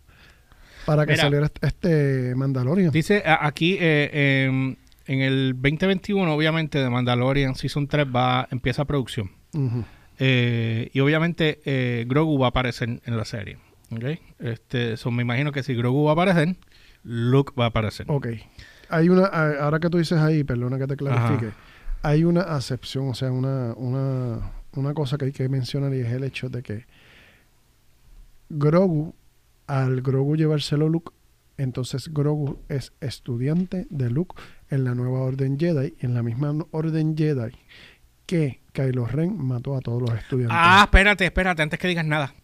para 0.86 1.06
que 1.06 1.12
Mira. 1.12 1.22
saliera 1.22 1.46
este- 1.46 1.66
este 1.66 2.34
Mandalorian. 2.34 2.90
Dice 2.90 3.22
aquí 3.26 3.76
eh, 3.80 4.44
em, 4.46 4.76
en 5.06 5.20
el 5.20 5.54
2021, 5.54 6.32
obviamente, 6.34 6.78
de 6.78 6.88
Mandalorian 6.90 7.54
Season 7.54 7.86
3 7.86 8.06
va, 8.06 8.48
empieza 8.50 8.84
producción. 8.84 9.30
Eh, 10.18 10.90
y 10.92 11.00
obviamente 11.00 11.60
eh, 11.64 12.04
Grogu 12.08 12.38
va 12.38 12.46
a 12.46 12.50
aparecer 12.50 13.00
en 13.04 13.16
la 13.16 13.24
serie. 13.24 13.58
¿ok? 13.90 14.04
Este, 14.38 14.96
so, 14.96 15.10
me 15.10 15.22
imagino 15.22 15.52
que 15.52 15.62
si 15.62 15.74
Grogu 15.74 16.04
va 16.04 16.10
a 16.10 16.14
aparecer, 16.14 16.56
Luke 17.02 17.52
va 17.58 17.64
a 17.64 17.68
aparecer. 17.68 18.06
Ok. 18.08 18.28
Hay 18.88 19.08
una, 19.08 19.24
ahora 19.26 19.80
que 19.80 19.88
tú 19.90 19.98
dices 19.98 20.18
ahí, 20.18 20.44
perdona 20.44 20.78
que 20.78 20.86
te 20.86 20.96
clarifique, 20.96 21.50
hay 22.02 22.24
una 22.24 22.42
acepción, 22.42 23.08
o 23.08 23.14
sea, 23.14 23.32
una, 23.32 23.72
una, 23.74 24.52
una 24.74 24.94
cosa 24.94 25.16
que 25.18 25.26
hay 25.26 25.32
que 25.32 25.48
mencionar 25.48 25.94
y 25.94 26.00
es 26.00 26.12
el 26.12 26.24
hecho 26.24 26.48
de 26.50 26.62
que 26.62 26.84
Grogu, 28.50 29.14
al 29.66 30.02
Grogu 30.02 30.36
llevárselo 30.36 30.88
Luke, 30.88 31.12
entonces 31.56 32.12
Grogu 32.12 32.58
es 32.68 32.92
estudiante 33.00 33.86
de 33.90 34.10
Luke 34.10 34.34
en 34.70 34.84
la 34.84 34.94
nueva 34.94 35.20
Orden 35.20 35.58
Jedi, 35.58 35.94
en 36.00 36.14
la 36.14 36.22
misma 36.22 36.54
Orden 36.70 37.16
Jedi 37.16 37.52
que 38.26 38.60
Kylo 38.72 39.06
Ren 39.06 39.36
mató 39.44 39.76
a 39.76 39.80
todos 39.80 40.00
los 40.00 40.18
estudiantes. 40.18 40.56
Ah, 40.58 40.82
espérate, 40.84 41.26
espérate, 41.26 41.62
antes 41.62 41.78
que 41.78 41.88
digas 41.88 42.06
nada. 42.06 42.34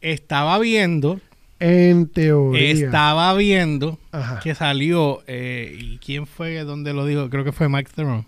Estaba 0.00 0.58
viendo, 0.58 1.20
en 1.60 2.08
teoría. 2.08 2.86
estaba 2.86 3.34
viendo 3.34 3.98
Ajá. 4.10 4.40
que 4.40 4.54
salió, 4.54 5.22
eh, 5.26 5.76
¿y 5.78 5.98
quién 5.98 6.26
fue 6.26 6.64
donde 6.64 6.92
lo 6.92 7.04
dijo? 7.06 7.28
Creo 7.30 7.44
que 7.44 7.52
fue 7.52 7.68
Mike 7.68 7.90
Theron. 7.94 8.26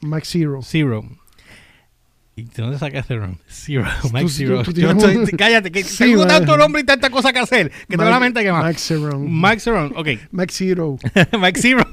Max 0.00 0.28
Zero. 0.32 0.60
Zero. 0.62 1.04
¿Y 2.34 2.44
de 2.44 2.62
dónde 2.62 2.78
sacaste 2.78 3.14
Ron? 3.16 3.38
Zero, 3.46 3.84
tú- 4.00 4.28
Zero. 4.28 4.62
tú 4.62 4.70
estoy- 4.70 5.36
cállate, 5.36 5.70
que 5.70 5.84
Sí, 5.84 5.98
tengo 6.04 6.26
tanto 6.26 6.56
nombre 6.56 6.80
y 6.80 6.84
tanta 6.84 7.10
cosa 7.10 7.30
que 7.32 7.38
hacer 7.40 7.70
que 7.70 7.96
tengo 7.96 8.08
la 8.10 8.18
mente 8.20 8.42
que 8.42 8.50
más. 8.50 8.64
Max 8.64 8.82
Zero. 8.86 9.18
Mike 9.18 9.60
Zero, 9.60 9.90
ok. 9.94 10.08
Max 10.30 10.54
Zero. 10.56 10.96
Mike 11.38 11.60
Zero. 11.60 11.86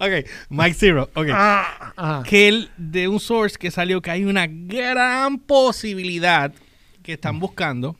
ok, 0.00 0.26
Mike 0.50 0.74
Zero, 0.74 1.10
ok. 1.14 1.26
Ah, 1.32 1.92
ah. 1.96 2.22
que 2.26 2.48
él, 2.48 2.70
de 2.76 3.08
un 3.08 3.20
source 3.20 3.56
que 3.58 3.70
salió 3.70 4.02
que 4.02 4.10
hay 4.10 4.24
una 4.24 4.46
gran 4.46 5.38
posibilidad 5.38 6.52
que 7.02 7.14
están 7.14 7.38
buscando 7.38 7.96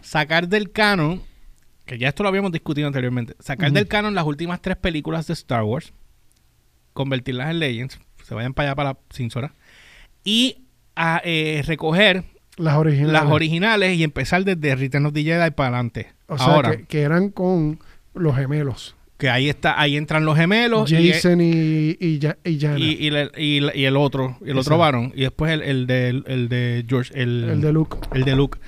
sacar 0.00 0.48
del 0.48 0.72
canon, 0.72 1.22
que 1.84 1.98
ya 1.98 2.08
esto 2.08 2.22
lo 2.22 2.30
habíamos 2.30 2.50
discutido 2.52 2.86
anteriormente, 2.86 3.34
sacar 3.38 3.70
del 3.70 3.86
canon 3.86 4.14
las 4.14 4.24
últimas 4.24 4.62
tres 4.62 4.78
películas 4.78 5.26
de 5.26 5.34
Star 5.34 5.62
Wars, 5.62 5.92
convertirlas 6.94 7.50
en 7.50 7.58
Legends, 7.60 8.00
se 8.28 8.34
vayan 8.34 8.54
para 8.54 8.68
allá 8.70 8.76
para 8.76 8.88
la 8.90 8.98
Cinsora, 9.12 9.54
y 10.24 10.58
a, 10.96 11.20
eh, 11.24 11.62
recoger 11.66 12.24
Las 12.56 12.76
originales. 12.76 13.12
las 13.12 13.30
originales 13.30 13.96
y 13.96 14.02
empezar 14.04 14.44
desde 14.44 14.74
Return 14.76 15.06
of 15.06 15.12
the 15.14 15.22
Jedi 15.22 15.50
para 15.52 15.68
adelante. 15.70 16.08
O 16.26 16.36
sea, 16.36 16.46
Ahora, 16.46 16.76
que, 16.76 16.84
que 16.84 17.00
eran 17.02 17.30
con 17.30 17.78
los 18.14 18.36
gemelos. 18.36 18.96
que 19.16 19.30
ahí 19.30 19.48
está, 19.48 19.80
ahí 19.80 19.96
entran 19.96 20.24
los 20.24 20.36
gemelos 20.36 20.90
Jason 20.90 21.40
y, 21.40 21.96
y, 21.98 22.20
y 22.44 22.50
y, 22.76 23.08
y, 23.36 23.70
y 23.74 23.84
el 23.84 23.96
otro, 23.96 24.36
el 24.40 24.48
Exacto. 24.50 24.60
otro 24.60 24.78
varón, 24.78 25.12
y 25.16 25.22
después 25.22 25.52
el, 25.52 25.62
el 25.62 25.86
de, 25.86 26.08
el 26.26 26.48
de 26.48 26.84
George, 26.88 27.12
el, 27.20 27.44
el 27.48 27.60
de 27.60 27.72
Luke. 27.72 27.96
el 28.12 28.24
de 28.24 28.36
Luke. 28.36 28.58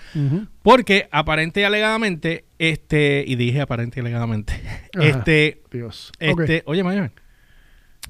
Porque 0.63 1.09
aparente 1.11 1.61
y 1.61 1.65
alegadamente, 1.65 2.45
este, 2.59 3.25
y 3.27 3.35
dije 3.37 3.61
aparente 3.61 3.99
y 3.99 4.03
alegadamente, 4.03 4.55
Ajá. 4.97 5.05
este, 5.07 5.63
Dios. 5.71 6.13
este, 6.19 6.63
oye, 6.67 6.83
mayor, 6.85 7.11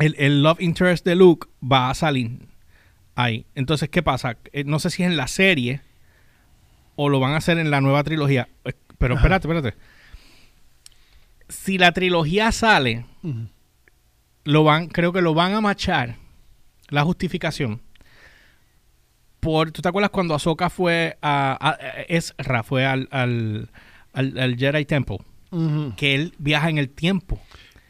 el, 0.01 0.15
el 0.19 0.43
love 0.43 0.61
interest 0.61 1.05
de 1.05 1.15
Luke 1.15 1.49
va 1.63 1.91
a 1.91 1.95
salir 1.95 2.49
ahí. 3.15 3.47
Entonces, 3.55 3.89
¿qué 3.89 4.03
pasa? 4.03 4.37
Eh, 4.53 4.65
no 4.65 4.79
sé 4.81 4.91
si 4.91 5.03
es 5.03 5.09
en 5.11 5.17
la 5.17 5.29
serie 5.29 5.83
o 6.97 7.09
lo 7.09 7.21
van 7.21 7.33
a 7.33 7.37
hacer 7.37 7.59
en 7.59 7.71
la 7.71 7.81
nueva 7.81 8.03
trilogía. 8.05 8.49
Eh, 8.65 8.73
Pero 8.99 9.15
Ajá. 9.15 9.23
espérate, 9.23 9.49
espérate. 9.49 9.77
Si 11.49 11.79
la 11.79 11.93
trilogía 11.93 12.53
sale, 12.53 13.05
lo 14.45 14.65
van, 14.65 14.87
creo 14.89 15.13
que 15.13 15.21
lo 15.23 15.35
van 15.35 15.55
a 15.55 15.61
machar 15.61 16.17
la 16.89 17.03
justificación. 17.03 17.81
Por, 19.41 19.73
¿Tú 19.73 19.81
te 19.83 19.89
acuerdas 19.89 20.11
cuando 20.11 20.35
Ahsoka 20.35 20.69
fue 20.71 21.17
a, 21.23 21.53
a- 21.61 21.71
a- 21.71 22.03
Ezra 22.09 22.63
fue 22.63 22.85
al, 22.87 23.09
al, 23.11 23.71
al- 24.13 24.39
al 24.39 24.57
Jedi 24.57 24.85
Temple? 24.85 25.19
Que 25.97 26.15
él 26.15 26.35
viaja 26.39 26.69
en 26.71 26.79
el 26.79 26.91
tiempo 26.91 27.41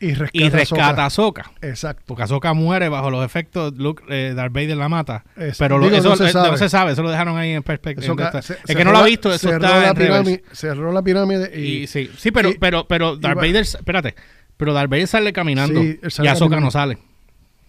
Y 0.03 0.15
rescata, 0.15 0.45
y 0.45 0.49
rescata 0.49 1.03
a 1.03 1.07
Ahsoka. 1.07 1.43
Ahsoka. 1.43 1.67
Exacto. 1.67 2.03
Porque 2.07 2.23
Ahsoka 2.23 2.55
muere 2.55 2.89
bajo 2.89 3.11
los 3.11 3.23
efectos, 3.25 3.75
Luke, 3.77 4.03
eh, 4.09 4.33
Darth 4.35 4.53
Vader 4.53 4.77
la 4.79 4.89
mata. 4.89 5.25
Es- 5.37 5.59
Pero 5.59 5.77
lo- 5.79 5.85
digo, 5.85 5.97
eso 5.99 6.09
no 6.09 6.17
se 6.17 6.31
eh, 6.31 6.33
no 6.33 6.57
se 6.57 6.69
sabe, 6.71 6.93
eso 6.93 7.03
lo 7.03 7.11
dejaron 7.11 7.37
ahí 7.37 7.51
en 7.51 7.63
perspectiva. 7.63 8.13
El 8.13 8.33
que 8.33 8.43
cerró 8.43 8.85
no 8.85 8.93
lo 8.93 8.99
ha 8.99 9.05
visto, 9.05 9.33
eso 9.33 9.53
está 9.53 9.81
la 9.81 9.89
en 9.89 9.95
pirámide, 9.95 10.43
Cerró 10.53 10.91
la 10.93 11.03
pirámide 11.03 11.53
y... 11.55 11.83
Y, 11.83 11.87
sí, 11.87 12.11
sí, 12.17 12.31
pero, 12.31 12.49
y- 12.51 12.55
pero, 12.59 12.87
pero 12.89 13.17
Darth 13.17 13.37
va- 13.37 13.43
Vader, 13.43 13.63
espérate, 13.63 14.15
pero 14.57 14.73
Darth 14.73 14.91
Vader 14.91 15.07
sale 15.07 15.33
caminando 15.35 15.81
Sí, 15.83 16.01
sale 16.09 16.29
y 16.29 16.33
Ahsoka 16.33 16.59
no 16.61 16.71
sale. 16.71 16.99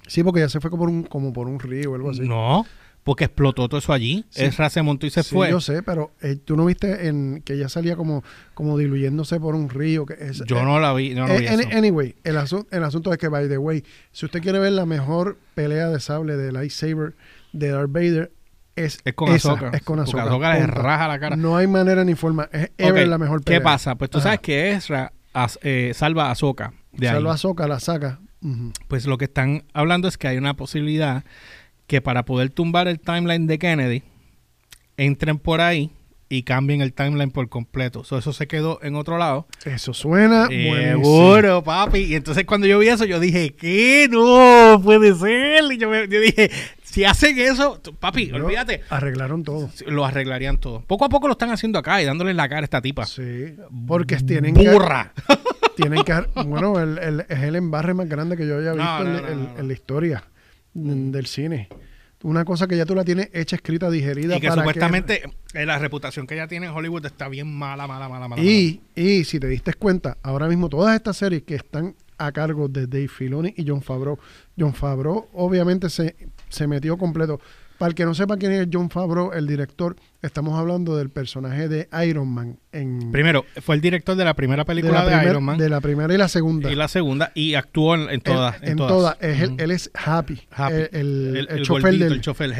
Sí, 0.07 0.23
porque 0.23 0.39
ya 0.41 0.49
se 0.49 0.59
fue 0.61 0.69
como 0.69 0.84
por 0.84 0.89
un, 0.89 1.03
como 1.03 1.34
por 1.34 1.47
un 1.47 1.59
río 1.59 1.91
o 1.91 1.95
algo 1.95 2.11
así. 2.11 2.21
No, 2.21 2.65
porque 3.04 3.24
explotó 3.26 3.68
todo 3.68 3.80
eso 3.80 3.93
allí. 3.93 4.26
Sí. 4.30 4.43
Ezra 4.43 4.70
se 4.70 4.82
montó 4.82 5.06
y 5.06 5.10
se 5.10 5.24
Sí, 5.24 5.34
fue. 5.34 5.49
yo 5.49 5.60
sé, 5.60 5.82
pero 5.84 6.12
eh, 6.22 6.36
tú 6.36 6.56
no 6.56 6.66
viste 6.66 7.08
en 7.08 7.41
que 7.43 7.54
ella 7.54 7.68
salía 7.70 7.95
como, 7.95 8.24
como 8.54 8.78
diluyéndose 8.78 9.39
por 9.39 9.56
un 9.56 9.70
río. 9.70 10.06
Que 10.06 10.16
es, 10.20 10.43
Yo 10.45 10.60
eh, 10.60 10.64
no 10.64 10.80
la 10.80 10.93
vi, 10.93 11.14
no 11.16 11.28
eh, 11.28 11.39
vi 11.39 11.45
eso. 11.47 11.70
anyway, 11.74 12.16
el, 12.24 12.38
asu- 12.38 12.68
el 12.72 12.84
asunto 12.84 13.12
es 13.12 13.18
que, 13.18 13.28
by 13.28 13.49
the 13.49 13.58
way, 13.58 13.84
si 14.12 14.26
usted 14.26 14.41
quiere 14.41 14.60
ver 14.60 14.74
la 14.74 14.86
mejor 14.86 15.38
pelea 15.56 15.89
de 15.89 15.99
sable 15.99 16.38
de 16.38 16.52
lightsaber 16.52 17.16
de 17.54 17.70
Darth 17.70 17.91
Vader, 17.91 18.32
es, 18.76 18.99
Es 19.04 19.14
con 19.14 19.30
esa, 19.34 19.52
Ahsoka. 19.54 19.70
Es 19.76 19.82
con 19.84 19.99
Ahsoka. 19.99 20.24
Ahsoka 20.24 20.54
le 20.54 20.68
raja 20.68 21.08
la 21.08 21.20
cara. 21.20 21.36
No 21.36 21.58
hay 21.58 21.68
manera 21.68 22.04
ni 22.06 22.16
forma. 22.16 22.47
Es 22.54 22.72
ever 22.78 23.04
Ok, 23.04 23.10
la 23.10 23.18
mejor 23.18 23.43
pelea. 23.43 23.60
¿Qué 23.60 23.64
pasa? 23.64 23.95
Pues 23.95 24.10
tú 24.10 24.20
Ajá. 24.20 24.26
sabes 24.26 24.39
que 24.39 24.72
Ezra 24.72 25.12
as- 25.34 25.60
eh, 25.64 25.91
salva 25.95 26.32
a 26.32 26.36
de 26.36 27.08
ahí. 27.08 27.14
Salva 27.16 27.32
a 27.32 27.34
Ahsoka, 27.34 27.68
la 27.68 27.80
saca. 27.80 28.20
Pues 28.88 29.06
lo 29.06 29.18
que 29.18 29.26
están 29.26 29.66
hablando 29.74 30.08
es 30.08 30.18
que 30.18 30.28
hay 30.28 30.38
una 30.38 30.56
posibilidad 30.56 31.24
que 31.92 32.00
para 32.02 32.24
poder 32.24 32.52
tumbar 32.52 32.88
el 32.88 33.02
timeline 33.02 33.48
de 33.48 33.60
Kennedy, 33.60 34.04
entren 34.96 35.38
por 35.39 35.60
ahí 35.60 35.92
y 36.30 36.44
cambien 36.44 36.80
el 36.82 36.94
timeline 36.94 37.32
por 37.32 37.50
completo. 37.50 38.06
So, 38.06 38.18
eso 38.18 38.32
se 38.32 38.48
quedó 38.48 38.80
en 38.82 38.96
otro 38.96 39.18
lado. 39.18 39.46
Eso 39.66 39.94
suena 39.94 40.46
buenísimo. 40.48 41.04
Seguro, 41.04 41.62
papi. 41.66 42.00
Y 42.00 42.16
entonces 42.16 42.46
cuando 42.46 42.66
yo 42.66 42.80
vi 42.80 42.88
eso, 42.88 43.04
yo 43.04 43.20
dije, 43.20 43.54
¿qué? 43.56 44.08
No, 44.10 44.80
puede 44.82 45.14
ser. 45.16 45.66
Y 45.70 45.78
yo, 45.78 45.89
me- 45.89 46.08
yo 46.08 46.22
dije, 46.22 46.50
si 46.82 47.04
hacen 47.04 47.38
eso, 47.38 47.82
papi, 48.00 48.32
olvídate. 48.32 48.84
Arreglaron 48.89 49.44
todo. 49.44 49.70
Lo 49.88 50.06
arreglarían 50.06 50.60
todo. 50.60 50.80
Poco 50.88 51.04
a 51.04 51.10
poco 51.10 51.28
lo 51.28 51.34
están 51.34 51.50
haciendo 51.52 51.78
acá 51.78 52.02
y 52.02 52.06
dándole 52.06 52.32
en 52.32 52.38
la 52.38 52.48
cara 52.48 52.62
a 52.62 52.64
esta 52.64 52.82
tipa. 52.82 53.06
Sí, 53.06 53.54
porque 53.86 54.16
tienen 54.16 54.56
que, 54.56 54.70
Burra. 54.70 55.12
tienen 55.76 56.04
que, 56.06 56.14
bueno, 56.46 56.80
el, 56.80 56.98
el- 57.00 57.26
es 57.28 57.39
el 57.39 57.58
embarre 57.58 57.94
más 57.94 58.08
grande 58.08 58.38
que 58.38 58.48
yo 58.48 58.60
haya 58.60 58.72
visto 58.72 59.04
no, 59.04 59.20
no, 59.20 59.60
en 59.60 59.68
la 59.68 59.74
historia 59.74 60.24
mm, 60.74 61.11
del 61.11 61.26
cine. 61.26 61.69
Una 62.24 62.45
cosa 62.45 62.67
que 62.67 62.78
ya 62.78 62.86
tú 62.86 62.93
la 62.93 63.03
tienes 63.03 63.30
hecha, 63.34 63.55
escrita, 63.55 63.89
digerida. 63.89 64.38
Y 64.38 64.39
que 64.39 64.47
para 64.47 64.61
supuestamente 64.61 65.24
eh, 65.53 65.65
la 65.65 65.80
reputación 65.80 66.28
que 66.28 66.36
ella 66.36 66.47
tiene 66.47 66.67
en 66.67 66.72
Hollywood 66.72 67.05
está 67.05 67.28
bien 67.30 67.51
mala, 67.51 67.88
mala, 67.88 68.07
mala, 68.07 68.28
mala. 68.28 68.41
Y, 68.41 68.82
y 68.95 69.24
si 69.24 69.39
te 69.39 69.47
diste 69.47 69.74
cuenta, 69.74 70.17
ahora 70.22 70.47
mismo 70.47 70.69
todas 70.69 70.95
estas 70.95 71.17
series 71.17 71.41
que 71.43 71.55
están 71.55 71.95
a 72.19 72.32
cargo 72.32 72.67
de 72.67 72.86
Dave 72.86 73.07
Filoni 73.07 73.53
y 73.57 73.67
John 73.67 73.82
Favreau. 73.82 74.19
John 74.57 74.74
Favreau 74.74 75.30
obviamente 75.34 75.89
se, 75.89 76.15
se 76.49 76.67
metió 76.67 76.97
completo. 76.97 77.39
Para 77.82 77.89
el 77.89 77.95
que 77.95 78.05
no 78.05 78.13
sepa 78.13 78.38
quién 78.38 78.51
es 78.51 78.67
John 78.71 78.91
Favreau, 78.91 79.34
el 79.34 79.47
director, 79.47 79.95
estamos 80.21 80.57
hablando 80.59 80.95
del 80.97 81.09
personaje 81.09 81.67
de 81.67 81.89
Iron 82.05 82.27
Man 82.32 82.59
en 82.71 83.11
Primero, 83.11 83.43
fue 83.59 83.73
el 83.73 83.82
director 83.82 84.15
de 84.15 84.23
la 84.23 84.36
primera 84.36 84.65
película 84.65 84.99
la, 84.99 85.05
de, 85.05 85.11
primer- 85.17 85.27
Iron 85.32 85.43
Man 85.43 85.57
de 85.57 85.67
la 85.67 85.82
primera 85.82 86.13
y 86.13 86.17
la 86.19 86.27
segunda. 86.27 86.71
y 86.71 86.75
la 86.75 86.88
segunda 86.88 87.32
y 87.34 87.55
actuó 87.55 87.95
en, 87.95 88.07
en 88.11 88.21
todas. 88.21 88.61
Él- 88.61 88.69
en 88.69 88.77
todas. 88.77 89.17
Es 89.19 89.41
él, 89.41 89.55
él 89.57 89.71
es 89.71 89.89
Happy. 89.95 90.39
Happy. 90.51 90.73
El, 90.75 90.89
el, 90.91 91.38
el, 91.38 91.47
el 91.49 91.61
chofer 91.63 91.82
gordito, 91.82 92.03
del... 92.03 92.13
el 92.13 92.21
chofer, 92.21 92.51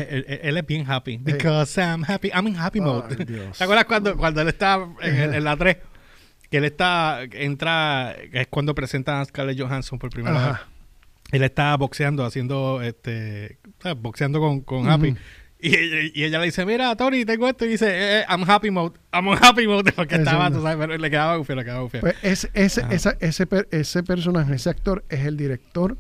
él, 0.44 0.58
es 0.58 0.66
bien 0.66 0.90
happy. 0.90 1.18
Because 1.18 1.80
I'm 1.80 2.04
happy, 2.04 2.30
I'm 2.34 2.48
in 2.48 2.56
happy 2.58 2.82
mode. 2.82 3.16
Dios. 3.26 3.56
¿Te 3.60 3.64
acuerdas 3.64 3.86
cuando, 3.86 4.18
cuando 4.18 4.42
él 4.42 4.48
está 4.48 4.80
en 5.04 5.44
la 5.44 5.56
3? 5.56 5.78
Que 6.50 6.58
él 6.58 6.66
está, 6.66 7.20
entra, 7.32 8.14
es 8.34 8.48
cuando 8.48 8.74
presentan 8.74 9.22
a 9.22 9.26
Scarlett 9.26 9.60
Johansson 9.62 10.00
por 10.00 10.10
primera 10.10 10.48
vez. 10.48 10.58
Él 11.32 11.44
está 11.44 11.76
boxeando, 11.78 12.26
haciendo, 12.26 12.82
este, 12.82 13.58
boxeando 13.98 14.40
con, 14.40 14.62
con. 14.62 14.90
Happy. 14.90 15.16
Y, 15.64 15.76
ella- 15.76 16.12
y 16.14 16.24
ella 16.24 16.40
le 16.40 16.46
dice, 16.46 16.66
mira, 16.66 16.96
Tony, 16.96 17.24
tengo 17.24 17.48
esto. 17.48 17.66
Y 17.66 17.70
dice, 17.70 17.86
eh, 17.88 18.20
eh, 18.22 18.26
I'm 18.30 18.50
happy 18.50 18.72
mode. 18.72 18.96
I'm 19.14 19.28
on 19.28 19.38
happy 19.42 19.68
mode. 19.68 19.92
Porque 19.96 20.16
estaba, 20.16 20.50
tú 20.52 20.62
sabes, 20.62 20.78
pero 20.78 20.98
le 20.98 21.10
quedaba 21.12 21.38
bufio, 21.38 21.56
le 21.56 21.64
quedaba 21.64 21.82
bufio. 21.84 22.02
Pues 22.02 22.16
es- 22.24 22.50
ese, 22.54 22.82
Ajá. 22.82 22.94
esa- 22.94 23.18
ese, 23.20 23.46
per- 23.46 23.68
ese 23.72 24.02
personaje, 24.04 24.56
ese 24.56 24.70
actor, 24.72 25.06
es 25.10 25.20
el 25.26 25.38
director 25.38 25.98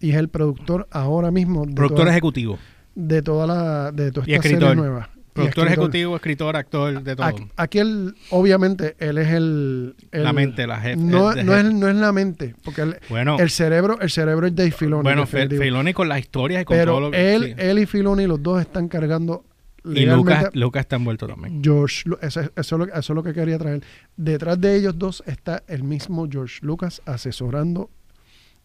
y 0.00 0.10
es 0.10 0.16
el 0.16 0.28
productor 0.28 0.88
ahora 0.90 1.30
mismo 1.30 1.64
de 1.64 1.74
Productor 1.74 1.98
toda, 2.06 2.10
ejecutivo. 2.10 2.58
de 2.96 3.22
toda 3.22 3.46
la 3.46 3.92
de 3.92 4.10
toda 4.12 4.28
Y 4.28 4.34
esta 4.34 4.48
escritor. 4.48 4.70
serie 4.70 4.82
nueva. 4.82 5.10
Productor 5.32 5.64
escritor. 5.66 5.66
ejecutivo, 5.68 6.16
escritor, 6.16 6.56
actor, 6.56 7.02
de 7.02 7.14
todo. 7.16 7.26
Aquí, 7.26 7.46
aquí 7.56 7.78
él, 7.78 8.14
obviamente, 8.30 8.96
él 8.98 9.18
es 9.18 9.28
el, 9.28 9.94
el- 10.10 10.24
la 10.24 10.32
mente, 10.32 10.66
la 10.66 10.80
jefe. 10.80 10.96
No, 10.96 11.32
es, 11.32 11.44
no 11.44 11.88
es 11.88 11.94
la 11.94 12.12
mente, 12.12 12.54
porque 12.64 12.82
el, 12.82 12.96
Bueno, 13.08 13.36
el 13.38 13.50
cerebro, 13.50 14.00
el 14.00 14.10
cerebro 14.10 14.46
es 14.46 14.54
Dave 14.56 14.70
Filoni. 14.72 15.02
bueno. 15.02 15.26
Filoni 15.26 15.92
con 15.94 16.08
las 16.08 16.18
historias 16.20 16.62
y 16.62 16.64
con 16.64 16.76
todo 16.76 16.84
pero 16.86 17.00
lo 17.00 17.10
que... 17.10 17.34
él, 17.34 17.44
sí. 17.44 17.54
él 17.56 17.78
y 17.78 17.86
Filoni, 17.86 18.26
los 18.26 18.42
dos 18.42 18.60
están 18.60 18.88
cargando 18.88 19.44
Y 19.84 20.06
Lucas, 20.06 20.50
Lucas 20.54 20.80
está 20.80 20.96
envuelto 20.96 21.26
también. 21.28 21.62
George, 21.62 22.02
eso, 22.20 22.40
eso 22.40 22.50
es 22.56 22.72
lo, 22.72 22.84
eso 22.86 22.98
es 22.98 23.10
lo 23.10 23.22
que 23.22 23.32
quería 23.32 23.58
traer. 23.58 23.82
Detrás 24.16 24.60
de 24.60 24.74
ellos 24.76 24.98
dos 24.98 25.22
está 25.26 25.62
el 25.68 25.82
mismo 25.84 26.26
George 26.30 26.58
Lucas 26.62 27.00
asesorando 27.06 27.90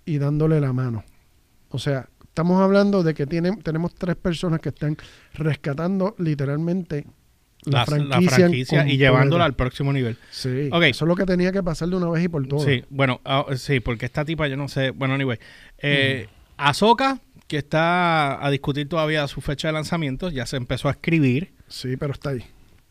y 0.05 0.17
dándole 0.17 0.59
la 0.59 0.73
mano. 0.73 1.03
O 1.69 1.79
sea, 1.79 2.09
estamos 2.33 2.59
hablando 2.59 3.03
de 3.03 3.13
que 3.13 3.27
tienen, 3.27 3.61
tenemos 3.61 3.93
tres 3.93 4.15
personas 4.15 4.59
que 4.59 4.69
están 4.69 4.97
rescatando 5.35 6.15
literalmente 6.17 7.05
la, 7.65 7.79
La, 7.79 7.85
franquicia, 7.85 8.21
la 8.21 8.29
franquicia 8.37 8.87
y 8.87 8.97
llevándola 8.97 9.45
al 9.45 9.53
próximo 9.53 9.93
nivel. 9.93 10.17
Sí, 10.31 10.67
Ok. 10.71 10.81
eso 10.85 11.05
es 11.05 11.07
lo 11.07 11.15
que 11.15 11.25
tenía 11.25 11.51
que 11.51 11.61
pasar 11.61 11.89
de 11.89 11.95
una 11.95 12.09
vez 12.09 12.23
y 12.23 12.29
por 12.29 12.47
todas. 12.47 12.65
Sí, 12.65 12.83
bueno, 12.89 13.21
ah, 13.23 13.45
sí, 13.55 13.81
porque 13.81 14.07
esta 14.07 14.25
tipa, 14.25 14.47
yo 14.47 14.57
no 14.57 14.67
sé. 14.67 14.89
Bueno, 14.89 15.13
anyway. 15.13 15.37
Eh, 15.77 16.27
Ahsoka, 16.57 17.19
que 17.45 17.57
está 17.57 18.43
a 18.43 18.49
discutir 18.49 18.89
todavía 18.89 19.27
su 19.27 19.39
fecha 19.39 19.67
de 19.67 19.73
lanzamiento, 19.73 20.29
ya 20.29 20.47
se 20.47 20.57
empezó 20.57 20.87
a 20.87 20.91
escribir. 20.91 21.53
Sí, 21.67 21.97
pero 21.97 22.13
está 22.13 22.31
ahí. 22.31 22.43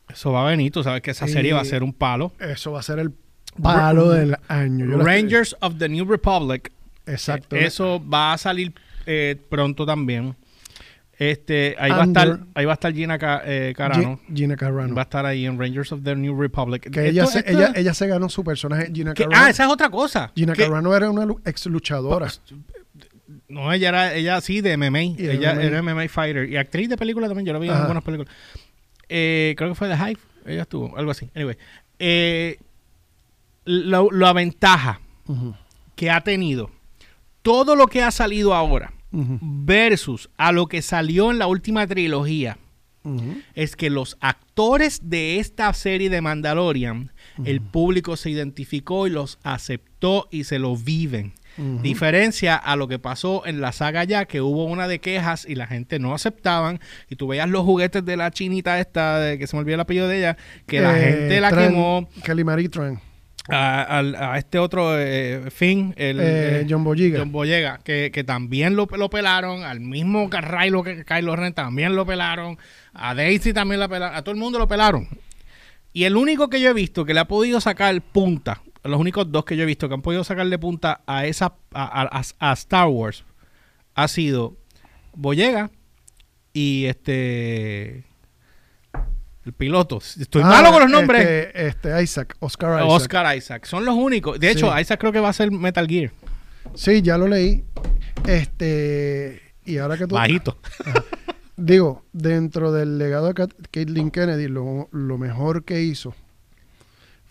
Eso 0.09 0.31
va 0.31 0.47
a 0.47 0.51
venir, 0.51 0.71
tú 0.71 0.85
sabes 0.85 1.03
que 1.03 1.11
esa 1.11 1.27
serie 1.27 1.53
va 1.53 1.63
a 1.63 1.65
ser 1.65 1.83
un 1.83 1.93
palo. 1.93 2.33
Eso 2.39 2.71
va 2.71 2.79
a 2.79 2.85
ser 2.85 3.01
el 3.01 3.13
palo 3.61 4.09
del 4.11 4.37
año. 4.47 4.87
Yo 4.87 4.99
Rangers 4.99 5.57
of 5.61 5.79
the 5.79 5.89
New 5.89 6.05
Republic. 6.05 6.71
Exacto. 7.07 7.57
Eso 7.57 8.01
va 8.09 8.35
a 8.35 8.39
salir 8.39 8.73
eh, 9.07 9.37
pronto 9.49 9.85
también. 9.87 10.35
Este, 11.19 11.77
ahí 11.79 11.91
va 11.91 12.03
a 12.03 12.05
estar, 12.07 12.41
ahí 12.55 12.65
va 12.65 12.73
a 12.73 12.75
estar 12.75 12.93
Gina 12.93 13.17
Ca- 13.19 13.43
eh, 13.45 13.75
Carano. 13.77 14.19
Gi- 14.29 14.35
Gina 14.37 14.57
Carano. 14.57 14.95
Va 14.95 15.03
a 15.03 15.05
estar 15.05 15.25
ahí 15.25 15.47
en 15.47 15.59
Rangers 15.59 15.93
of 15.93 16.03
the 16.03 16.17
New 16.17 16.41
Republic. 16.41 16.91
Que 16.91 17.09
ella, 17.09 17.27
se, 17.27 17.45
ella, 17.49 17.73
ella 17.77 17.95
se 17.95 18.09
ganó 18.09 18.29
su 18.29 18.43
personaje, 18.43 18.91
Gina 18.93 19.15
que- 19.15 19.25
Carano. 19.25 19.45
ah, 19.45 19.51
esa 19.51 19.65
es 19.65 19.71
otra 19.71 19.89
cosa. 19.91 20.33
Gina 20.35 20.53
Que- 20.55 20.65
Carano 20.65 20.97
era 20.97 21.11
una 21.11 21.33
ex 21.45 21.67
luchadora. 21.67 22.29
No, 23.49 23.73
ella 23.73 23.91
era, 23.91 24.15
ella 24.15 24.41
sí, 24.41 24.63
de 24.63 24.77
MMA. 24.77 25.03
Y 25.03 25.17
ella 25.29 25.53
MMA. 25.55 25.63
era 25.63 25.79
MMA 25.83 26.09
fighter. 26.09 26.49
Y 26.49 26.57
actriz 26.57 26.89
de 26.89 26.97
película 26.97 27.29
también, 27.29 27.47
yo 27.47 27.53
la 27.53 27.59
vi 27.61 27.69
en 27.69 27.75
algunas 27.75 28.03
películas. 28.03 28.33
Eh, 29.09 29.55
creo 29.57 29.69
que 29.71 29.75
fue 29.77 29.89
The 29.89 29.95
Hive. 29.95 30.21
Ella 30.47 30.63
estuvo, 30.63 30.97
algo 30.97 31.11
así. 31.13 31.29
Anyway. 31.37 31.57
Eh, 32.01 32.59
lo- 33.65 34.11
la 34.11 34.33
ventaja 34.33 35.01
que 35.95 36.11
ha 36.11 36.21
tenido 36.23 36.71
todo 37.43 37.77
lo 37.77 37.87
que 37.89 38.03
ha 38.03 38.11
salido 38.11 38.55
ahora 38.55 38.93
versus 39.11 40.31
a 40.39 40.53
lo 40.53 40.67
que 40.69 40.81
salió 40.83 41.31
en 41.31 41.39
la 41.39 41.47
última 41.47 41.87
trilogía 41.87 42.57
es 43.55 43.75
que 43.77 43.91
los 43.91 44.17
actores 44.21 45.01
de 45.11 45.39
esta 45.41 45.73
serie 45.75 46.09
de 46.09 46.21
Mandalorian, 46.21 47.11
el 47.45 47.61
público 47.61 48.17
se 48.17 48.31
identificó 48.31 49.07
y 49.09 49.11
los 49.11 49.39
aceptó 49.43 50.29
y 50.31 50.45
se 50.45 50.59
lo 50.61 50.77
viven. 50.77 51.33
Diferencia 51.83 52.55
a 52.57 52.77
lo 52.77 52.87
que 52.89 52.99
pasó 52.99 53.45
en 53.45 53.61
la 53.61 53.73
saga 53.73 54.05
ya, 54.05 54.25
que 54.25 54.41
hubo 54.41 54.65
una 54.65 54.87
de 54.89 55.01
quejas 55.01 55.45
y 55.49 55.55
la 55.57 55.67
gente 55.67 55.99
no 55.99 56.15
aceptaban. 56.15 56.79
Y 57.11 57.17
tú 57.17 57.27
veías 57.27 57.49
los 57.51 57.65
juguetes 57.65 58.05
de 58.07 58.17
la 58.17 58.31
chinita 58.31 58.79
esta, 58.81 59.19
de, 59.19 59.37
que 59.39 59.47
se 59.47 59.57
me 59.57 59.61
olvidó 59.61 59.75
el 59.75 59.81
apellido 59.81 60.09
de 60.09 60.19
ella, 60.19 60.37
que 60.67 60.81
la 60.81 60.97
Eh, 60.99 61.03
gente 61.03 61.41
la 61.41 61.51
Tran- 61.51 61.69
quemó. 61.69 62.09
Tran. 62.71 63.01
A, 63.49 63.99
a 63.99 64.39
este 64.39 64.59
otro 64.61 64.97
eh, 64.97 65.51
Finn, 65.51 65.95
el 65.97 66.21
Eh, 66.21 66.61
eh, 66.61 66.67
John 66.69 66.85
Boyega. 66.85 67.19
John 67.19 67.33
Boyega, 67.33 67.79
que, 67.83 68.11
que 68.13 68.23
también 68.23 68.77
lo, 68.77 68.87
lo 68.87 69.11
pelaron, 69.11 69.65
al 69.65 69.81
mismo 69.81 70.31
Kylo, 70.31 70.85
que 70.85 71.05
Kylo 71.05 71.35
Ren 71.35 71.53
también 71.53 71.97
lo 71.97 72.07
pelaron, 72.07 72.57
a 72.95 73.15
Daisy 73.17 73.53
también 73.53 73.81
la 73.81 73.89
pelaron, 73.89 74.17
a 74.17 74.23
todo 74.23 74.33
el 74.35 74.41
mundo 74.41 74.61
lo 74.61 74.69
pelaron. 74.69 75.09
Y 75.93 76.05
el 76.05 76.17
único 76.17 76.49
que 76.49 76.61
yo 76.61 76.71
he 76.71 76.73
visto 76.73 77.05
que 77.05 77.15
le 77.15 77.21
ha 77.21 77.27
podido 77.27 77.61
sacar 77.61 78.01
punta, 78.01 78.63
los 78.85 79.01
únicos 79.01 79.31
dos 79.33 79.45
que 79.45 79.57
yo 79.57 79.65
he 79.65 79.67
visto 79.67 79.89
que 79.89 79.95
han 79.95 80.03
podido 80.03 80.23
sacarle 80.23 80.59
punta 80.59 81.01
a 81.07 81.27
esa 81.27 81.55
a 81.75 82.53
Star 82.53 82.87
Wars 82.89 83.25
ha 83.95 84.09
sido 84.09 84.57
Boyega 85.15 85.71
y 86.53 86.87
este 86.87 88.05
el 89.45 89.53
piloto. 89.53 89.99
Estoy 89.99 90.43
Ah, 90.45 90.49
malo 90.49 90.71
con 90.73 90.83
los 90.83 90.91
nombres. 90.91 91.21
Este, 91.23 91.67
este, 91.67 92.03
Isaac, 92.03 92.37
Oscar 92.41 92.79
Isaac. 92.79 92.91
Oscar 92.91 93.37
Isaac. 93.37 93.65
Son 93.67 93.85
los 93.85 93.95
únicos. 93.95 94.39
De 94.39 94.51
hecho, 94.51 94.73
Sí. 94.75 94.81
Isaac 94.81 95.01
creo 95.01 95.13
que 95.13 95.21
va 95.21 95.29
a 95.31 95.33
ser 95.33 95.51
Metal 95.51 95.87
Gear. 95.87 96.13
Sí, 96.75 97.03
ya 97.03 97.19
lo 97.19 97.27
leí. 97.29 97.65
Este, 98.27 99.41
y 99.65 99.79
ahora 99.79 99.97
que 99.97 100.07
tú... 100.07 100.15
Bajito. 100.15 100.57
Digo, 101.57 102.05
dentro 102.13 102.73
del 102.73 102.99
legado 102.99 103.33
de 103.33 103.49
Caitlyn 103.71 104.11
Kennedy, 104.11 104.49
lo, 104.49 104.89
lo 104.91 105.19
mejor 105.19 105.65
que 105.65 105.83
hizo 105.83 106.15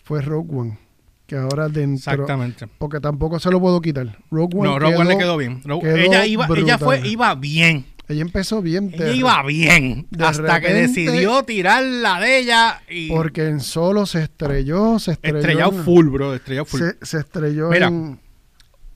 fue 0.04 0.22
Rogue 0.22 0.54
One. 0.56 0.78
Que 1.26 1.36
ahora 1.36 1.68
dentro... 1.68 2.12
Exactamente. 2.12 2.66
Porque 2.78 3.00
tampoco 3.00 3.38
se 3.40 3.50
lo 3.50 3.60
puedo 3.60 3.80
quitar. 3.80 4.18
Rogue 4.30 4.58
One, 4.58 4.68
No, 4.68 4.78
Rogue 4.78 4.96
One 4.96 5.08
le 5.10 5.18
quedó 5.18 5.36
bien. 5.36 5.62
Rogue- 5.64 5.82
quedó 5.82 5.96
ella 5.96 6.26
iba, 6.26 6.46
ella 6.56 6.78
fue, 6.78 7.00
iba 7.06 7.34
bien. 7.34 7.84
Ella 8.08 8.22
empezó 8.22 8.60
bien. 8.62 8.90
Ella 8.94 9.12
iba 9.12 9.42
bien. 9.44 10.06
de 10.10 10.24
hasta 10.24 10.60
que 10.60 10.72
decidió 10.74 11.42
tirar 11.44 11.82
la 11.84 12.20
de 12.20 12.38
ella 12.38 12.82
y 12.90 13.08
Porque 13.08 13.46
en 13.48 13.60
solo 13.60 14.06
se 14.06 14.22
estrelló, 14.24 14.98
se 14.98 15.12
estrelló. 15.12 15.38
estrellado 15.38 15.72
en- 15.72 15.84
full, 15.84 16.08
bro. 16.08 16.34
Estrellado 16.34 16.64
full. 16.66 16.80
Se, 16.80 16.96
se 17.06 17.18
estrelló 17.20 17.68
Mira. 17.70 17.86
en... 17.88 18.20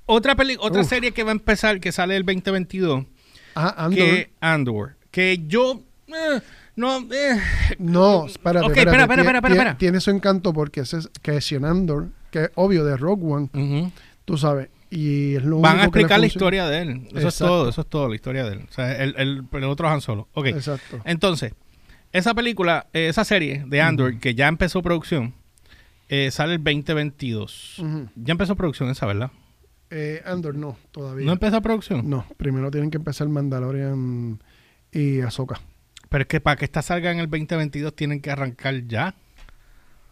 Otra 0.07 0.37
peli 0.37 0.57
otra 0.61 0.83
Uf. 0.83 0.89
serie 0.89 1.13
que 1.13 1.23
va 1.25 1.31
a 1.31 1.33
empezar, 1.33 1.81
que 1.81 1.91
sale 1.93 2.17
el 2.17 2.25
2022, 2.25 3.05
Ah, 3.55 3.75
Andor. 3.87 3.97
que 3.99 4.31
Andor. 4.41 4.97
Que 5.11 5.43
yo 5.49 5.83
eh, 6.09 6.41
no 6.77 6.99
eh, 7.11 7.41
No, 7.79 8.27
espérate, 8.27 8.67
Ok, 8.67 8.77
espérate. 8.77 9.01
espera, 9.01 9.03
espera, 9.23 9.39
espera, 9.39 9.55
espera. 9.55 9.79
Tiene 9.79 10.01
su 10.01 10.11
encanto 10.11 10.53
porque 10.53 10.81
ese 10.81 10.99
es, 10.99 11.09
que 11.23 11.37
es 11.39 11.53
Andor, 11.53 12.09
que 12.31 12.45
es 12.45 12.51
obvio 12.55 12.85
de 12.85 12.97
Rogue 12.97 13.25
One, 13.25 13.49
ujú. 13.53 13.93
tú 14.25 14.37
sabes. 14.37 14.69
Y 14.91 15.35
es 15.35 15.45
lo 15.45 15.61
van 15.61 15.81
a 15.81 15.85
explicar 15.85 16.21
la 16.21 16.27
historia 16.27 16.67
de 16.67 16.83
él. 16.83 17.09
Eso 17.15 17.29
es 17.29 17.39
todo, 17.39 17.69
eso 17.69 17.81
es 17.81 17.87
todo, 17.89 18.09
la 18.09 18.15
historia 18.15 18.45
de 18.45 18.55
él. 18.55 18.67
O 18.69 18.73
sea, 18.73 19.03
el, 19.03 19.15
el, 19.19 19.45
el 19.51 19.65
otro 19.65 19.89
Han 19.89 20.01
Solo. 20.01 20.29
Ok. 20.33 20.47
Exacto. 20.47 21.01
Entonces, 21.05 21.55
esa 22.13 22.35
película, 22.35 22.87
eh, 22.93 23.09
esa 23.09 23.25
serie 23.25 23.65
de 23.67 23.81
Andor, 23.81 24.19
que 24.19 24.35
ya 24.35 24.49
empezó 24.49 24.83
producción, 24.83 25.35
eh, 26.09 26.31
sale 26.31 26.55
el 26.55 26.65
2022. 26.65 27.79
Ujú. 27.81 28.09
Ya 28.15 28.33
empezó 28.33 28.55
producción 28.57 28.89
esa, 28.91 29.07
¿verdad? 29.07 29.31
Eh, 29.91 30.23
Andor 30.25 30.55
no, 30.55 30.77
todavía. 30.91 31.27
¿No 31.27 31.33
empezó 31.33 31.61
producción? 31.63 32.09
No, 32.09 32.27
primero 32.37 32.71
tienen 32.71 32.91
que 32.91 32.97
empezar 32.97 33.29
Mandalorian 33.29 34.41
y 34.93 35.21
Ahsoka. 35.21 35.61
Pero 36.09 36.23
es 36.23 36.29
que 36.29 36.41
para 36.41 36.57
que 36.57 36.65
esta 36.65 36.83
salga 36.83 37.11
en 37.11 37.19
el 37.19 37.29
2022 37.29 37.95
tienen 37.95 38.21
que 38.21 38.31
arrancar 38.31 38.87
ya. 38.87 39.15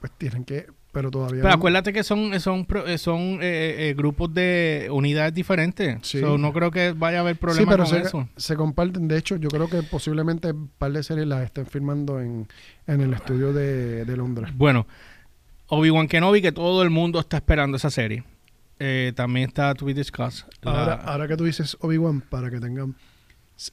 Pues 0.01 0.12
tienen 0.18 0.45
que, 0.45 0.66
pero 0.95 1.11
todavía 1.11 1.42
Pero 1.42 1.49
no. 1.51 1.55
acuérdate 1.57 1.92
que 1.92 2.03
son 2.03 2.40
son 2.40 2.64
pro- 2.64 2.86
eh, 2.86 2.97
son 2.97 3.40
eh, 3.42 3.90
eh, 3.90 3.95
grupos 3.95 4.32
de 4.32 4.88
unidades 4.90 5.34
diferentes. 5.34 5.99
Sí. 6.03 6.20
So, 6.20 6.38
no 6.38 6.53
creo 6.55 6.70
que 6.70 6.92
vaya 6.92 7.18
a 7.18 7.20
haber 7.20 7.34
Sí, 7.34 7.40
problema 7.40 7.70
pero 7.72 7.84
con 7.84 7.92
se, 7.92 7.99
eso. 8.01 8.28
se 8.36 8.57
comparten. 8.57 9.07
De 9.09 9.18
hecho, 9.18 9.36
yo 9.36 9.49
creo 9.51 9.68
que 9.68 9.82
posiblemente 9.82 10.53
un 10.53 10.68
par 10.68 10.92
de 10.92 11.03
series 11.03 11.26
las 11.26 11.45
estén 11.45 11.66
filmando 11.66 12.20
en, 12.20 12.49
en 12.86 13.01
el 13.03 13.12
estudio 13.12 13.53
de, 13.53 14.07
de 14.07 14.16
Londres. 14.16 14.51
Bueno, 14.57 14.86
Obi-Wan 15.66 16.09
Kenobi, 16.09 16.40
que 16.40 16.53
todo 16.53 16.82
el 16.82 16.90
mundo 16.90 17.18
está 17.20 17.36
esperando 17.38 17.76
esa 17.76 17.90
serie. 17.90 18.24
Eh, 18.78 19.12
también 19.14 19.49
está 19.49 19.74
To 19.74 19.84
Be 19.86 19.95
Discussed. 19.95 20.47
La- 20.62 20.70
Ahora, 20.80 20.95
ahora 20.95 21.28
que 21.28 21.36
tú 21.36 21.45
dices 21.45 21.76
Obi-Wan, 21.80 22.20
para 22.22 22.51
que 22.51 22.61
tengan. 22.61 22.95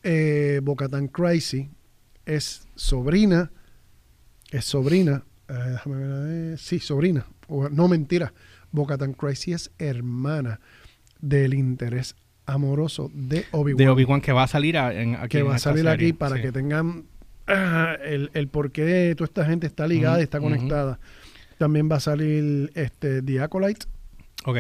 Eh, 0.04 0.60
Bocatan 0.64 1.08
Crazy 1.08 1.70
es 2.26 2.68
sobrina. 2.76 3.52
Es 4.52 4.66
sobrina. 4.66 5.24
Eh, 5.52 5.70
déjame 5.72 5.96
ver. 5.98 6.54
eh, 6.54 6.58
sí, 6.58 6.80
sobrina. 6.80 7.26
O- 7.48 7.70
no, 7.70 7.88
mentira. 7.88 8.34
Bocatan 8.72 9.14
Crazy 9.14 9.54
es 9.54 9.72
hermana 9.78 10.60
del 11.20 11.54
interés 11.54 12.16
amoroso 12.46 13.12
de 13.14 13.46
Obi-Wan. 13.52 13.78
de 13.78 13.90
Obi-Wan 13.90 14.22
que 14.22 14.32
va 14.32 14.44
a 14.44 14.48
salir 14.48 14.78
a- 14.78 14.94
en, 14.94 15.16
aquí 15.16 15.38
que 15.38 15.44
va 15.44 15.56
a 15.56 15.60
salir 15.60 15.84
serie. 15.86 15.92
aquí 16.08 16.14
para 16.14 16.38
Sí. 16.38 16.42
que 16.42 16.52
tengan 16.52 17.04
ah, 17.48 17.96
el, 18.04 18.32
el 18.34 18.48
por 18.48 18.72
qué 18.72 19.14
toda 19.18 19.26
esta 19.28 19.46
gente 19.46 19.68
está 19.68 19.88
ligada 19.88 20.20
y 20.20 20.24
está 20.24 20.40
conectada. 20.40 21.00
También 21.58 21.90
va 21.92 21.98
a 21.98 22.00
salir 22.00 22.72
este 22.76 23.22
The 23.22 23.42
Acolyte. 23.42 23.86
Ok. 24.46 24.58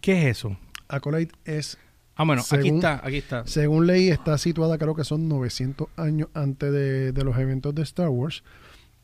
¿Qué 0.00 0.22
es 0.22 0.38
eso? 0.38 0.56
Acolyte 0.88 1.34
es 1.44 1.78
Ah, 2.16 2.24
bueno, 2.24 2.42
aquí 2.42 2.50
Según- 2.62 2.76
está, 2.76 3.00
aquí 3.02 3.16
está. 3.16 3.46
Según 3.46 3.86
leí, 3.86 4.08
está 4.10 4.36
situada, 4.36 4.76
creo 4.76 4.94
que 4.94 5.04
son 5.04 5.26
900 5.28 5.88
años 5.96 6.28
antes 6.34 6.70
de, 6.70 7.12
de 7.12 7.24
los 7.24 7.38
eventos 7.38 7.74
de 7.74 7.82
Star 7.82 8.08
Wars. 8.08 8.42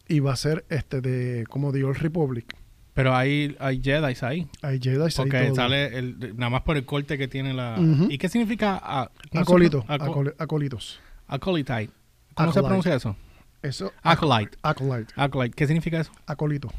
Y 0.08 0.20
va 0.20 0.32
a 0.32 0.36
ser 0.36 0.64
este 0.68 1.00
de 1.00 1.44
como 1.48 1.72
The 1.72 1.84
Old 1.84 1.98
Republic. 1.98 2.54
Pero 2.94 3.14
hay, 3.14 3.54
hay 3.60 3.82
Jedi 3.82 4.14
ahí. 4.22 4.48
Hay 4.62 4.80
Jedi, 4.80 5.02
hay 5.02 5.10
Porque 5.14 5.44
todo. 5.46 5.54
sale 5.56 5.98
el, 5.98 6.34
nada 6.36 6.48
más 6.50 6.62
por 6.62 6.76
el 6.78 6.86
corte 6.86 7.18
que 7.18 7.28
tiene 7.28 7.52
la... 7.52 7.76
¿Y 8.08 8.16
qué 8.16 8.28
significa? 8.28 8.80
ah, 8.82 9.10
¿cómo 9.30 9.44
se 9.44 9.50
Acólito, 9.50 9.84
pro- 9.84 9.94
aco- 9.94 10.14
acoli- 10.14 10.34
acolitos. 10.38 11.00
Acolyte. 11.26 11.90
¿Cómo 12.34 12.52
se 12.52 12.60
pronuncia 12.62 12.94
eso? 12.94 13.16
Eso. 13.62 13.92
Acolyte. 14.02 14.56
Acolyte. 14.62 15.12
Acolyte. 15.16 15.54
¿Qué 15.56 15.66
significa 15.66 16.00
eso? 16.00 16.12
Acolito. 16.26 16.70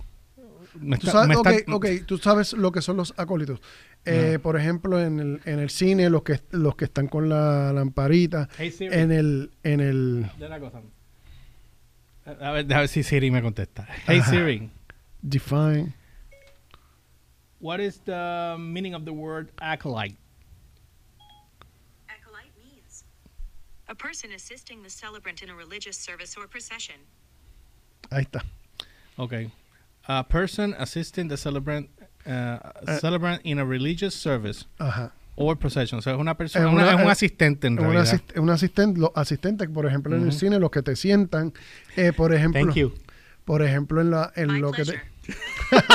Me 0.80 0.98
Tú 0.98 1.08
está- 1.08 1.12
sabes, 1.12 1.28
me 1.30 1.36
ok, 1.36 1.48
está- 1.48 1.76
ok, 1.76 1.86
tú 2.06 2.18
sabes 2.18 2.54
lo 2.54 2.72
que 2.72 2.82
son 2.82 2.98
los 2.98 3.14
acólitos. 3.18 3.60
Eh, 4.06 4.34
No. 4.36 4.42
Por 4.42 4.58
ejemplo, 4.60 5.02
en 5.02 5.20
el, 5.20 5.42
en 5.46 5.60
el 5.60 5.70
cine, 5.70 6.10
los 6.10 6.24
que, 6.24 6.40
los 6.52 6.76
que 6.76 6.86
están 6.86 7.08
con 7.08 7.30
la 7.30 7.74
lamparita. 7.74 8.48
Hey. 8.58 8.74
En 8.80 9.12
el, 9.12 9.52
en 9.64 9.82
el 9.82 10.28
De 10.40 10.46
una 10.48 10.60
cosa. 10.60 10.82
A 12.28 12.34
ver, 12.54 12.60
a 12.60 12.64
ver 12.64 12.88
si 12.88 13.04
Siri 13.04 13.30
me 13.30 13.42
contesta. 13.42 13.86
Hey 14.06 14.20
Ajá. 14.20 14.30
Siri, 14.30 14.70
Define. 15.28 15.94
what 17.60 17.80
is 17.80 18.00
the 18.06 18.58
meaning 18.60 18.94
of 18.94 19.06
the 19.06 19.14
word 19.14 19.50
acolyte? 19.62 20.16
Acolyte 22.10 22.52
means 22.58 23.06
a 23.88 23.96
person 23.96 24.32
assisting 24.34 24.84
the 24.84 24.90
celebrant 24.90 25.42
in 25.42 25.50
a 25.50 25.56
religious 25.56 25.98
service 25.98 26.36
or 26.38 26.48
procession. 26.48 26.96
Ahí 28.12 28.26
está. 28.28 28.42
Okay. 29.18 29.50
A 30.10 30.24
person 30.24 30.74
assisting 30.78 31.28
the 31.30 31.38
celebrant, 31.38 31.90
uh, 32.26 32.60
Eh. 32.88 32.98
celebrant 33.00 33.42
in 33.44 33.58
a 33.60 33.66
religious 33.66 34.16
service 34.16 34.66
Ajá. 34.80 35.12
Or 35.38 35.58
procession. 35.58 36.00
O 36.00 36.02
sea, 36.02 36.14
es 36.14 36.20
una 36.20 36.36
persona, 36.36 36.66
Es 36.68 36.74
una- 36.74 36.84
una- 36.84 36.96
es 37.00 37.06
un 37.06 37.10
asistente 37.12 37.68
en 37.68 37.74
Un, 37.74 37.80
realidad. 37.92 38.04
asist- 38.06 38.38
un 38.40 38.50
asistente, 38.50 39.00
los 39.00 39.12
asistentes, 39.16 39.70
por 39.70 39.86
ejemplo, 39.86 40.16
en 40.16 40.24
el 40.24 40.34
cine, 40.34 40.60
los 40.60 40.72
que 40.72 40.82
te 40.84 40.96
sientan, 40.98 41.54
eh, 41.96 42.12
por 42.12 42.34
ejemplo, 42.34 42.62
Thank 42.66 42.74
you. 42.76 42.94
por 43.46 43.62
ejemplo, 43.62 44.02
en 44.02 44.10
la, 44.12 44.34
en 44.36 44.52
My 44.52 44.60
lo 44.60 44.72
que 44.72 44.84
te, 44.84 44.92
pleasure. 44.94 45.86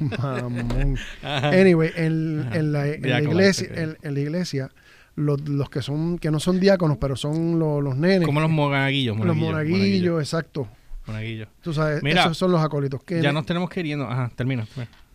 Mamón. 0.18 0.96
Anyway, 1.22 1.90
en, 1.96 2.48
en 2.52 2.72
la, 2.72 2.86
en 2.86 3.02
la 3.10 3.20
iglesia, 3.22 3.68
en, 3.74 3.96
en 4.02 4.14
la 4.14 4.20
iglesia, 4.20 4.70
los, 5.16 5.40
los 5.48 5.68
que 5.68 5.82
son, 5.82 6.18
que 6.18 6.30
no 6.30 6.38
son 6.38 6.60
diáconos, 6.60 6.96
pero 7.00 7.16
son 7.16 7.58
los, 7.58 7.82
los 7.82 7.96
nenes, 7.96 8.24
Como 8.26 8.40
los 8.40 8.50
monaguillos. 8.50 9.18
los 9.18 9.34
monaguillos, 9.36 10.20
exacto. 10.20 10.68
monaguillos. 11.06 11.48
Tú 11.62 11.72
sabes, 11.74 12.02
Mira, 12.02 12.22
esos 12.22 12.38
son 12.38 12.52
los 12.52 12.62
acólitos. 12.62 13.02
Que 13.02 13.20
Ya 13.20 13.32
nos 13.32 13.44
tenemos 13.46 13.68
que 13.68 13.80
ir 13.80 13.86
yendo. 13.86 14.04
Ajá, 14.06 14.30
termina. 14.36 14.66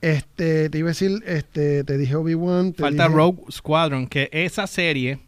Este, 0.02 0.70
te 0.70 0.78
iba 0.78 0.88
a 0.90 0.92
decir, 0.92 1.24
este, 1.26 1.84
te 1.84 1.98
dije 1.98 2.16
Obi-Wan. 2.16 2.74
te 2.74 2.82
Falta 2.84 3.04
dije 3.06 3.16
Rogue 3.16 3.44
Squadron, 3.52 4.08
que 4.08 4.30
esa 4.32 4.68
serie, 4.68 5.20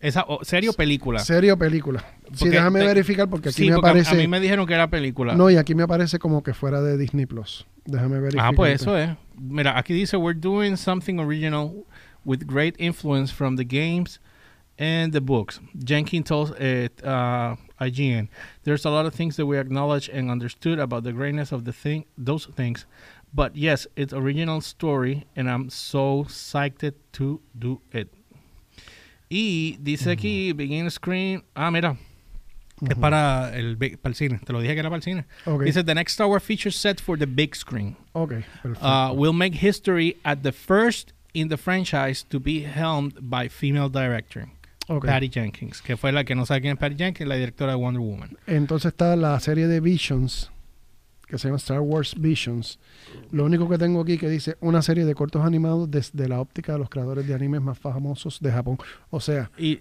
esa 0.00 0.24
o- 0.26 0.44
serie 0.44 0.70
o 0.70 0.72
película. 0.72 1.20
Serie 1.20 1.52
o 1.52 1.58
película. 1.58 2.04
Sí, 2.34 2.48
déjame 2.48 2.80
te- 2.80 2.86
verificar 2.86 3.28
porque 3.28 3.50
aquí 3.50 3.56
sí, 3.64 3.68
me 3.68 3.74
porque 3.76 3.90
aparece. 3.90 4.10
a 4.10 4.14
mí 4.14 4.26
me 4.26 4.40
dijeron 4.40 4.66
que 4.66 4.74
era 4.74 4.88
película. 4.88 5.34
No, 5.34 5.50
y 5.50 5.56
aquí 5.56 5.74
me 5.74 5.82
aparece 5.84 6.18
como 6.18 6.42
que 6.42 6.54
fuera 6.54 6.80
de 6.80 6.96
Disney 6.96 7.26
Plus. 7.26 7.66
Déjame 7.84 8.18
verificar. 8.18 8.46
Ah, 8.46 8.52
pues 8.56 8.80
eso 8.80 8.96
es. 8.98 9.10
Mira, 9.38 9.78
aquí 9.78 9.92
dice, 9.92 10.16
we're 10.16 10.38
doing 10.38 10.76
something 10.76 11.18
original 11.20 11.70
with 12.24 12.40
great 12.46 12.74
influence 12.80 13.32
from 13.32 13.56
the 13.56 13.64
games 13.64 14.20
and 14.78 15.12
the 15.12 15.20
books. 15.20 15.60
Jenkins 15.84 16.24
told 16.26 16.52
uh, 16.58 16.88
uh, 17.06 17.56
IGN, 17.78 18.28
"There's 18.64 18.86
a 18.86 18.90
lot 18.90 19.06
of 19.06 19.14
things 19.14 19.36
that 19.36 19.44
we 19.46 19.58
acknowledge 19.60 20.08
and 20.08 20.30
understood 20.30 20.80
about 20.80 21.04
the 21.04 21.12
greatness 21.12 21.52
of 21.52 21.64
the 21.64 21.72
thing, 21.72 22.06
those 22.16 22.46
things, 22.56 22.86
but 23.34 23.56
yes, 23.56 23.86
it's 23.96 24.12
original 24.12 24.60
story, 24.60 25.26
and 25.36 25.48
I'm 25.48 25.68
so 25.70 26.24
psyched 26.28 26.94
to 27.12 27.40
do 27.58 27.80
it." 27.92 28.08
Y 29.28 29.78
dice 29.80 30.10
aquí, 30.10 30.52
begin 30.54 30.90
screen. 30.90 31.42
Ah, 31.54 31.70
mira. 31.70 31.96
Es 32.88 32.96
para 32.98 33.50
el, 33.56 33.76
big- 33.76 33.98
para 33.98 34.10
el 34.10 34.16
cine. 34.16 34.38
Te 34.44 34.52
lo 34.52 34.60
dije 34.60 34.74
que 34.74 34.80
era 34.80 34.90
para 34.90 34.96
el 34.98 35.02
cine. 35.02 35.24
Ok. 35.46 35.62
Dice, 35.64 35.82
the 35.84 35.94
next 35.94 36.12
Star 36.14 36.26
Wars 36.28 36.42
feature 36.42 36.70
set 36.72 37.00
for 37.00 37.16
the 37.16 37.26
big 37.26 37.54
screen. 37.54 37.96
Ok, 38.12 38.32
perfecto. 38.62 38.86
Uh, 38.86 39.12
will 39.14 39.32
make 39.32 39.54
history 39.54 40.16
at 40.24 40.42
the 40.42 40.52
first 40.52 41.12
in 41.32 41.48
the 41.48 41.56
franchise 41.56 42.22
to 42.28 42.38
be 42.38 42.60
helmed 42.64 43.14
by 43.30 43.48
female 43.48 43.88
director, 43.88 44.48
Ok. 44.88 45.06
Patty 45.06 45.28
Jenkins, 45.28 45.80
que 45.80 45.96
fue 45.96 46.12
la 46.12 46.24
que 46.24 46.34
no 46.34 46.44
sabe 46.44 46.60
quién 46.60 46.72
es 46.74 46.78
Patty 46.78 46.96
Jenkins, 46.96 47.28
la 47.28 47.36
directora 47.36 47.72
de 47.72 47.78
Wonder 47.78 48.00
Woman. 48.02 48.36
Entonces 48.46 48.92
está 48.92 49.16
la 49.16 49.38
serie 49.40 49.66
de 49.66 49.80
Visions, 49.80 50.50
que 51.26 51.38
se 51.38 51.48
llama 51.48 51.56
Star 51.58 51.80
Wars 51.80 52.14
Visions. 52.18 52.78
Lo 53.32 53.44
único 53.44 53.68
que 53.68 53.78
tengo 53.78 54.00
aquí 54.02 54.18
que 54.18 54.28
dice 54.28 54.56
una 54.60 54.82
serie 54.82 55.04
de 55.04 55.14
cortos 55.14 55.44
animados 55.44 55.90
desde 55.90 56.28
la 56.28 56.40
óptica 56.40 56.72
de 56.72 56.78
los 56.78 56.88
creadores 56.90 57.26
de 57.26 57.34
animes 57.34 57.60
más 57.62 57.78
famosos 57.78 58.40
de 58.40 58.50
Japón. 58.52 58.78
O 59.10 59.20
sea, 59.20 59.50
Y, 59.58 59.80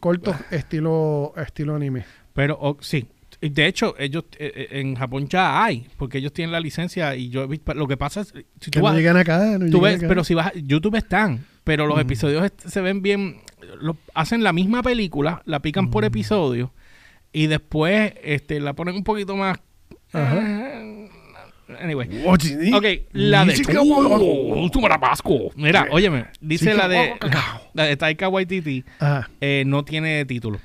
cortos 0.00 0.36
estilo, 0.50 1.32
estilo 1.36 1.74
anime. 1.76 2.04
pero 2.32 2.56
oh, 2.60 2.76
sí, 2.80 3.06
Y 3.40 3.48
de 3.50 3.66
hecho, 3.66 3.94
ellos 3.98 4.24
eh, 4.38 4.52
eh, 4.70 4.80
en 4.80 4.94
Japón 4.94 5.28
ya 5.28 5.62
hay, 5.64 5.86
porque 5.98 6.18
ellos 6.18 6.32
tienen 6.32 6.52
la 6.52 6.60
licencia 6.60 7.14
y 7.16 7.28
yo 7.28 7.46
lo 7.74 7.86
que 7.88 7.96
pasa 7.96 8.20
es, 8.22 8.28
si 8.28 8.70
Que 8.70 8.70
tú 8.70 8.78
no 8.78 8.84
vas- 8.84 8.96
llegan 8.96 9.16
acá, 9.16 9.58
no 9.58 9.66
Tú 9.66 9.78
llegan 9.78 9.82
ves, 9.82 9.96
acá. 9.98 10.08
pero 10.08 10.24
si 10.24 10.34
vas, 10.34 10.52
YouTube 10.54 10.94
están, 10.96 11.44
pero 11.64 11.84
los 11.86 11.94
Ujú. 11.96 12.02
episodios 12.02 12.50
se 12.64 12.80
ven 12.80 13.02
bien, 13.02 13.40
lo- 13.80 13.96
hacen 14.14 14.42
la 14.44 14.52
misma 14.52 14.82
película, 14.82 15.42
la 15.46 15.60
pican 15.60 15.90
por 15.90 16.04
episodio 16.04 16.72
y 17.32 17.48
después 17.48 18.14
este, 18.22 18.60
la 18.60 18.72
ponen 18.74 18.94
un 18.94 19.04
poquito 19.04 19.36
más. 19.36 19.58
Ajá. 20.12 20.73
Anyway. 21.80 22.08
Ok, 22.26 22.84
la 23.12 23.44
de. 23.44 23.54
¡Uh, 23.78 24.68
la 24.88 24.98
pasco! 25.00 25.50
Mira, 25.56 25.86
óyeme, 25.90 26.26
dice 26.40 26.72
Sí, 26.72 26.76
la 26.76 26.88
de. 26.88 27.12
oh, 27.14 27.18
cacao. 27.18 27.60
La 27.74 27.84
de 27.86 27.96
Taika 27.96 28.28
Waititi, 28.28 28.84
Ajá, 29.00 29.28
eh, 29.40 29.64
no 29.66 29.82
tiene 29.84 30.24
título. 30.26 30.60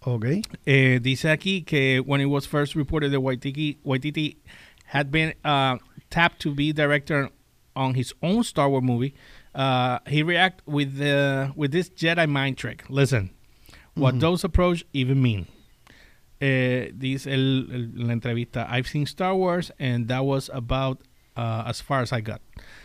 ok. 0.00 0.24
Eh, 0.64 1.00
dice 1.02 1.30
aquí 1.30 1.62
que 1.66 1.98
when 2.00 2.20
it 2.20 2.26
was 2.26 2.46
first 2.46 2.74
reported 2.74 3.10
that 3.12 3.20
Waititi, 3.20 3.76
Waititi 3.84 4.36
had 4.86 5.10
been 5.10 5.34
uh, 5.44 5.76
tapped 6.10 6.40
to 6.40 6.54
be 6.54 6.72
director 6.72 7.28
on 7.74 7.94
his 7.94 8.14
own 8.22 8.42
Star 8.44 8.70
Wars 8.70 8.84
movie, 8.84 9.14
uh, 9.54 9.98
he 10.06 10.22
reacted 10.22 10.62
with 10.66 10.96
the 10.98 11.52
with 11.56 11.72
this 11.72 11.90
Jedi 11.90 12.26
mind 12.28 12.56
trick. 12.56 12.84
Listen, 12.88 13.30
what 13.94 14.14
Ujú. 14.14 14.20
those 14.20 14.44
approach 14.44 14.84
even 14.92 15.20
mean. 15.20 15.46
Eh, 16.40 16.92
dice 16.94 17.32
en 17.32 18.06
la 18.06 18.12
entrevista, 18.12 18.66
I've 18.70 18.88
seen 18.88 19.04
Star 19.04 19.32
Wars 19.32 19.72
and 19.78 20.06
that 20.08 20.22
was 20.22 20.50
about 20.50 21.00
uh, 21.36 21.62
as 21.66 21.82
far 21.82 22.02
as 22.02 22.12
I 22.12 22.20
got. 22.20 22.40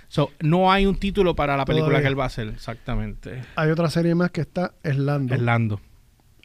So, 0.07 0.31
no 0.41 0.71
hay 0.71 0.85
un 0.85 0.95
título 0.95 1.35
para 1.35 1.55
la 1.57 1.65
película 1.65 1.89
Todavía. 1.91 2.03
que 2.03 2.07
él 2.09 2.19
va 2.19 2.23
a 2.23 2.27
hacer, 2.27 2.47
exactamente. 2.49 3.41
Hay 3.55 3.69
otra 3.69 3.89
serie 3.89 4.13
más 4.15 4.31
que 4.31 4.41
está, 4.41 4.73
es 4.83 4.97
Lando. 4.97 5.33
Es 5.35 5.41
Lando. 5.41 5.79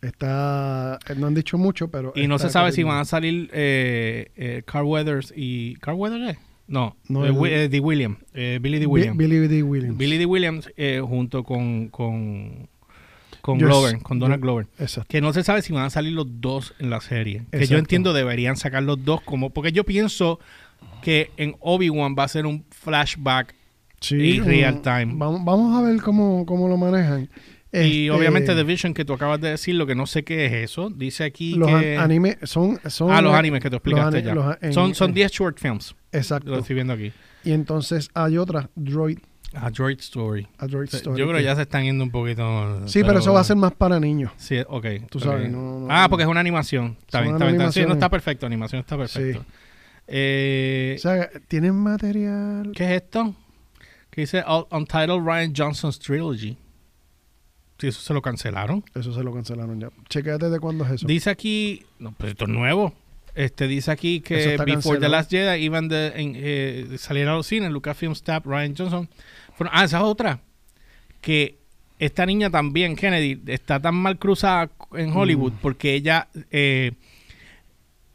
Está, 0.02 0.98
eh, 1.08 1.14
no 1.16 1.26
han 1.26 1.34
dicho 1.34 1.58
mucho, 1.58 1.88
pero... 1.90 2.12
Y 2.14 2.26
no 2.28 2.38
se 2.38 2.48
sabe 2.50 2.70
si 2.72 2.82
van 2.82 2.98
a 2.98 3.04
salir 3.04 3.50
eh, 3.52 4.30
eh, 4.36 4.62
Carl 4.64 4.84
Weathers 4.86 5.32
y... 5.34 5.74
¿Carl 5.76 5.96
Weathers 5.96 6.30
es? 6.30 6.38
No, 6.68 6.96
No, 7.08 7.24
eh, 7.24 7.28
el- 7.28 7.52
eh, 7.52 7.68
D. 7.68 7.80
William, 7.80 8.18
Billy 8.32 8.78
D. 8.78 8.86
Williams. 8.86 9.16
Billy 9.16 9.48
D. 9.48 9.62
Williams. 9.62 9.98
Billy 9.98 10.18
D. 10.18 10.26
Williams 10.26 10.68
junto 11.02 11.44
con, 11.44 11.88
con, 11.88 12.68
con. 13.46 13.58
Glover, 13.58 13.98
con 14.02 14.18
Donald 14.18 14.40
Yo- 14.40 14.46
Glover. 14.46 14.66
Exacto. 14.78 15.08
Que 15.08 15.20
no 15.20 15.32
se 15.32 15.42
sabe 15.44 15.62
si 15.62 15.72
van 15.72 15.84
a 15.84 15.90
salir 15.90 16.12
los 16.12 16.26
dos 16.40 16.74
en 16.78 16.90
la 16.90 17.00
serie. 17.00 17.44
Que 17.52 17.66
yo 17.66 17.78
entiendo 17.78 18.12
deberían 18.12 18.56
sacar 18.56 18.82
los 18.82 19.02
dos 19.04 19.22
como... 19.22 19.50
Porque 19.50 19.72
yo 19.72 19.84
pienso 19.84 20.38
que 21.02 21.30
en 21.36 21.56
Obi-Wan 21.60 22.14
va 22.18 22.24
a 22.24 22.28
ser 22.28 22.44
un 22.46 22.64
flashback 22.70 23.54
Sí, 24.00 24.16
y 24.16 24.40
real 24.40 24.82
time. 24.82 25.12
Vamos, 25.14 25.42
vamos 25.44 25.74
a 25.78 25.82
ver 25.88 26.02
cómo, 26.02 26.44
cómo 26.44 26.68
lo 26.68 26.76
manejan. 26.76 27.30
Y 27.72 28.06
Este, 28.06 28.10
obviamente 28.10 28.54
The 28.54 28.62
Vision 28.62 28.92
que 28.94 29.04
tú 29.04 29.12
acabas 29.14 29.40
de 29.40 29.50
decir, 29.50 29.74
lo 29.74 29.86
que 29.86 29.94
no 29.94 30.06
sé 30.06 30.22
qué 30.22 30.46
es 30.46 30.52
eso. 30.52 30.90
Dice 30.90 31.24
aquí 31.24 31.54
los 31.54 31.68
que... 31.68 31.96
an- 31.96 32.04
anime 32.04 32.36
son, 32.42 32.78
son... 32.88 33.10
ah, 33.10 33.22
los 33.22 33.32
animes 33.34 33.62
que 33.62 33.70
tú 33.70 33.76
explicaste 33.76 34.22
ya. 34.22 34.34
los 34.34 34.44
a- 34.46 34.58
en- 34.60 34.72
son 34.72 34.94
son 34.94 35.10
en- 35.10 35.14
10 35.14 35.32
short 35.32 35.58
films. 35.58 35.94
Lo 36.12 36.18
Exacto. 36.18 36.58
estoy 36.58 36.74
viendo 36.74 36.92
aquí. 36.92 37.12
Y 37.44 37.52
entonces 37.52 38.08
hay 38.14 38.36
otra, 38.38 38.68
Droid, 38.74 39.18
A 39.60 39.70
Droid 39.70 39.98
Story. 40.00 40.46
a 40.58 40.66
Droid 40.66 40.92
Story. 40.94 41.18
Yo 41.18 41.26
creo 41.26 41.38
que 41.38 41.44
ya 41.44 41.56
se 41.56 41.62
están 41.62 41.84
yendo 41.84 42.04
un 42.04 42.10
poquito. 42.10 42.86
Sí, 42.88 43.02
pero, 43.02 43.18
eso 43.20 43.32
va 43.32 43.40
a 43.40 43.44
ser 43.44 43.56
más 43.56 43.72
para 43.72 43.98
niños. 43.98 44.32
Sí, 44.36 44.58
ok. 44.68 44.86
Tú 45.10 45.18
sabes, 45.20 45.50
no- 45.50 45.80
no- 45.80 45.86
ah, 45.90 46.06
porque 46.08 46.24
es 46.24 46.28
una 46.28 46.40
animación. 46.40 46.96
Está 47.00 47.20
bien, 47.22 47.34
está 47.34 47.46
bien. 47.46 47.72
Sí, 47.72 47.84
no 47.86 47.94
está 47.94 48.08
perfecto. 48.08 48.46
Animación 48.46 48.80
está 48.80 48.96
perfecto. 48.96 49.40
Sí. 49.40 49.46
Eh, 50.08 50.94
O 50.98 51.00
sea, 51.00 51.28
tienen 51.48 51.74
material... 51.74 52.72
¿Qué 52.74 52.84
es 52.84 53.02
esto? 53.02 53.34
Que 54.10 54.20
dice 54.22 54.44
Un- 54.46 54.66
Untitled 54.70 55.20
Ryan 55.24 55.52
Johnson's 55.56 55.98
Trilogy. 55.98 56.56
Sí, 57.78 57.88
eso 57.88 58.00
se 58.00 58.14
lo 58.14 58.22
cancelaron. 58.22 58.84
Eso 58.94 59.12
se 59.12 59.22
lo 59.22 59.34
cancelaron 59.34 59.80
ya. 59.80 59.88
Chequéate 60.08 60.48
de 60.48 60.60
cuándo 60.60 60.84
es 60.84 60.92
eso. 60.92 61.06
Dice 61.06 61.28
aquí. 61.30 61.84
No, 61.98 62.12
pues 62.12 62.32
esto 62.32 62.44
es 62.44 62.50
nuevo. 62.50 62.94
Este 63.34 63.66
dice 63.66 63.90
aquí 63.90 64.20
que 64.20 64.56
Before 64.64 64.98
the. 64.98 65.10
Last 65.10 65.30
Jedi 65.30 65.62
iban 65.62 65.88
de 65.88 66.06
en, 66.16 66.32
eh, 66.36 66.96
salieron 66.96 67.34
a 67.34 67.36
los 67.36 67.46
cines, 67.46 67.70
Lucasfilm 67.70 68.12
Staff, 68.12 68.46
Ryan 68.46 68.74
Johnson. 68.74 69.08
Ah, 69.72 69.84
esa 69.84 69.98
es 69.98 70.02
otra. 70.04 70.40
Que 71.20 71.58
esta 71.98 72.26
niña 72.26 72.50
también, 72.50 72.94
Kennedy, 72.96 73.40
está 73.46 73.80
tan 73.80 73.94
mal 73.94 74.18
cruzada 74.18 74.70
en 74.94 75.12
Hollywood 75.16 75.52
Mm. 75.52 75.58
porque 75.62 75.94
ella 75.94 76.28
eh, 76.50 76.92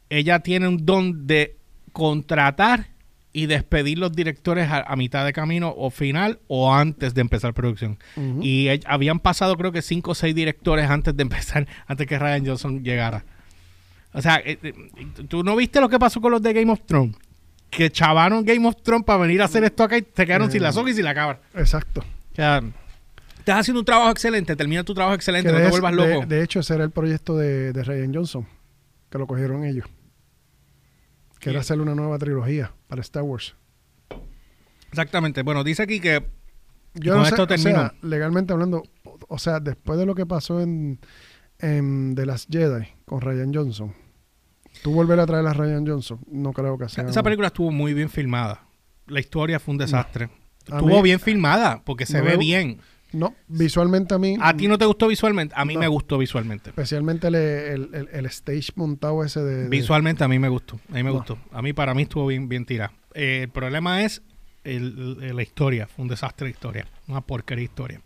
ella 0.08 0.40
tiene 0.40 0.68
un 0.68 0.84
don 0.84 1.26
de 1.26 1.56
contratar 1.92 2.88
y 3.34 3.46
despedir 3.46 3.98
los 3.98 4.12
directores 4.12 4.68
a, 4.70 4.80
a 4.82 4.94
mitad 4.94 5.24
de 5.24 5.32
camino 5.32 5.72
o 5.76 5.88
final 5.90 6.38
o 6.48 6.72
antes 6.74 7.14
de 7.14 7.22
empezar 7.22 7.54
producción. 7.54 7.98
Y 8.42 8.68
eh, 8.68 8.80
habían 8.84 9.20
pasado 9.20 9.56
creo 9.56 9.72
que 9.72 9.80
cinco 9.80 10.10
o 10.10 10.14
seis 10.14 10.34
directores 10.34 10.88
antes 10.90 11.16
de 11.16 11.22
empezar, 11.22 11.66
antes 11.86 12.06
que 12.06 12.18
Ryan 12.18 12.46
Johnson 12.46 12.84
llegara. 12.84 13.24
O 14.12 14.20
sea, 14.20 14.36
eh, 14.44 14.58
eh, 14.62 14.74
¿tú 15.28 15.42
no 15.42 15.56
viste 15.56 15.80
lo 15.80 15.88
que 15.88 15.98
pasó 15.98 16.20
con 16.20 16.30
los 16.32 16.42
de 16.42 16.52
Game 16.52 16.70
of 16.70 16.82
Thrones? 16.84 17.16
Que 17.72 17.90
chavaron 17.90 18.44
Game 18.44 18.66
of 18.68 18.76
Thrones 18.82 19.04
para 19.06 19.18
venir 19.20 19.40
a 19.40 19.46
hacer 19.46 19.64
esto 19.64 19.82
acá 19.82 19.96
y 19.96 20.02
se 20.14 20.26
quedaron 20.26 20.48
Eh. 20.48 20.52
sin 20.52 20.62
la 20.62 20.72
soga 20.72 20.90
y 20.90 20.94
sin 20.94 21.04
la 21.04 21.14
cabra. 21.14 21.40
Exacto. 21.54 22.00
O 22.00 22.34
sea, 22.36 22.62
estás 23.38 23.60
haciendo 23.60 23.80
un 23.80 23.86
trabajo 23.86 24.10
excelente, 24.10 24.54
termina 24.54 24.84
tu 24.84 24.92
trabajo 24.94 25.14
excelente, 25.14 25.48
Que 25.48 25.52
no 25.54 25.58
te 25.58 25.64
es- 25.64 25.70
vuelvas 25.70 25.94
loco. 25.94 26.26
de 26.26 26.42
hecho, 26.42 26.60
ese 26.60 26.74
era 26.74 26.84
el 26.84 26.90
proyecto 26.90 27.36
de, 27.36 27.72
de 27.72 27.82
Ryan 27.82 28.12
Johnson, 28.14 28.46
que 29.10 29.16
lo 29.18 29.26
cogieron 29.26 29.64
ellos. 29.64 29.86
Que 31.40 31.50
era 31.50 31.60
hacer 31.60 31.80
una 31.80 31.94
nueva 31.94 32.18
trilogía 32.18 32.72
para 32.88 33.00
Star 33.00 33.22
Wars. 33.22 33.56
Exactamente. 34.90 35.42
Bueno, 35.42 35.64
dice 35.64 35.82
aquí 35.82 35.98
que 36.00 36.22
Yo 36.94 37.12
con 37.14 37.20
no 37.22 37.24
sé, 37.24 37.30
esto 37.30 37.44
o 37.44 37.46
sea, 37.48 37.56
termino. 37.56 37.92
legalmente 38.02 38.52
hablando, 38.52 38.82
o- 39.04 39.18
o 39.28 39.38
sea, 39.38 39.60
después 39.60 39.98
de 39.98 40.06
lo 40.06 40.14
que 40.14 40.26
pasó 40.26 40.60
en, 40.60 41.00
en 41.58 42.14
The 42.14 42.26
Last 42.26 42.50
Jedi 42.52 42.86
con 43.06 43.22
Ryan 43.22 43.52
Johnson, 43.54 43.94
tú 44.82 44.92
volver 44.92 45.18
a 45.20 45.26
traer 45.26 45.46
a 45.46 45.52
Ryan 45.52 45.86
Johnson, 45.86 46.18
no 46.30 46.52
creo 46.52 46.76
que 46.78 46.88
sea. 46.88 47.04
esa 47.08 47.22
película 47.22 47.48
estuvo 47.48 47.70
muy 47.70 47.94
bien 47.94 48.10
filmada. 48.10 48.64
La 49.06 49.20
historia 49.20 49.58
fue 49.60 49.72
un 49.72 49.78
desastre. 49.78 50.28
Estuvo 50.64 50.96
mí- 50.96 51.02
bien 51.02 51.20
filmada 51.20 51.82
porque 51.84 52.06
se 52.06 52.18
no 52.18 52.24
ve 52.24 52.36
bien. 52.36 52.78
No, 53.12 53.34
visualmente 53.46 54.14
a 54.14 54.18
mí. 54.18 54.36
¿A 54.40 54.56
ti 54.56 54.68
no 54.68 54.78
te 54.78 54.86
gustó 54.86 55.06
visualmente? 55.08 55.54
A 55.58 55.64
mí 55.66 55.74
No. 55.74 55.80
me 55.80 55.88
gustó 55.88 56.16
visualmente. 56.16 56.70
Especialmente 56.70 57.26
el, 57.28 57.34
el, 57.34 57.90
el- 57.92 58.08
el 58.10 58.26
stage 58.26 58.72
montado 58.74 59.22
ese 59.24 59.40
de. 59.42 59.64
de- 59.64 59.68
Visualmente 59.68 60.24
a 60.24 60.28
mí 60.28 60.38
me 60.38 60.48
gustó. 60.48 60.80
A 60.90 60.94
mí 60.94 61.02
me 61.02 61.10
gustó. 61.10 61.36
A 61.52 61.60
mí 61.60 61.72
para 61.74 61.92
mí 61.94 62.02
estuvo 62.02 62.26
bien, 62.26 62.48
bien 62.48 62.64
tirada. 62.64 62.92
Eh, 63.14 63.40
el 63.42 63.48
problema 63.50 64.02
es 64.02 64.22
la 64.64 65.42
historia. 65.42 65.86
Fue 65.88 66.04
un 66.04 66.08
desastre 66.08 66.46
de 66.46 66.52
historia. 66.52 66.86
Una 67.08 67.20
porquería 67.20 67.60
de 67.60 67.64
historia. 67.64 68.00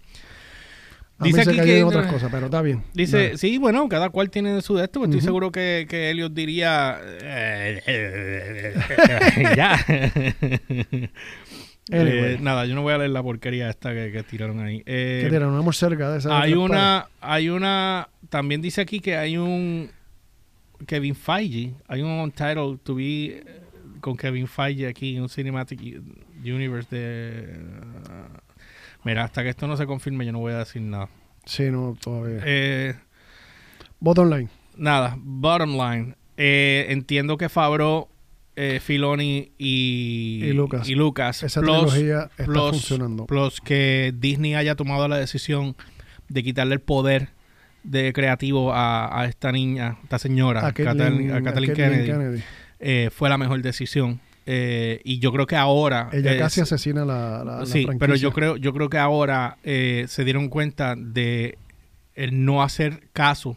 A 1.19 1.25
dice 1.25 1.41
aquí 1.43 1.57
que- 1.61 1.79
en 1.81 1.85
otras 1.85 2.13
cosas, 2.13 2.29
pero 2.31 2.47
está 2.47 2.61
bien. 2.63 2.83
Dice, 2.93 3.17
Dale. 3.17 3.39
sí, 3.39 3.59
bueno, 3.59 3.89
cada 3.89 4.11
cual 4.11 4.29
tiene 4.31 4.61
su 4.63 4.77
de 4.77 4.85
esto. 4.85 5.01
pues 5.01 5.11
Estoy 5.11 5.23
seguro 5.23 5.51
que, 5.51 5.87
que 5.89 6.11
Elliot 6.11 6.33
diría... 6.33 6.99
eh, 7.87 8.75
ya. 9.57 9.79
Anyway. 11.93 12.39
Nada, 12.41 12.67
yo 12.67 12.75
no 12.75 12.83
voy 12.83 12.93
a 12.95 12.99
leer 12.99 13.11
la 13.11 13.23
porquería 13.23 13.71
esta 13.71 13.95
que, 13.95 14.11
que 14.11 14.23
tiraron 14.25 14.59
ahí. 14.61 14.83
Eh, 14.87 15.21
¿Qué 15.25 15.31
tiran? 15.31 15.51
Una 15.51 15.63
morcerga 15.63 16.11
de 16.11 16.19
esa. 16.19 16.41
hay 16.41 16.55
una, 16.55 17.07
hay 17.21 17.49
una, 17.49 18.09
también 18.29 18.61
dice 18.61 18.81
aquí 18.81 18.99
que 18.99 19.17
hay 19.17 19.37
un 19.37 19.89
Kevin 20.87 21.15
Feige, 21.15 21.75
hay 21.87 22.03
un 22.03 22.11
Untitled 22.11 22.79
to 22.83 22.97
be 22.97 23.27
eh, 23.27 23.45
con 24.01 24.17
Kevin 24.17 24.49
Feige 24.49 24.89
aquí, 24.89 25.19
un 25.21 25.29
Cinematic 25.29 25.81
Universe 26.45 26.89
de... 26.95 27.57
uh, 27.57 28.46
mira, 29.07 29.25
hasta 29.25 29.43
que 29.43 29.49
esto 29.49 29.67
no 29.67 29.77
se 29.77 29.87
confirme 29.87 30.27
yo 30.27 30.33
no 30.33 30.41
voy 30.41 30.53
a 30.53 30.59
decir 30.59 30.83
nada. 30.83 31.09
Sí, 31.47 31.71
no, 31.71 31.97
todavía. 32.01 32.41
Eh, 32.45 32.95
Bottom 34.01 34.29
line. 34.31 34.49
nada, 34.77 35.17
bottom 35.19 35.77
line. 35.79 36.15
eh, 36.37 36.87
entiendo 36.91 37.39
que 37.39 37.49
Fabro, 37.49 38.09
eh, 38.57 38.79
Filoni 38.81 39.53
y, 39.59 40.41
Y 40.45 40.53
Lucas. 40.53 40.87
y 40.89 40.95
Lucas 40.95 41.43
Esa 41.43 41.61
plus- 41.63 41.87
trilogía 41.95 42.25
está 42.37 42.45
plus- 42.45 42.71
funcionando. 42.73 43.27
plus 43.27 43.61
que 43.63 44.13
Disney 44.19 44.55
haya 44.55 44.75
tomado 44.75 45.09
la 45.09 45.17
decisión 45.17 45.77
de 46.29 46.43
quitarle 46.43 46.75
el 46.75 46.81
poder 46.81 47.29
de 47.85 48.13
creativo 48.13 48.73
a, 48.75 49.21
a 49.21 49.27
esta 49.27 49.53
niña, 49.53 49.99
esta 50.03 50.19
señora, 50.19 50.67
A 50.67 50.73
Kathleen, 50.73 50.97
Kathleen- 50.99 51.33
a 51.33 51.43
Kathleen 51.43 51.71
a 51.71 51.75
Kennedy, 51.75 52.07
Kennedy. 52.07 52.43
eh, 52.81 53.11
fue 53.13 53.29
la 53.31 53.39
mejor 53.39 53.63
decisión. 53.63 54.21
Eh, 54.49 55.01
y 55.05 55.19
yo 55.19 55.33
creo 55.33 55.47
que 55.47 55.57
ahora... 55.57 56.09
Ella 56.13 56.35
eh, 56.35 56.39
casi 56.39 56.61
asesina 56.61 57.05
la, 57.05 57.43
la, 57.45 57.59
la 57.61 57.67
sí, 57.67 57.83
franquicia. 57.85 57.99
pero 57.99 58.15
yo 58.15 58.33
creo, 58.33 58.57
yo 58.57 58.73
creo 58.73 58.89
que 58.89 58.99
ahora 58.99 59.59
eh, 59.65 60.05
se 60.09 60.25
dieron 60.25 60.49
cuenta 60.49 60.95
de 60.97 61.59
el 62.15 62.45
no 62.45 62.63
hacer 62.63 63.09
caso. 63.13 63.57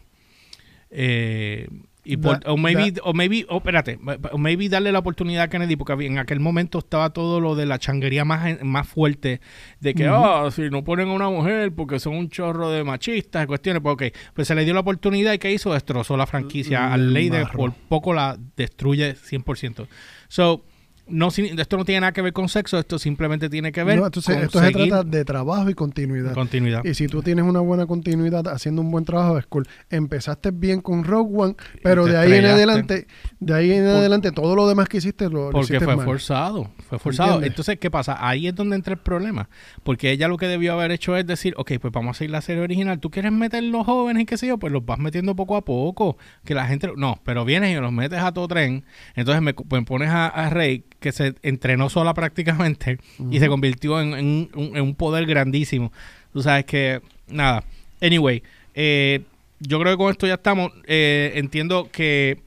eh, 0.90 1.68
y 2.02 2.16
por- 2.16 2.40
Da- 2.40 2.50
o 2.50 2.56
maybe, 2.56 2.92
da- 2.92 3.02
o 3.04 3.12
maybe, 3.12 3.44
o 3.50 3.58
espérate, 3.58 3.98
o 4.32 4.38
maybe 4.38 4.68
darle 4.70 4.90
la 4.90 4.98
oportunidad 5.00 5.44
a 5.44 5.48
Kennedy, 5.48 5.76
porque 5.76 6.06
en 6.06 6.18
aquel 6.18 6.40
momento 6.40 6.78
estaba 6.78 7.10
todo 7.10 7.40
lo 7.40 7.54
de 7.54 7.66
la 7.66 7.78
changuería 7.78 8.24
más, 8.24 8.62
más 8.64 8.88
fuerte, 8.88 9.40
de 9.80 9.94
que, 9.94 10.06
ah, 10.08 10.48
si 10.50 10.70
no 10.70 10.82
ponen 10.82 11.08
a 11.08 11.12
una 11.12 11.28
mujer 11.28 11.72
porque 11.72 12.00
son 12.00 12.14
un 12.16 12.30
chorro 12.30 12.70
de 12.70 12.82
machistas, 12.84 13.46
cuestiones, 13.46 13.82
pues 13.82 13.92
ok, 13.92 14.02
pues 14.34 14.48
se 14.48 14.54
le 14.54 14.64
dio 14.64 14.72
la 14.74 14.80
oportunidad 14.80 15.34
y 15.34 15.38
¿qué 15.38 15.52
hizo? 15.52 15.72
Destrozó 15.74 16.16
la 16.16 16.26
franquicia. 16.26 16.86
Le 16.88 16.94
Al 16.94 17.12
ley 17.12 17.28
de 17.28 17.46
por 17.46 17.74
poco 17.74 18.14
la 18.14 18.36
destruye 18.56 19.14
100%. 19.14 19.86
So, 20.28 20.64
no, 21.10 21.28
esto 21.28 21.76
no 21.76 21.84
tiene 21.84 22.00
nada 22.00 22.12
que 22.12 22.22
ver 22.22 22.32
con 22.32 22.48
sexo, 22.48 22.78
esto 22.78 22.98
simplemente 22.98 23.48
tiene 23.50 23.72
que 23.72 23.84
ver 23.84 23.98
No, 23.98 24.06
entonces, 24.06 24.34
con 24.36 24.44
esto 24.44 24.60
se 24.60 24.70
trata 24.70 25.04
de 25.04 25.24
trabajo 25.24 25.68
y 25.70 25.74
continuidad. 25.74 26.32
continuidad. 26.34 26.84
Y 26.84 26.94
si 26.94 27.06
tú 27.08 27.22
tienes 27.22 27.44
una 27.44 27.60
buena 27.60 27.86
continuidad 27.86 28.46
haciendo 28.48 28.82
un 28.82 28.90
buen 28.90 29.04
trabajo, 29.04 29.38
es 29.38 29.46
cool. 29.46 29.66
Empezaste 29.90 30.50
bien 30.50 30.80
con 30.80 31.04
Rogue 31.04 31.30
One, 31.36 31.54
pero 31.82 32.06
de 32.06 32.16
ahí 32.16 32.32
en 32.32 32.46
adelante, 32.46 33.06
de 33.40 33.54
ahí 33.54 33.72
en 33.72 33.84
Por- 33.84 33.96
adelante, 33.96 34.32
todo 34.32 34.54
lo 34.56 34.68
demás 34.68 34.88
que 34.88 34.98
hiciste 34.98 35.28
lo, 35.28 35.50
Porque 35.50 35.60
hiciste 35.74 35.84
fue 35.84 35.96
mal. 35.96 36.04
forzado, 36.06 36.70
fue 36.88 36.98
forzado. 36.98 37.28
¿Entiendes? 37.34 37.50
Entonces, 37.50 37.78
¿qué 37.78 37.90
pasa? 37.90 38.16
Ahí 38.26 38.46
es 38.46 38.54
donde 38.54 38.76
entra 38.76 38.94
el 38.94 39.00
problema. 39.00 39.48
Porque 39.82 40.10
ella 40.10 40.28
lo 40.28 40.36
que 40.36 40.46
debió 40.46 40.72
haber 40.72 40.90
hecho 40.92 41.16
es 41.16 41.26
decir, 41.26 41.54
ok, 41.56 41.72
pues 41.80 41.92
vamos 41.92 42.16
a 42.16 42.18
seguir 42.18 42.30
la 42.30 42.40
serie 42.40 42.62
original. 42.62 43.00
¿Tú 43.00 43.10
quieres 43.10 43.32
meter 43.32 43.62
los 43.64 43.84
jóvenes 43.86 44.22
y 44.22 44.26
qué 44.26 44.36
sé 44.36 44.46
yo? 44.46 44.58
Pues 44.58 44.72
los 44.72 44.84
vas 44.86 44.98
metiendo 44.98 45.34
poco 45.36 45.56
a 45.56 45.64
poco. 45.64 46.16
Que 46.44 46.54
la 46.54 46.66
gente... 46.66 46.90
No, 46.96 47.20
pero 47.24 47.44
vienes 47.44 47.76
y 47.76 47.80
los 47.80 47.92
metes 47.92 48.20
a 48.20 48.32
todo 48.32 48.48
tren. 48.48 48.84
Entonces 49.14 49.42
me, 49.42 49.54
pues 49.54 49.84
pones 49.84 50.08
a, 50.10 50.26
a 50.28 50.50
Rey, 50.50 50.84
que 51.00 51.12
se 51.12 51.34
entrenó 51.42 51.88
sola 51.88 52.14
prácticamente, 52.14 52.98
y 53.30 53.38
se 53.40 53.48
convirtió 53.48 54.00
en, 54.00 54.14
en 54.14 54.50
un, 54.54 54.76
en 54.76 54.82
un 54.82 54.94
poder 54.94 55.26
grandísimo. 55.26 55.92
Tú 56.32 56.42
sabes 56.42 56.64
que... 56.66 57.00
Nada. 57.28 57.64
Anyway, 58.02 58.42
eh, 58.74 59.22
yo 59.60 59.78
creo 59.80 59.92
que 59.92 59.98
con 59.98 60.10
esto 60.10 60.26
ya 60.26 60.34
estamos. 60.34 60.72
Eh, 60.86 61.32
entiendo 61.36 61.88
que 61.92 62.40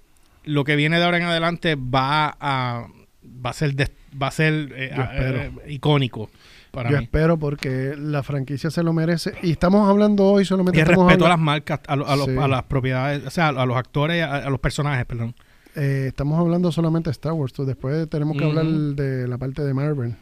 lo 0.46 0.64
que 0.64 0.76
viene 0.76 0.98
de 1.00 1.06
ahora 1.06 1.18
en 1.18 1.24
adelante 1.24 1.76
va 1.76 2.36
a 2.40 2.88
va 3.46 3.50
a 3.52 3.54
ser 3.54 3.74
des- 3.76 3.92
va 4.22 4.28
a 4.28 4.32
ser 4.32 4.74
eh, 4.76 4.92
a- 4.94 5.10
eh, 5.14 5.52
icónico 5.70 6.30
para 6.72 6.90
Yo 6.90 6.98
mí. 6.98 7.04
espero 7.04 7.38
porque 7.38 7.94
la 7.98 8.24
franquicia 8.24 8.70
se 8.72 8.84
lo 8.84 8.92
merece. 8.94 9.34
Y 9.42 9.52
estamos 9.52 9.88
hablando 9.90 10.26
hoy 10.26 10.44
solamente 10.44 10.80
Y 10.80 10.82
el 10.82 10.88
respeto 10.88 11.26
a 11.26 11.30
las 11.30 11.40
marcas, 11.40 11.80
a, 11.88 11.96
lo- 11.96 12.08
a 12.08 12.16
los- 12.18 12.26
Sí. 12.26 12.36
a 12.38 12.48
las 12.50 12.64
propiedades, 12.64 13.26
o 13.26 13.30
sea, 13.30 13.48
a 13.50 13.66
los 13.66 13.78
actores, 13.78 14.22
a, 14.24 14.38
a 14.38 14.50
los 14.50 14.60
personajes, 14.60 15.06
perdón. 15.06 15.34
Eh, 15.76 16.06
estamos 16.08 16.40
hablando 16.40 16.72
solamente 16.72 17.10
de 17.10 17.12
Star 17.12 17.34
Wars. 17.34 17.54
tú, 17.54 17.66
Después 17.66 18.10
tenemos 18.10 18.38
que 18.38 18.46
hablar 18.46 18.66
de 18.66 19.28
la 19.28 19.38
parte 19.38 19.64
de 19.64 19.74
Marvel. 19.74 20.16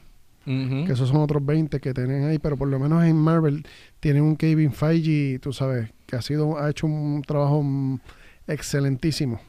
Que 0.43 0.91
esos 0.91 1.10
son 1.10 1.18
otros 1.18 1.45
20 1.45 1.80
que 1.80 1.93
tienen 1.93 2.24
ahí, 2.24 2.39
pero 2.39 2.58
por 2.58 2.68
lo 2.68 2.80
menos 2.80 3.04
en 3.04 3.16
Marvel 3.16 3.64
tienen 3.99 4.24
un 4.24 4.36
Kevin 4.36 4.72
Feige, 4.72 5.38
tú 5.39 5.54
sabes, 5.54 5.91
que 6.08 6.16
ha 6.16 6.22
sido 6.24 6.58
ha 6.58 6.70
hecho 6.70 6.88
un 6.88 7.22
trabajo 7.22 7.64
excelentísimo 8.47 9.39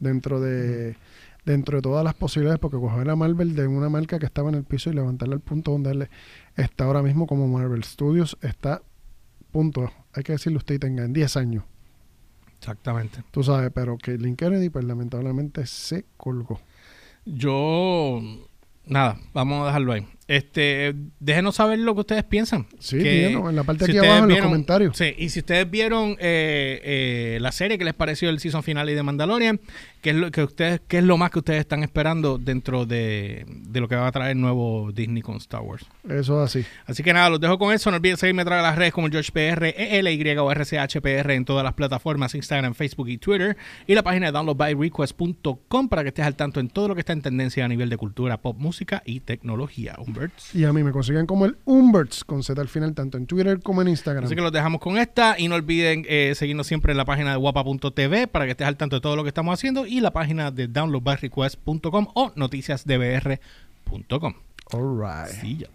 dentro 0.00 0.40
de 0.40 0.96
dentro 1.44 1.76
de 1.78 1.82
todas 1.82 2.02
las 2.02 2.14
posibilidades, 2.14 2.60
porque 2.60 2.78
coger 2.78 3.10
a 3.10 3.16
Marvel 3.16 3.54
de 3.54 3.66
una 3.66 3.88
marca 3.88 4.18
que 4.18 4.26
estaba 4.26 4.48
en 4.48 4.54
el 4.54 4.64
piso 4.64 4.90
y 4.90 4.94
levantarla 4.94 5.34
al 5.34 5.40
punto 5.40 5.72
donde 5.72 5.90
él 5.90 6.08
está 6.56 6.84
ahora 6.84 7.02
mismo 7.02 7.26
como 7.26 7.48
Marvel 7.48 7.84
Studios 7.84 8.38
está 8.42 8.80
punto, 9.50 9.92
hay 10.14 10.22
que 10.22 10.32
decirlo 10.32 10.58
usted 10.58 10.76
y 10.76 10.78
tenga 10.78 11.04
en 11.04 11.12
10 11.12 11.36
años, 11.36 11.64
Exactamente. 12.62 13.24
tú 13.32 13.42
sabes, 13.42 13.72
pero 13.74 13.98
que 13.98 14.12
Link 14.16 14.38
Kennedy 14.38 14.70
pues 14.70 14.84
lamentablemente 14.84 15.66
se 15.66 16.04
colgó. 16.16 16.60
Yo 17.24 18.20
nada, 18.86 19.18
vamos 19.34 19.64
a 19.64 19.66
dejarlo 19.66 19.92
ahí. 19.92 20.06
Este, 20.32 20.94
déjenos 21.20 21.56
saber 21.56 21.78
lo 21.78 21.92
que 21.92 22.00
ustedes 22.00 22.24
piensan. 22.24 22.66
Sí, 22.78 22.96
Que 22.98 23.32
en 23.32 23.54
la 23.54 23.64
parte 23.64 23.84
si 23.84 23.90
aquí 23.90 23.98
abajo 23.98 24.24
en 24.24 24.30
los 24.30 24.40
comentarios. 24.40 24.96
Sí, 24.96 25.14
y 25.18 25.28
si 25.28 25.40
ustedes 25.40 25.70
vieron 25.70 26.12
eh, 26.20 26.80
eh, 26.84 27.38
la 27.42 27.52
serie, 27.52 27.76
¿qué 27.76 27.84
les 27.84 27.92
pareció 27.92 28.30
el 28.30 28.40
season 28.40 28.62
final 28.62 28.88
y 28.88 28.94
de 28.94 29.02
Mandalorian? 29.02 29.60
¿Qué 30.00 30.10
es 30.10 30.16
lo 30.16 30.30
que 30.30 30.42
ustedes, 30.42 30.80
qué 30.88 30.98
es 30.98 31.04
lo 31.04 31.18
más 31.18 31.30
que 31.30 31.40
ustedes 31.40 31.60
están 31.60 31.82
esperando 31.82 32.38
dentro 32.38 32.86
de, 32.86 33.44
de 33.46 33.80
lo 33.80 33.88
que 33.88 33.94
va 33.94 34.06
a 34.06 34.12
traer 34.12 34.32
el 34.32 34.40
nuevo 34.40 34.90
Disney 34.90 35.20
con 35.20 35.36
Star 35.36 35.60
Wars? 35.60 35.84
Eso 36.08 36.42
es 36.42 36.56
así. 36.56 36.66
Así 36.86 37.02
que 37.02 37.12
nada, 37.12 37.28
los 37.28 37.38
dejo 37.38 37.58
con 37.58 37.74
eso. 37.74 37.90
No 37.90 37.98
olviden 37.98 38.16
seguirme 38.16 38.40
a 38.40 38.46
través 38.46 38.64
de 38.64 38.68
las 38.70 38.78
redes 38.78 38.94
como 38.94 39.10
GeorgePR, 39.10 39.74
ELY 39.76 40.36
o 40.38 40.50
RCHPR 40.50 41.30
en 41.32 41.44
todas 41.44 41.62
las 41.62 41.74
plataformas, 41.74 42.34
Instagram, 42.34 42.72
Facebook 42.72 43.10
y 43.10 43.18
Twitter. 43.18 43.58
Y 43.86 43.94
la 43.94 44.02
página 44.02 44.26
de 44.26 44.32
downloadbyrequest.com 44.32 45.88
para 45.90 46.02
que 46.02 46.08
estés 46.08 46.24
al 46.24 46.36
tanto 46.36 46.58
en 46.58 46.70
todo 46.70 46.88
lo 46.88 46.94
que 46.94 47.00
está 47.00 47.12
en 47.12 47.20
tendencia 47.20 47.66
a 47.66 47.68
nivel 47.68 47.90
de 47.90 47.98
cultura, 47.98 48.40
pop, 48.40 48.56
música 48.58 49.02
y 49.04 49.20
tecnología. 49.20 49.94
Humberts. 50.22 50.54
Y 50.54 50.64
a 50.64 50.72
mí 50.72 50.82
me 50.82 50.92
consiguen 50.92 51.26
como 51.26 51.44
el 51.46 51.56
Umberts 51.64 52.24
con 52.24 52.42
Z 52.42 52.60
al 52.60 52.68
final, 52.68 52.94
tanto 52.94 53.18
en 53.18 53.26
Twitter 53.26 53.60
como 53.60 53.82
en 53.82 53.88
Instagram. 53.88 54.24
Así 54.24 54.34
que 54.34 54.40
los 54.40 54.52
dejamos 54.52 54.80
con 54.80 54.98
esta 54.98 55.38
y 55.38 55.48
no 55.48 55.54
olviden 55.54 56.04
eh, 56.08 56.34
seguirnos 56.34 56.66
siempre 56.66 56.92
en 56.92 56.98
la 56.98 57.04
página 57.04 57.32
de 57.32 57.36
guapa.tv 57.36 58.28
para 58.28 58.44
que 58.44 58.52
estés 58.52 58.66
al 58.66 58.76
tanto 58.76 58.96
de 58.96 59.00
todo 59.00 59.16
lo 59.16 59.22
que 59.22 59.28
estamos 59.28 59.52
haciendo 59.54 59.86
y 59.86 60.00
la 60.00 60.12
página 60.12 60.50
de 60.50 60.68
downloadbyrequest.com 60.68 62.06
o 62.14 62.32
noticiasdbr.com. 62.36 64.34
All 64.72 64.98
right. 64.98 65.28
Sí, 65.40 65.58
ya. 65.58 65.68